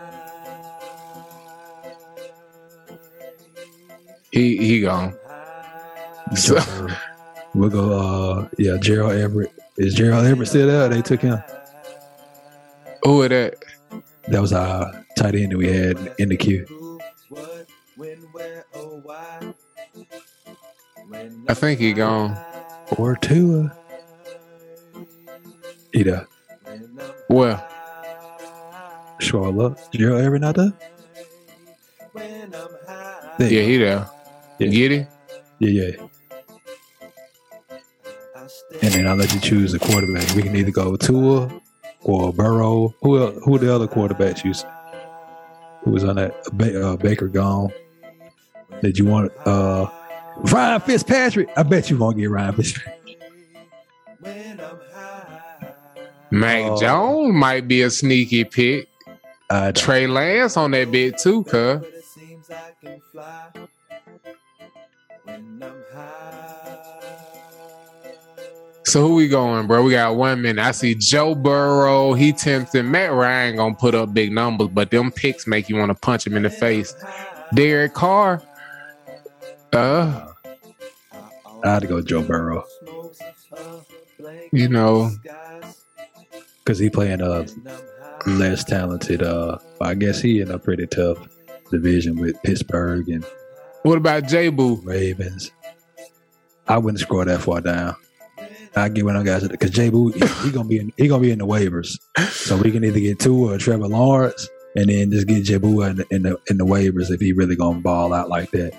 He 4.31 4.57
he 4.57 4.81
gone. 4.83 5.15
So, 6.35 6.59
We'll 7.55 7.69
go. 7.69 7.93
Uh, 7.93 8.49
yeah, 8.59 8.77
Gerald 8.79 9.13
Everett. 9.13 9.53
Is 9.77 9.95
Gerald 9.95 10.27
Everett 10.27 10.49
still 10.49 10.67
there? 10.67 10.89
They 10.89 11.03
took 11.03 11.21
him. 11.21 11.39
who 13.05 13.23
is 13.23 13.29
that? 13.29 13.57
That 14.29 14.41
was 14.41 14.53
our 14.53 15.02
tight 15.23 15.35
end 15.37 15.53
that 15.53 15.59
we 15.59 15.69
had 15.73 16.15
in 16.19 16.29
the 16.31 16.37
queue. 16.37 16.67
I 21.49 21.55
think 21.55 21.79
he 21.81 21.93
gone. 21.93 22.37
Or 22.99 23.17
Tua. 23.17 23.77
Either. 25.95 26.27
Well. 27.29 27.69
Gerald 29.21 29.81
Everett 29.93 30.41
not 30.43 30.57
there? 30.57 30.73
Yeah, 33.39 33.63
he 33.63 33.77
there. 33.79 34.07
You 34.59 34.67
Yeah. 34.67 34.71
get 34.71 34.93
it? 34.93 35.09
Yeah, 35.61 35.69
yeah. 35.71 36.07
And 38.83 38.93
then 38.93 39.07
I'll 39.07 39.17
let 39.17 39.33
you 39.33 39.41
choose 39.41 39.73
a 39.75 39.79
quarterback. 39.79 40.35
We 40.35 40.43
can 40.43 40.57
either 40.57 40.73
go 40.73 40.97
Tua 40.97 41.49
or 42.03 42.33
Burrow. 42.33 42.95
Who 43.03 43.19
el- 43.19 43.33
who 43.41 43.59
the 43.59 43.73
other 43.73 43.87
quarterbacks 43.87 44.45
you? 44.45 44.51
s- 44.51 44.65
Who 45.85 45.91
was 45.91 46.05
on 46.05 46.17
that? 46.17 46.35
Uh, 46.81 46.97
Baker 46.97 47.29
gone. 47.29 47.73
Did 48.83 48.99
you 48.99 49.05
want 49.05 49.33
uh 49.47 49.87
Ryan 50.39 50.81
Fitzpatrick? 50.81 51.49
I 51.57 51.63
bet 51.63 51.91
you 51.91 51.99
won't 51.99 52.17
get 52.17 52.31
Ryan 52.31 52.55
Fitzpatrick. 52.55 53.19
Mac 56.31 56.63
Oh. 56.71 56.81
Jones 56.81 57.35
might 57.35 57.69
be 57.69 57.83
a 57.83 57.91
sneaky 57.91 58.45
pick. 58.45 58.89
Trey 59.75 60.07
Lance 60.07 60.57
on 60.57 60.71
that 60.71 60.91
bit 60.91 61.19
too, 61.19 61.45
cuz. 61.45 61.85
So 68.93 69.09
who 69.09 69.15
we 69.15 69.27
going, 69.27 69.67
bro? 69.67 69.83
We 69.83 69.93
got 69.93 70.17
one 70.17 70.43
minute. 70.43 70.63
I 70.63 70.73
see 70.73 70.95
Joe 70.95 71.35
Burrow. 71.35 72.13
He 72.13 72.31
tempting. 72.33 72.91
Matt 72.91 73.13
Ryan 73.13 73.57
gonna 73.57 73.75
put 73.75 73.95
up 73.95 74.13
big 74.13 74.33
numbers, 74.33 74.69
but 74.69 74.91
them 74.91 75.11
picks 75.11 75.47
make 75.47 75.71
you 75.71 75.77
want 75.77 75.89
to 75.89 75.95
punch 75.95 76.27
him 76.27 76.37
in 76.37 76.43
the 76.43 76.51
face. 76.51 76.95
Derek 77.55 77.95
Carr. 77.95 78.43
Uh, 79.73 80.27
I 81.65 81.71
had 81.71 81.81
to 81.81 81.89
go 81.89 82.03
Joe 82.03 82.23
Burrow 82.23 82.65
you 84.53 84.69
know, 84.69 85.11
because 86.59 86.79
he 86.79 86.91
playing 86.91 87.23
a 87.23 87.47
less 88.27 88.63
talented. 88.63 89.23
Uh, 89.23 89.57
I 89.81 89.95
guess 89.95 90.21
he 90.21 90.43
in 90.43 90.51
a 90.51 90.59
pretty 90.59 90.87
tough 90.87 91.17
division 91.71 92.17
with 92.17 92.41
Pittsburgh 92.43 93.09
and 93.09 93.25
what 93.85 93.97
about 93.97 94.29
J 94.29 94.51
Boo? 94.51 94.77
Ravens. 94.85 95.51
I 96.69 96.77
wouldn't 96.77 97.01
scroll 97.01 97.25
that 97.25 97.41
far 97.41 97.63
down. 97.63 97.97
I 98.75 98.89
get 98.89 99.05
what 99.05 99.17
I 99.17 99.23
guys 99.23 99.47
because 99.47 99.71
Jay 99.71 99.91
Boo 99.91 100.09
he, 100.09 100.27
he 100.45 100.51
gonna 100.51 100.69
be 100.69 100.79
in 100.79 100.93
he 100.97 101.09
gonna 101.09 101.23
be 101.23 101.31
in 101.31 101.39
the 101.39 101.47
waivers, 101.47 101.99
so 102.31 102.57
we 102.57 102.71
can 102.71 102.85
either 102.85 103.01
get 103.01 103.19
two 103.19 103.51
or 103.51 103.59
Trevor 103.59 103.89
Lawrence, 103.89 104.49
and 104.77 104.89
then 104.89 105.11
just 105.11 105.27
get 105.27 105.45
Jay 105.45 105.59
Boo 105.59 105.83
in 105.83 105.97
the, 105.97 106.07
in 106.11 106.23
the 106.23 106.39
in 106.49 106.57
the 106.59 106.65
waivers 106.65 107.11
if 107.11 107.21
he 107.21 107.33
really 107.33 107.57
gonna 107.57 107.81
ball 107.81 108.13
out 108.15 108.29
like 108.29 108.51
that. 108.53 108.73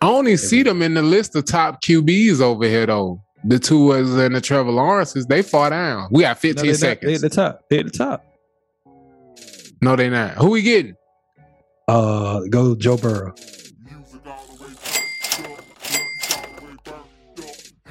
I 0.00 0.08
only 0.08 0.36
see 0.36 0.62
them 0.62 0.82
in 0.82 0.94
the 0.94 1.02
list 1.02 1.34
of 1.36 1.44
top 1.46 1.82
QBs 1.82 2.40
over 2.40 2.64
here 2.64 2.86
though. 2.86 3.22
The 3.44 3.58
two 3.58 3.86
was 3.86 4.16
and 4.16 4.36
the 4.36 4.40
Trevor 4.40 4.70
Lawrences, 4.70 5.26
they 5.26 5.42
far 5.42 5.70
down. 5.70 6.08
We 6.12 6.22
got 6.22 6.38
15 6.38 6.64
No, 6.64 6.72
seconds. 6.74 7.08
They 7.10 7.14
at 7.14 7.20
the 7.20 7.28
top. 7.28 7.64
They 7.68 7.78
at 7.80 7.86
the 7.86 7.90
top. 7.90 8.24
no, 9.80 9.96
they 9.96 10.08
not. 10.10 10.34
Who 10.36 10.50
we 10.50 10.62
getting? 10.62 10.94
Uh, 11.88 12.42
go 12.50 12.76
Joe 12.76 12.96
Burrow, 12.96 13.34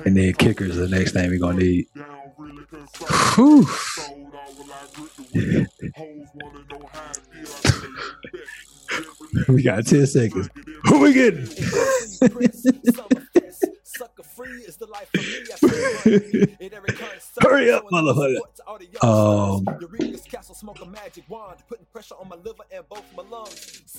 and 0.05 0.17
then 0.17 0.33
kickers 0.33 0.75
the 0.75 0.87
next 0.87 1.11
thing 1.13 1.29
we're 1.29 1.39
gonna 1.39 1.57
need. 1.57 1.87
Whew. 3.35 3.67
We 9.47 9.63
got 9.63 9.85
ten 9.85 10.05
seconds. 10.07 10.49
Who 10.85 10.99
we 10.99 11.13
getting? 11.13 11.45
Hurry 17.41 17.71
up, 17.71 17.85
motherfucker. 17.91 18.37
Um, 19.03 19.63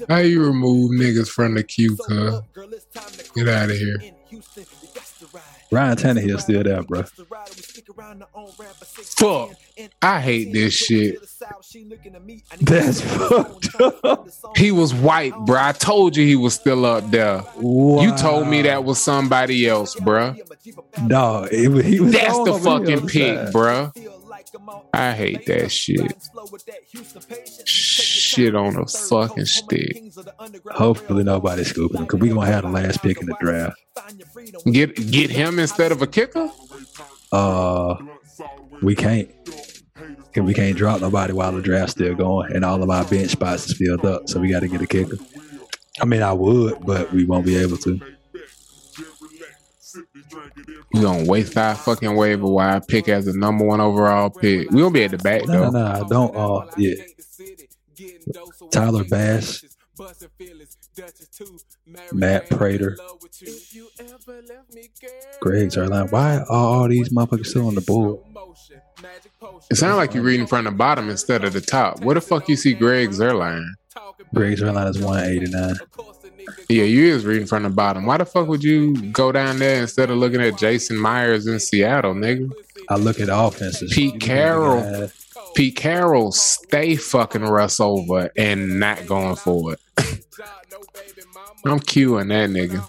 How 0.09 0.19
you 0.19 0.45
remove 0.45 0.91
niggas 0.93 1.29
from 1.31 1.55
the 1.55 1.63
queue, 1.63 1.97
cuz? 1.97 2.09
Get 3.35 3.49
out 3.49 3.71
of 3.71 3.77
here. 3.77 3.97
Ryan 5.73 5.97
Tannehill 5.97 6.41
still 6.41 6.63
there, 6.63 6.83
bro. 6.83 7.03
Fuck. 9.03 9.51
I 10.03 10.21
hate 10.21 10.53
this 10.53 10.75
shit. 10.75 11.19
That's 12.61 13.01
fucked 13.01 13.81
up. 13.81 14.29
He 14.57 14.71
was 14.71 14.95
white, 14.95 15.35
bro. 15.47 15.59
I 15.59 15.73
told 15.73 16.17
you 16.17 16.27
he 16.27 16.37
was 16.37 16.55
still 16.55 16.85
up 16.85 17.11
there. 17.11 17.43
You 17.59 18.15
told 18.17 18.49
me 18.49 18.63
that 18.63 18.85
was 18.85 19.01
somebody 19.01 19.67
else, 19.67 19.97
bruh. 19.97 20.39
No, 21.01 21.49
it, 21.51 21.85
he 21.85 22.01
was. 22.01 22.13
That's 22.13 22.39
the 22.45 22.53
over 22.53 22.59
here 22.59 22.71
on 22.71 22.85
fucking 22.85 23.09
pick, 23.09 23.37
side. 23.53 23.53
Bruh. 24.59 24.85
I 24.93 25.13
hate 25.13 25.47
that 25.47 25.71
shit. 25.71 26.17
Shit 27.67 28.55
on 28.55 28.77
a 28.77 28.87
fucking 28.87 29.47
stick. 29.47 30.03
Hopefully 30.71 31.25
nobody's 31.25 31.69
scooping 31.69 31.99
him 31.99 32.05
because 32.05 32.21
we 32.21 32.29
gonna 32.29 32.47
have 32.47 32.63
the 32.63 32.71
last 32.71 33.03
pick 33.03 33.21
in 33.21 33.27
the 33.27 33.37
draft. 33.41 33.77
Get 34.71 34.95
get 35.11 35.31
him 35.31 35.59
instead 35.59 35.93
of 35.93 36.03
a 36.03 36.07
kicker? 36.07 36.51
Uh, 37.31 37.95
we 38.83 38.95
can't. 38.95 39.31
Cause 40.35 40.45
we 40.45 40.55
can't 40.55 40.77
drop 40.77 41.03
nobody 41.03 41.35
while 41.35 41.53
the 41.53 41.61
draft's 41.61 41.93
still 41.93 42.15
going, 42.15 42.53
and 42.55 42.65
all 42.65 42.83
of 42.83 42.89
our 42.89 43.05
bench 43.05 43.31
spots 43.31 43.67
is 43.69 43.77
filled 43.77 44.05
up. 44.07 44.29
So 44.29 44.41
we 44.41 44.49
got 44.49 44.61
to 44.61 44.69
get 44.69 44.81
a 44.81 44.87
kicker. 44.87 45.19
I 46.01 46.07
mean, 46.07 46.23
I 46.23 46.33
would, 46.33 46.85
but 46.87 47.13
we 47.13 47.25
won't 47.27 47.45
be 47.45 47.57
able 47.57 47.77
to. 47.79 48.01
You 50.95 51.03
gonna 51.03 51.25
waste 51.27 51.57
our 51.57 51.75
fucking 51.75 52.15
waiver 52.17 52.47
wire 52.47 52.81
pick 52.81 53.09
as 53.09 53.27
the 53.27 53.33
number 53.35 53.65
one 53.65 53.81
overall 53.81 54.31
pick. 54.31 54.71
We 54.71 54.81
gonna 54.81 54.91
be 54.91 55.05
at 55.05 55.11
the 55.13 55.19
back 55.19 55.47
No, 55.47 55.71
no, 55.71 55.71
though. 55.71 56.03
no, 56.03 56.09
don't. 56.09 56.37
Uh, 56.37 56.71
yeah. 56.77 56.95
Tyler 58.71 59.05
Bass, 59.05 59.65
Matt 62.13 62.49
Prater, 62.51 62.97
Greg 65.41 65.69
Zuerlein. 65.69 66.11
Why 66.11 66.37
are 66.39 66.47
all 66.51 66.89
these 66.89 67.11
motherfuckers 67.11 67.47
still 67.47 67.67
on 67.69 67.75
the 67.75 67.81
board? 67.81 68.21
It 69.71 69.77
sounds 69.77 69.97
like 69.97 70.15
you're 70.15 70.23
reading 70.23 70.47
from 70.47 70.65
the 70.65 70.71
bottom 70.71 71.11
instead 71.11 71.45
of 71.45 71.53
the 71.53 71.61
top. 71.61 72.01
Where 72.03 72.15
the 72.15 72.21
fuck 72.21 72.49
you 72.49 72.57
see 72.57 72.75
Greg 72.75 73.11
Zuerlein? 73.11 73.65
Greg 74.35 74.59
Zuerlein 74.59 74.89
is 74.91 74.99
189. 74.99 75.77
Yeah, 76.69 76.85
you 76.85 77.15
is 77.15 77.25
reading 77.25 77.47
from 77.47 77.65
the 77.65 77.71
bottom. 77.71 78.07
Why 78.07 78.19
the 78.19 78.25
fuck 78.25 78.49
would 78.49 78.65
you 78.65 78.95
go 79.13 79.33
down 79.33 79.59
there 79.59 79.81
instead 79.81 80.11
of 80.11 80.17
looking 80.19 80.41
at 80.41 80.57
Jason 80.59 80.97
Myers 80.97 81.47
in 81.47 81.61
Seattle, 81.61 82.15
nigga? 82.15 82.51
I 82.89 82.97
look 82.97 83.21
at 83.21 83.29
offenses. 83.31 83.93
Pete 83.93 84.21
Carroll. 84.21 85.11
Pete 85.55 85.77
Carroll 85.77 86.33
stay 86.33 86.97
fucking 86.97 87.43
Russ 87.45 87.79
over 87.81 88.31
and 88.37 88.81
not 88.81 89.07
going 89.07 89.37
for 89.37 89.75
it. 89.75 89.81
I'm 91.65 91.79
queuing 91.81 92.29
that 92.29 92.51
nigga. 92.51 92.83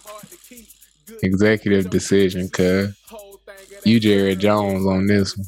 Executive 1.22 1.90
decision, 1.90 2.50
cuz. 2.50 2.96
You 3.84 4.00
Jared 4.00 4.40
Jones 4.40 4.86
on 4.86 5.08
this 5.08 5.38
one. 5.38 5.48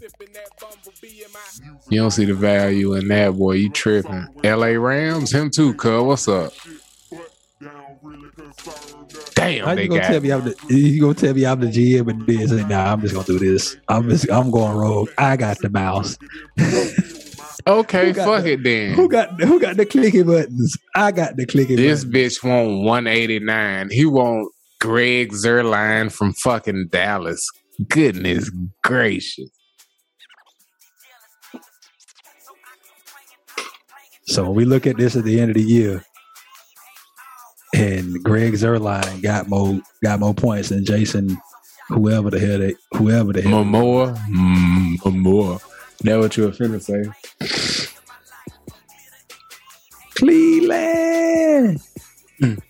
You 1.90 2.02
don't 2.02 2.12
see 2.12 2.26
the 2.26 2.34
value 2.34 2.94
in 2.96 3.08
that 3.10 3.38
boy. 3.38 3.54
You 3.54 3.70
tripping. 3.70 4.28
LA 4.44 4.74
Rams, 4.78 5.32
him 5.32 5.50
too, 5.50 5.74
cuz. 5.76 6.04
What's 6.04 6.28
up? 6.28 6.54
Damn, 9.36 9.66
How 9.66 9.72
you 9.74 9.88
gonna 9.90 10.02
tell 10.02 10.22
me 10.22 10.32
I'm 10.32 10.44
the 10.46 10.56
you 10.70 11.00
gonna 11.02 11.14
tell 11.14 11.34
me 11.34 11.46
I'm 11.46 11.60
the 11.60 11.68
GM 11.68 12.10
and 12.10 12.26
this 12.28 12.52
and 12.52 12.68
nah, 12.70 12.92
I'm 12.94 13.02
just 13.02 13.14
gonna 13.14 13.26
do 13.28 13.38
this. 13.40 13.78
I'm 13.88 14.10
just 14.10 14.30
I'm 14.32 14.50
going 14.52 14.76
rogue. 14.76 15.10
I 15.18 15.38
got 15.38 15.58
the 15.60 15.70
mouse. 15.70 16.18
Okay, 17.68 18.14
fuck 18.14 18.44
the- 18.44 18.52
it 18.54 18.64
then. 18.64 18.94
Who 18.94 19.10
got 19.10 19.42
who 19.42 19.60
got 19.60 19.76
the 19.76 19.88
clicky 19.88 20.24
buttons? 20.24 20.78
I 20.96 21.12
got 21.12 21.36
the 21.36 21.48
clicky 21.48 21.76
This 21.76 22.04
buttons. 22.06 22.38
bitch 22.38 22.44
want 22.44 22.84
189. 22.84 23.90
He 23.90 24.06
want 24.06 24.52
Greg 24.80 25.32
Zuerlein 25.32 26.12
from 26.12 26.34
fucking 26.34 26.90
Dallas. 26.92 27.50
Goodness 27.90 28.52
gracious. 28.84 29.50
So 34.28 34.44
when 34.44 34.54
we 34.56 34.66
look 34.66 34.86
at 34.86 34.98
this 34.98 35.16
at 35.16 35.24
the 35.24 35.40
end 35.40 35.50
of 35.50 35.56
the 35.56 35.64
year, 35.64 36.04
and 37.76 38.24
Greg 38.24 38.54
Zuerlein 38.54 39.22
got 39.22 39.50
more 39.50 39.80
got 40.04 40.20
more 40.20 40.34
points 40.34 40.70
than 40.70 40.86
Jason, 40.86 41.38
whoever 41.90 42.30
the 42.30 42.40
hell 42.40 42.60
they 42.60 42.76
whoever 42.94 43.34
the 43.34 43.42
hell. 43.42 43.64
Momoa. 43.64 44.18
Mm, 44.30 44.96
Momoa. 44.98 45.62
That 46.04 46.20
what 46.20 46.38
you 46.38 46.44
were 46.44 46.52
finna 46.52 46.82
say? 46.82 47.04
Cleveland. 50.16 51.80
Mm. 52.42 52.62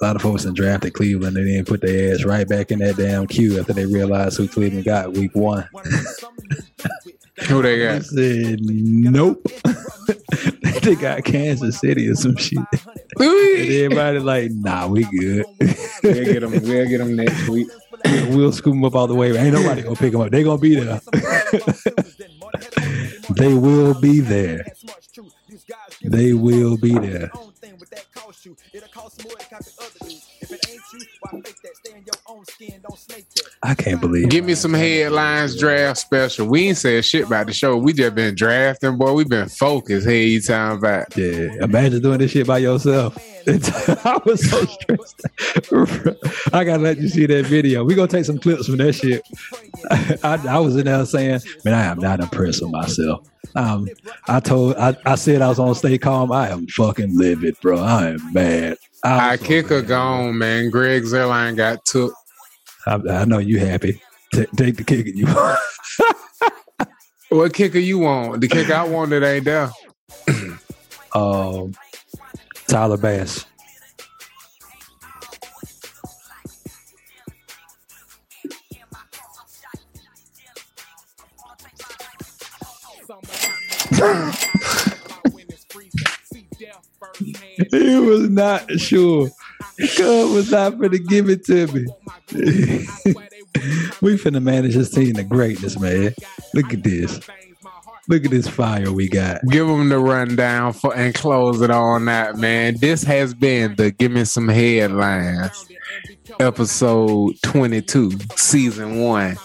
A 0.00 0.04
lot 0.04 0.16
of 0.16 0.22
folks 0.22 0.44
in 0.44 0.54
drafted 0.54 0.92
Cleveland 0.94 1.36
and 1.36 1.48
then 1.48 1.64
put 1.64 1.80
their 1.80 2.12
ass 2.14 2.24
right 2.24 2.48
back 2.48 2.70
in 2.70 2.80
that 2.80 2.96
damn 2.96 3.26
queue 3.26 3.58
after 3.60 3.72
they 3.72 3.86
realized 3.86 4.36
who 4.36 4.48
Cleveland 4.48 4.84
got 4.84 5.12
week 5.12 5.34
one. 5.34 5.68
Who 7.48 7.62
they 7.62 7.78
They 7.78 7.86
got? 7.86 8.04
said 8.04 8.58
nope. 8.62 9.46
they 10.82 10.94
got 10.94 11.24
Kansas 11.24 11.78
City 11.78 12.08
or 12.08 12.14
some 12.14 12.36
shit. 12.36 12.58
Everybody 13.20 14.18
like, 14.18 14.50
nah, 14.52 14.86
we 14.86 15.04
good. 15.04 15.46
We'll 16.02 16.24
get 16.24 16.40
them. 16.40 16.50
We'll 16.50 16.86
get 16.86 16.98
them 16.98 17.16
next 17.16 17.48
week. 17.48 17.66
we'll 18.28 18.52
scoop 18.52 18.74
them 18.74 18.84
up 18.84 18.94
all 18.94 19.06
the 19.06 19.14
way. 19.14 19.34
Ain't 19.34 19.54
nobody 19.54 19.80
gonna 19.80 19.96
pick 19.96 20.12
them 20.12 20.20
up. 20.20 20.30
They 20.30 20.42
gonna 20.42 20.58
be 20.58 20.74
there. 20.74 21.00
they 23.30 23.54
will 23.54 23.98
be 23.98 24.20
there. 24.20 24.66
They 26.02 26.34
will 26.34 26.76
be 26.76 26.98
there. 26.98 27.30
I 33.64 33.74
can't 33.74 33.98
believe. 33.98 34.28
Give 34.28 34.44
me 34.44 34.54
some 34.54 34.74
headlines 34.74 35.58
draft 35.58 35.98
special. 35.98 36.46
We 36.46 36.68
ain't 36.68 36.76
said 36.76 37.02
shit 37.02 37.24
about 37.26 37.46
the 37.46 37.54
show. 37.54 37.78
We 37.78 37.94
just 37.94 38.14
been 38.14 38.34
drafting, 38.34 38.98
boy. 38.98 39.14
We 39.14 39.24
been 39.24 39.48
focused. 39.48 40.06
Hey, 40.06 40.26
you 40.26 40.42
talking 40.42 40.78
about? 40.78 41.16
Yeah, 41.16 41.48
imagine 41.62 42.02
doing 42.02 42.18
this 42.18 42.32
shit 42.32 42.46
by 42.46 42.58
yourself. 42.58 43.16
I 43.46 44.20
was 44.26 44.50
so 44.50 44.64
stressed. 44.66 45.22
I 46.52 46.64
gotta 46.64 46.82
let 46.82 46.98
you 46.98 47.08
see 47.08 47.24
that 47.24 47.46
video. 47.46 47.84
We 47.84 47.94
gonna 47.94 48.06
take 48.06 48.26
some 48.26 48.38
clips 48.38 48.66
from 48.66 48.76
that 48.76 48.92
shit. 48.92 49.26
I, 50.22 50.46
I 50.46 50.58
was 50.58 50.76
in 50.76 50.84
there 50.84 51.06
saying, 51.06 51.40
"Man, 51.64 51.72
I 51.72 51.84
am 51.84 51.98
not 51.98 52.20
impressed 52.20 52.60
with 52.60 52.70
myself." 52.70 53.26
Um, 53.54 53.88
I 54.28 54.40
told, 54.40 54.76
I, 54.76 54.94
I 55.06 55.14
said 55.14 55.40
I 55.40 55.48
was 55.48 55.58
on 55.58 55.74
Stay 55.74 55.96
Calm. 55.96 56.32
I 56.32 56.50
am 56.50 56.66
fucking 56.66 57.16
livid, 57.16 57.56
bro. 57.62 57.78
I 57.78 58.10
am 58.10 58.32
mad. 58.34 58.76
I'm 59.04 59.20
Our 59.20 59.36
so 59.38 59.44
kicker 59.44 59.74
livid. 59.76 59.88
gone, 59.88 60.36
man. 60.38 60.68
Greg 60.70 61.04
Zuerlein 61.04 61.56
got 61.56 61.82
took. 61.86 62.12
I, 62.86 62.94
I 62.94 63.24
know 63.24 63.38
you 63.38 63.58
happy. 63.58 64.00
Ta- 64.32 64.44
take 64.56 64.76
the 64.76 64.84
kicker 64.84 65.10
you. 65.10 65.26
want. 65.26 65.58
What 67.30 67.52
kicker 67.52 67.78
you 67.78 67.98
want? 67.98 68.42
The 68.42 68.48
kicker 68.48 68.74
I 68.74 68.84
want 68.84 69.10
that 69.10 69.24
ain't 69.24 69.44
there. 69.44 69.70
um, 71.14 71.72
Tyler 72.68 72.96
Bass. 72.96 73.44
He 87.70 87.98
was 87.98 88.28
not 88.30 88.70
sure. 88.80 89.28
God 89.98 90.34
was 90.34 90.50
not 90.50 90.78
going 90.78 90.92
to 90.92 90.98
give 90.98 91.28
it 91.28 91.44
to 91.46 91.66
me. 91.68 91.86
we 94.00 94.16
finna 94.16 94.42
manage 94.42 94.74
this 94.74 94.90
team 94.90 95.14
to 95.14 95.22
greatness, 95.22 95.78
man. 95.78 96.14
Look 96.54 96.72
at 96.72 96.82
this. 96.82 97.20
Look 98.06 98.24
at 98.26 98.30
this 98.30 98.46
fire 98.46 98.92
we 98.92 99.08
got. 99.08 99.40
Give 99.48 99.66
them 99.66 99.88
the 99.88 99.98
rundown 99.98 100.74
for 100.74 100.94
and 100.94 101.14
close 101.14 101.62
it 101.62 101.70
on 101.70 102.04
that, 102.04 102.36
man. 102.36 102.76
This 102.78 103.02
has 103.04 103.32
been 103.32 103.76
the 103.76 103.90
Give 103.92 104.12
Me 104.12 104.24
Some 104.26 104.48
Headlines, 104.48 105.66
episode 106.38 107.34
22, 107.44 108.12
season 108.36 109.00
one, 109.00 109.36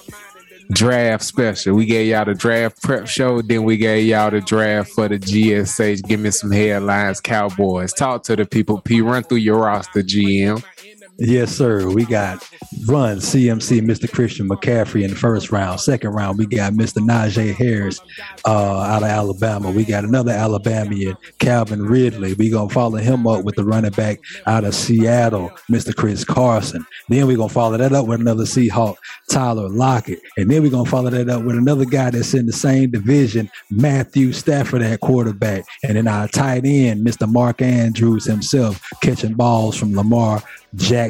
draft 0.71 1.23
special. 1.23 1.75
We 1.75 1.85
gave 1.85 2.07
y'all 2.07 2.25
the 2.25 2.33
draft 2.33 2.81
prep 2.81 3.07
show, 3.07 3.41
then 3.41 3.63
we 3.63 3.77
gave 3.77 4.07
y'all 4.07 4.31
the 4.31 4.41
draft 4.41 4.91
for 4.91 5.07
the 5.07 5.17
GSH. 5.17 6.03
Give 6.07 6.19
Me 6.19 6.31
Some 6.31 6.51
Headlines, 6.51 7.21
Cowboys. 7.21 7.93
Talk 7.93 8.23
to 8.23 8.35
the 8.35 8.45
people. 8.45 8.79
P, 8.81 9.01
run 9.01 9.23
through 9.23 9.37
your 9.37 9.59
roster, 9.59 10.01
GM. 10.01 10.63
Yes, 11.21 11.51
sir. 11.51 11.89
We 11.89 12.05
got 12.05 12.49
run 12.87 13.17
CMC, 13.17 13.81
Mr. 13.81 14.09
Christian 14.09 14.47
McCaffrey 14.47 15.03
in 15.03 15.09
the 15.09 15.17
first 15.17 15.51
round. 15.51 15.81
Second 15.81 16.11
round, 16.11 16.37
we 16.37 16.45
got 16.45 16.71
Mr. 16.71 17.05
Najee 17.05 17.53
Harris 17.53 17.99
uh, 18.45 18.79
out 18.79 19.03
of 19.03 19.09
Alabama. 19.09 19.69
We 19.69 19.83
got 19.83 20.05
another 20.05 20.31
Alabamian, 20.31 21.17
Calvin 21.39 21.83
Ridley. 21.83 22.35
We 22.35 22.49
gonna 22.49 22.69
follow 22.69 22.99
him 22.99 23.27
up 23.27 23.43
with 23.43 23.55
the 23.55 23.65
running 23.65 23.91
back 23.91 24.21
out 24.45 24.63
of 24.63 24.73
Seattle, 24.73 25.49
Mr. 25.69 25.93
Chris 25.93 26.23
Carson. 26.23 26.85
Then 27.09 27.27
we 27.27 27.35
gonna 27.35 27.49
follow 27.49 27.75
that 27.75 27.91
up 27.91 28.07
with 28.07 28.21
another 28.21 28.45
Seahawk, 28.45 28.95
Tyler 29.29 29.67
Lockett. 29.67 30.21
And 30.37 30.49
then 30.49 30.63
we 30.63 30.69
gonna 30.69 30.89
follow 30.89 31.09
that 31.09 31.27
up 31.27 31.43
with 31.43 31.57
another 31.57 31.85
guy 31.85 32.11
that's 32.11 32.33
in 32.33 32.45
the 32.45 32.53
same 32.53 32.91
division, 32.91 33.51
Matthew 33.69 34.31
Stafford 34.31 34.83
at 34.83 35.01
quarterback. 35.01 35.65
And 35.83 35.97
then 35.97 36.07
our 36.07 36.29
tight 36.29 36.65
end, 36.65 37.05
Mr. 37.05 37.29
Mark 37.29 37.61
Andrews 37.61 38.23
himself, 38.23 38.81
catching 39.01 39.33
balls 39.33 39.75
from 39.75 39.93
Lamar 39.93 40.41
Jackson. 40.75 41.08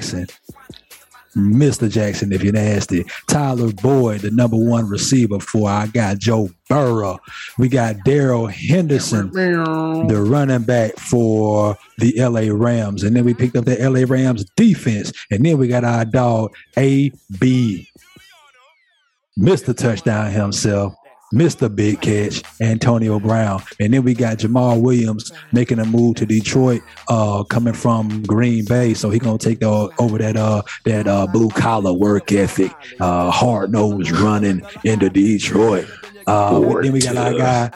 Mr. 1.36 1.90
Jackson, 1.90 2.32
if 2.32 2.44
you're 2.44 2.54
nasty. 2.54 3.06
Tyler 3.28 3.72
Boyd, 3.72 4.22
the 4.22 4.32
number 4.32 4.58
one 4.58 4.88
receiver 4.88 5.40
for 5.40 5.70
I 5.70 5.88
got 5.88 6.18
Joe 6.18 6.50
Burrow. 6.68 7.20
We 7.58 7.70
got 7.70 8.04
Darrell 8.04 8.48
Henderson, 8.48 9.30
the 9.32 10.22
running 10.22 10.64
back 10.64 10.98
for 10.98 11.78
the 12.00 12.14
LA 12.18 12.52
Rams. 12.52 13.04
And 13.04 13.16
then 13.16 13.26
we 13.26 13.34
picked 13.34 13.56
up 13.56 13.66
the 13.66 13.78
LA 13.78 14.06
Rams 14.08 14.46
defense. 14.56 15.12
And 15.30 15.46
then 15.46 15.58
we 15.58 15.68
got 15.68 15.84
our 15.84 16.06
dog 16.06 16.54
AB. 16.78 17.88
Mr. 19.38 19.76
Touchdown 19.76 20.32
himself. 20.32 20.96
Mr. 21.34 21.74
Big 21.74 22.02
Catch, 22.02 22.44
Antonio 22.60 23.20
Brown. 23.20 23.62
And 23.80 23.94
then 23.94 24.04
we 24.04 24.14
got 24.14 24.38
Jamaal 24.38 24.82
Williams 24.82 25.32
making 25.52 25.80
a 25.80 25.86
move 25.86 26.16
to 26.16 26.26
Detroit, 26.26 26.82
uh, 27.08 27.44
coming 27.44 27.74
from 27.74 28.24
Green 28.24 28.66
Bay. 28.66 28.94
So 28.94 29.10
he 29.10 29.20
gonna 29.20 29.38
take 29.38 29.60
the, 29.60 29.90
over 30.00 30.18
that 30.18 30.36
uh 30.36 30.62
that 30.86 31.08
uh 31.08 31.28
blue 31.28 31.50
collar 31.50 31.94
work 31.94 32.32
ethic, 32.32 32.72
uh 33.00 33.32
hard 33.32 33.72
nose 33.72 34.12
running 34.12 34.62
into 34.84 35.10
Detroit. 35.10 35.88
Uh, 36.30 36.62
and 36.62 36.84
then 36.84 36.92
we 36.92 37.00
got 37.00 37.18
our 37.18 37.34
guy 37.34 37.72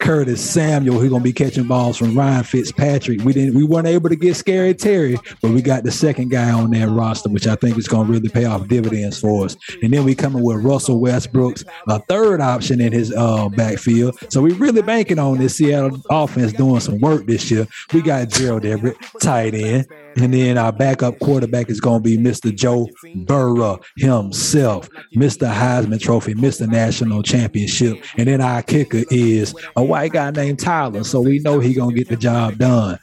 Curtis 0.00 0.42
Samuel, 0.48 0.98
who's 0.98 1.10
gonna 1.10 1.22
be 1.22 1.32
catching 1.32 1.66
balls 1.66 1.96
from 1.96 2.16
Ryan 2.16 2.42
Fitzpatrick. 2.42 3.22
We 3.22 3.32
didn't 3.32 3.54
we 3.54 3.64
weren't 3.64 3.86
able 3.86 4.08
to 4.08 4.16
get 4.16 4.36
Scary 4.36 4.74
Terry, 4.74 5.16
but 5.42 5.52
we 5.52 5.62
got 5.62 5.84
the 5.84 5.92
second 5.92 6.30
guy 6.30 6.50
on 6.50 6.70
that 6.72 6.88
roster, 6.88 7.28
which 7.28 7.46
I 7.46 7.54
think 7.54 7.78
is 7.78 7.88
gonna 7.88 8.10
really 8.10 8.28
pay 8.28 8.44
off 8.44 8.68
dividends 8.68 9.20
for 9.20 9.44
us. 9.44 9.56
And 9.82 9.92
then 9.92 10.04
we 10.04 10.14
coming 10.14 10.42
with 10.42 10.64
Russell 10.64 11.00
Westbrooks, 11.00 11.64
a 11.88 12.00
third 12.00 12.40
option 12.40 12.80
in 12.80 12.92
his 12.92 13.12
uh 13.14 13.48
backfield. 13.48 14.18
So 14.30 14.42
we 14.42 14.52
really 14.54 14.82
banking 14.82 15.18
on 15.18 15.38
this 15.38 15.56
Seattle 15.56 16.00
offense 16.10 16.52
doing 16.52 16.80
some 16.80 16.98
work 17.00 17.26
this 17.26 17.50
year. 17.50 17.66
We 17.92 18.02
got 18.02 18.28
Gerald 18.28 18.64
Everett, 18.64 18.96
tight 19.20 19.54
end. 19.54 19.86
And 20.20 20.34
then 20.34 20.58
our 20.58 20.72
backup 20.72 21.18
quarterback 21.20 21.70
is 21.70 21.80
going 21.80 22.02
to 22.02 22.08
be 22.08 22.18
Mr. 22.18 22.54
Joe 22.54 22.88
Burrow 23.14 23.80
himself, 23.96 24.88
Mr. 25.14 25.52
Heisman 25.52 26.00
Trophy, 26.00 26.34
Mr. 26.34 26.68
National 26.68 27.22
Championship. 27.22 28.02
And 28.16 28.26
then 28.26 28.40
our 28.40 28.62
kicker 28.62 29.04
is 29.10 29.54
a 29.76 29.84
white 29.84 30.12
guy 30.12 30.30
named 30.30 30.58
Tyler. 30.58 31.04
So 31.04 31.20
we 31.20 31.38
know 31.40 31.60
he 31.60 31.74
going 31.74 31.90
to 31.90 31.96
get 31.96 32.08
the 32.08 32.16
job 32.16 32.58
done. 32.58 32.98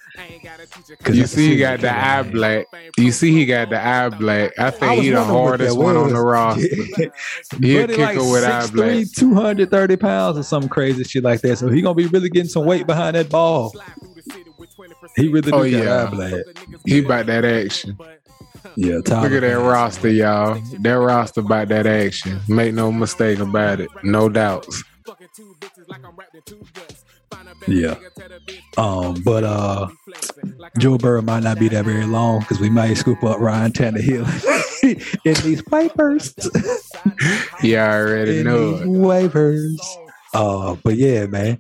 You 1.09 1.25
see, 1.25 1.49
he 1.49 1.57
got 1.57 1.81
the 1.81 1.91
eye 1.91 2.21
man. 2.23 2.31
black. 2.31 2.65
You 2.97 3.11
see, 3.11 3.31
he 3.33 3.45
got 3.45 3.69
the 3.69 3.83
eye 3.83 4.09
black. 4.09 4.51
I 4.57 4.67
I 4.67 4.71
think 4.71 4.95
was 4.97 5.05
he 5.05 5.09
the 5.11 5.23
hardest 5.23 5.77
one 5.77 5.97
on 5.97 6.13
the 6.13 6.21
roster. 6.21 6.67
He 7.61 7.77
a 7.77 7.87
kicker 7.87 8.29
with 8.29 8.43
eye 8.43 8.67
black. 8.71 9.05
230 9.15 9.95
pounds 9.97 10.37
or 10.37 10.43
some 10.43 10.67
crazy 10.67 11.03
shit 11.03 11.23
like 11.23 11.41
that. 11.41 11.57
So 11.57 11.69
he 11.69 11.81
gonna 11.81 11.95
be 11.95 12.07
really 12.07 12.29
getting 12.29 12.49
some 12.49 12.65
weight 12.65 12.85
behind 12.85 13.15
that 13.15 13.29
ball. 13.29 13.73
He 15.15 15.27
really 15.29 15.51
do 15.51 15.57
Oh, 15.57 15.59
got 15.59 15.65
yeah. 15.67 16.03
eye 16.03 16.09
black. 16.09 16.33
He 16.85 16.99
about 16.99 17.25
that 17.27 17.45
action. 17.45 17.97
Yeah, 18.75 18.99
Tyler. 19.05 19.29
Look 19.29 19.43
at 19.43 19.47
that 19.47 19.59
roster, 19.59 20.09
y'all. 20.09 20.59
That 20.81 20.93
roster 20.93 21.41
about 21.41 21.69
that 21.69 21.87
action. 21.87 22.41
Make 22.49 22.73
no 22.73 22.91
mistake 22.91 23.39
about 23.39 23.79
it. 23.79 23.89
No 24.03 24.27
doubts. 24.27 24.83
Yeah. 27.67 27.95
Um, 28.77 29.21
but 29.23 29.43
uh, 29.43 29.87
Joe 30.77 30.97
Burrow 30.97 31.21
might 31.21 31.43
not 31.43 31.59
be 31.59 31.67
that 31.69 31.85
very 31.85 32.05
long 32.05 32.39
because 32.41 32.59
we 32.59 32.69
might 32.69 32.93
scoop 32.95 33.23
up 33.23 33.39
Ryan 33.39 33.71
Tannehill 33.71 34.25
in 35.25 35.33
these 35.43 35.61
papers. 35.63 36.33
I 37.63 37.75
already 37.77 38.39
in 38.39 38.45
know 38.45 38.77
these 38.77 38.87
waivers. 38.87 39.77
Uh, 40.33 40.75
but 40.83 40.95
yeah, 40.97 41.25
man. 41.27 41.59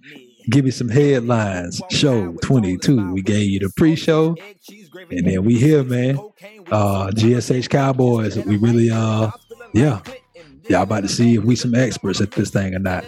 Give 0.49 0.65
me 0.65 0.71
some 0.71 0.89
headlines. 0.89 1.81
Show 1.89 2.33
22. 2.43 3.13
We 3.13 3.21
gave 3.21 3.49
you 3.49 3.59
the 3.59 3.71
pre-show. 3.75 4.35
And 5.11 5.27
then 5.27 5.43
we 5.43 5.55
here, 5.57 5.83
man. 5.83 6.17
Uh 6.71 7.07
GSH 7.11 7.69
Cowboys. 7.69 8.37
We 8.37 8.57
really 8.57 8.89
uh 8.91 9.31
yeah. 9.73 10.01
Y'all 10.69 10.83
about 10.83 11.01
to 11.01 11.07
see 11.07 11.35
if 11.35 11.43
we 11.43 11.55
some 11.55 11.75
experts 11.75 12.21
at 12.21 12.31
this 12.31 12.49
thing 12.49 12.73
or 12.75 12.79
not. 12.79 13.05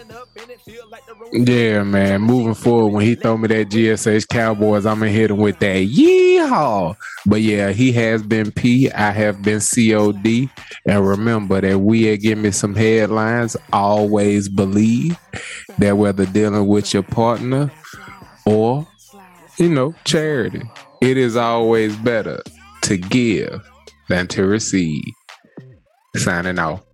Yeah, 1.32 1.82
man. 1.82 2.22
Moving 2.22 2.54
forward, 2.54 2.92
when 2.92 3.04
he 3.04 3.14
throw 3.14 3.36
me 3.36 3.48
that 3.48 3.68
GSH 3.68 4.28
Cowboys, 4.28 4.86
I'm 4.86 5.00
gonna 5.00 5.10
hit 5.10 5.30
him 5.30 5.36
with 5.36 5.58
that 5.58 5.86
yeehaw. 5.88 6.96
But 7.26 7.42
yeah, 7.42 7.70
he 7.70 7.92
has 7.92 8.22
been 8.22 8.50
P. 8.50 8.90
I 8.90 9.10
have 9.10 9.42
been 9.42 9.60
COD. 9.60 10.48
And 10.86 11.06
remember 11.06 11.60
that 11.60 11.78
we 11.78 12.10
at 12.10 12.16
Give 12.16 12.38
Me 12.38 12.50
Some 12.50 12.74
Headlines 12.74 13.56
always 13.72 14.48
believe 14.48 15.18
that 15.78 15.98
whether 15.98 16.24
dealing 16.26 16.66
with 16.66 16.94
your 16.94 17.02
partner 17.02 17.70
or, 18.46 18.86
you 19.58 19.68
know, 19.68 19.94
charity, 20.04 20.62
it 21.02 21.16
is 21.16 21.36
always 21.36 21.94
better 21.96 22.42
to 22.82 22.96
give 22.96 23.60
than 24.08 24.26
to 24.28 24.46
receive. 24.46 25.04
Signing 26.16 26.58
off. 26.58 26.87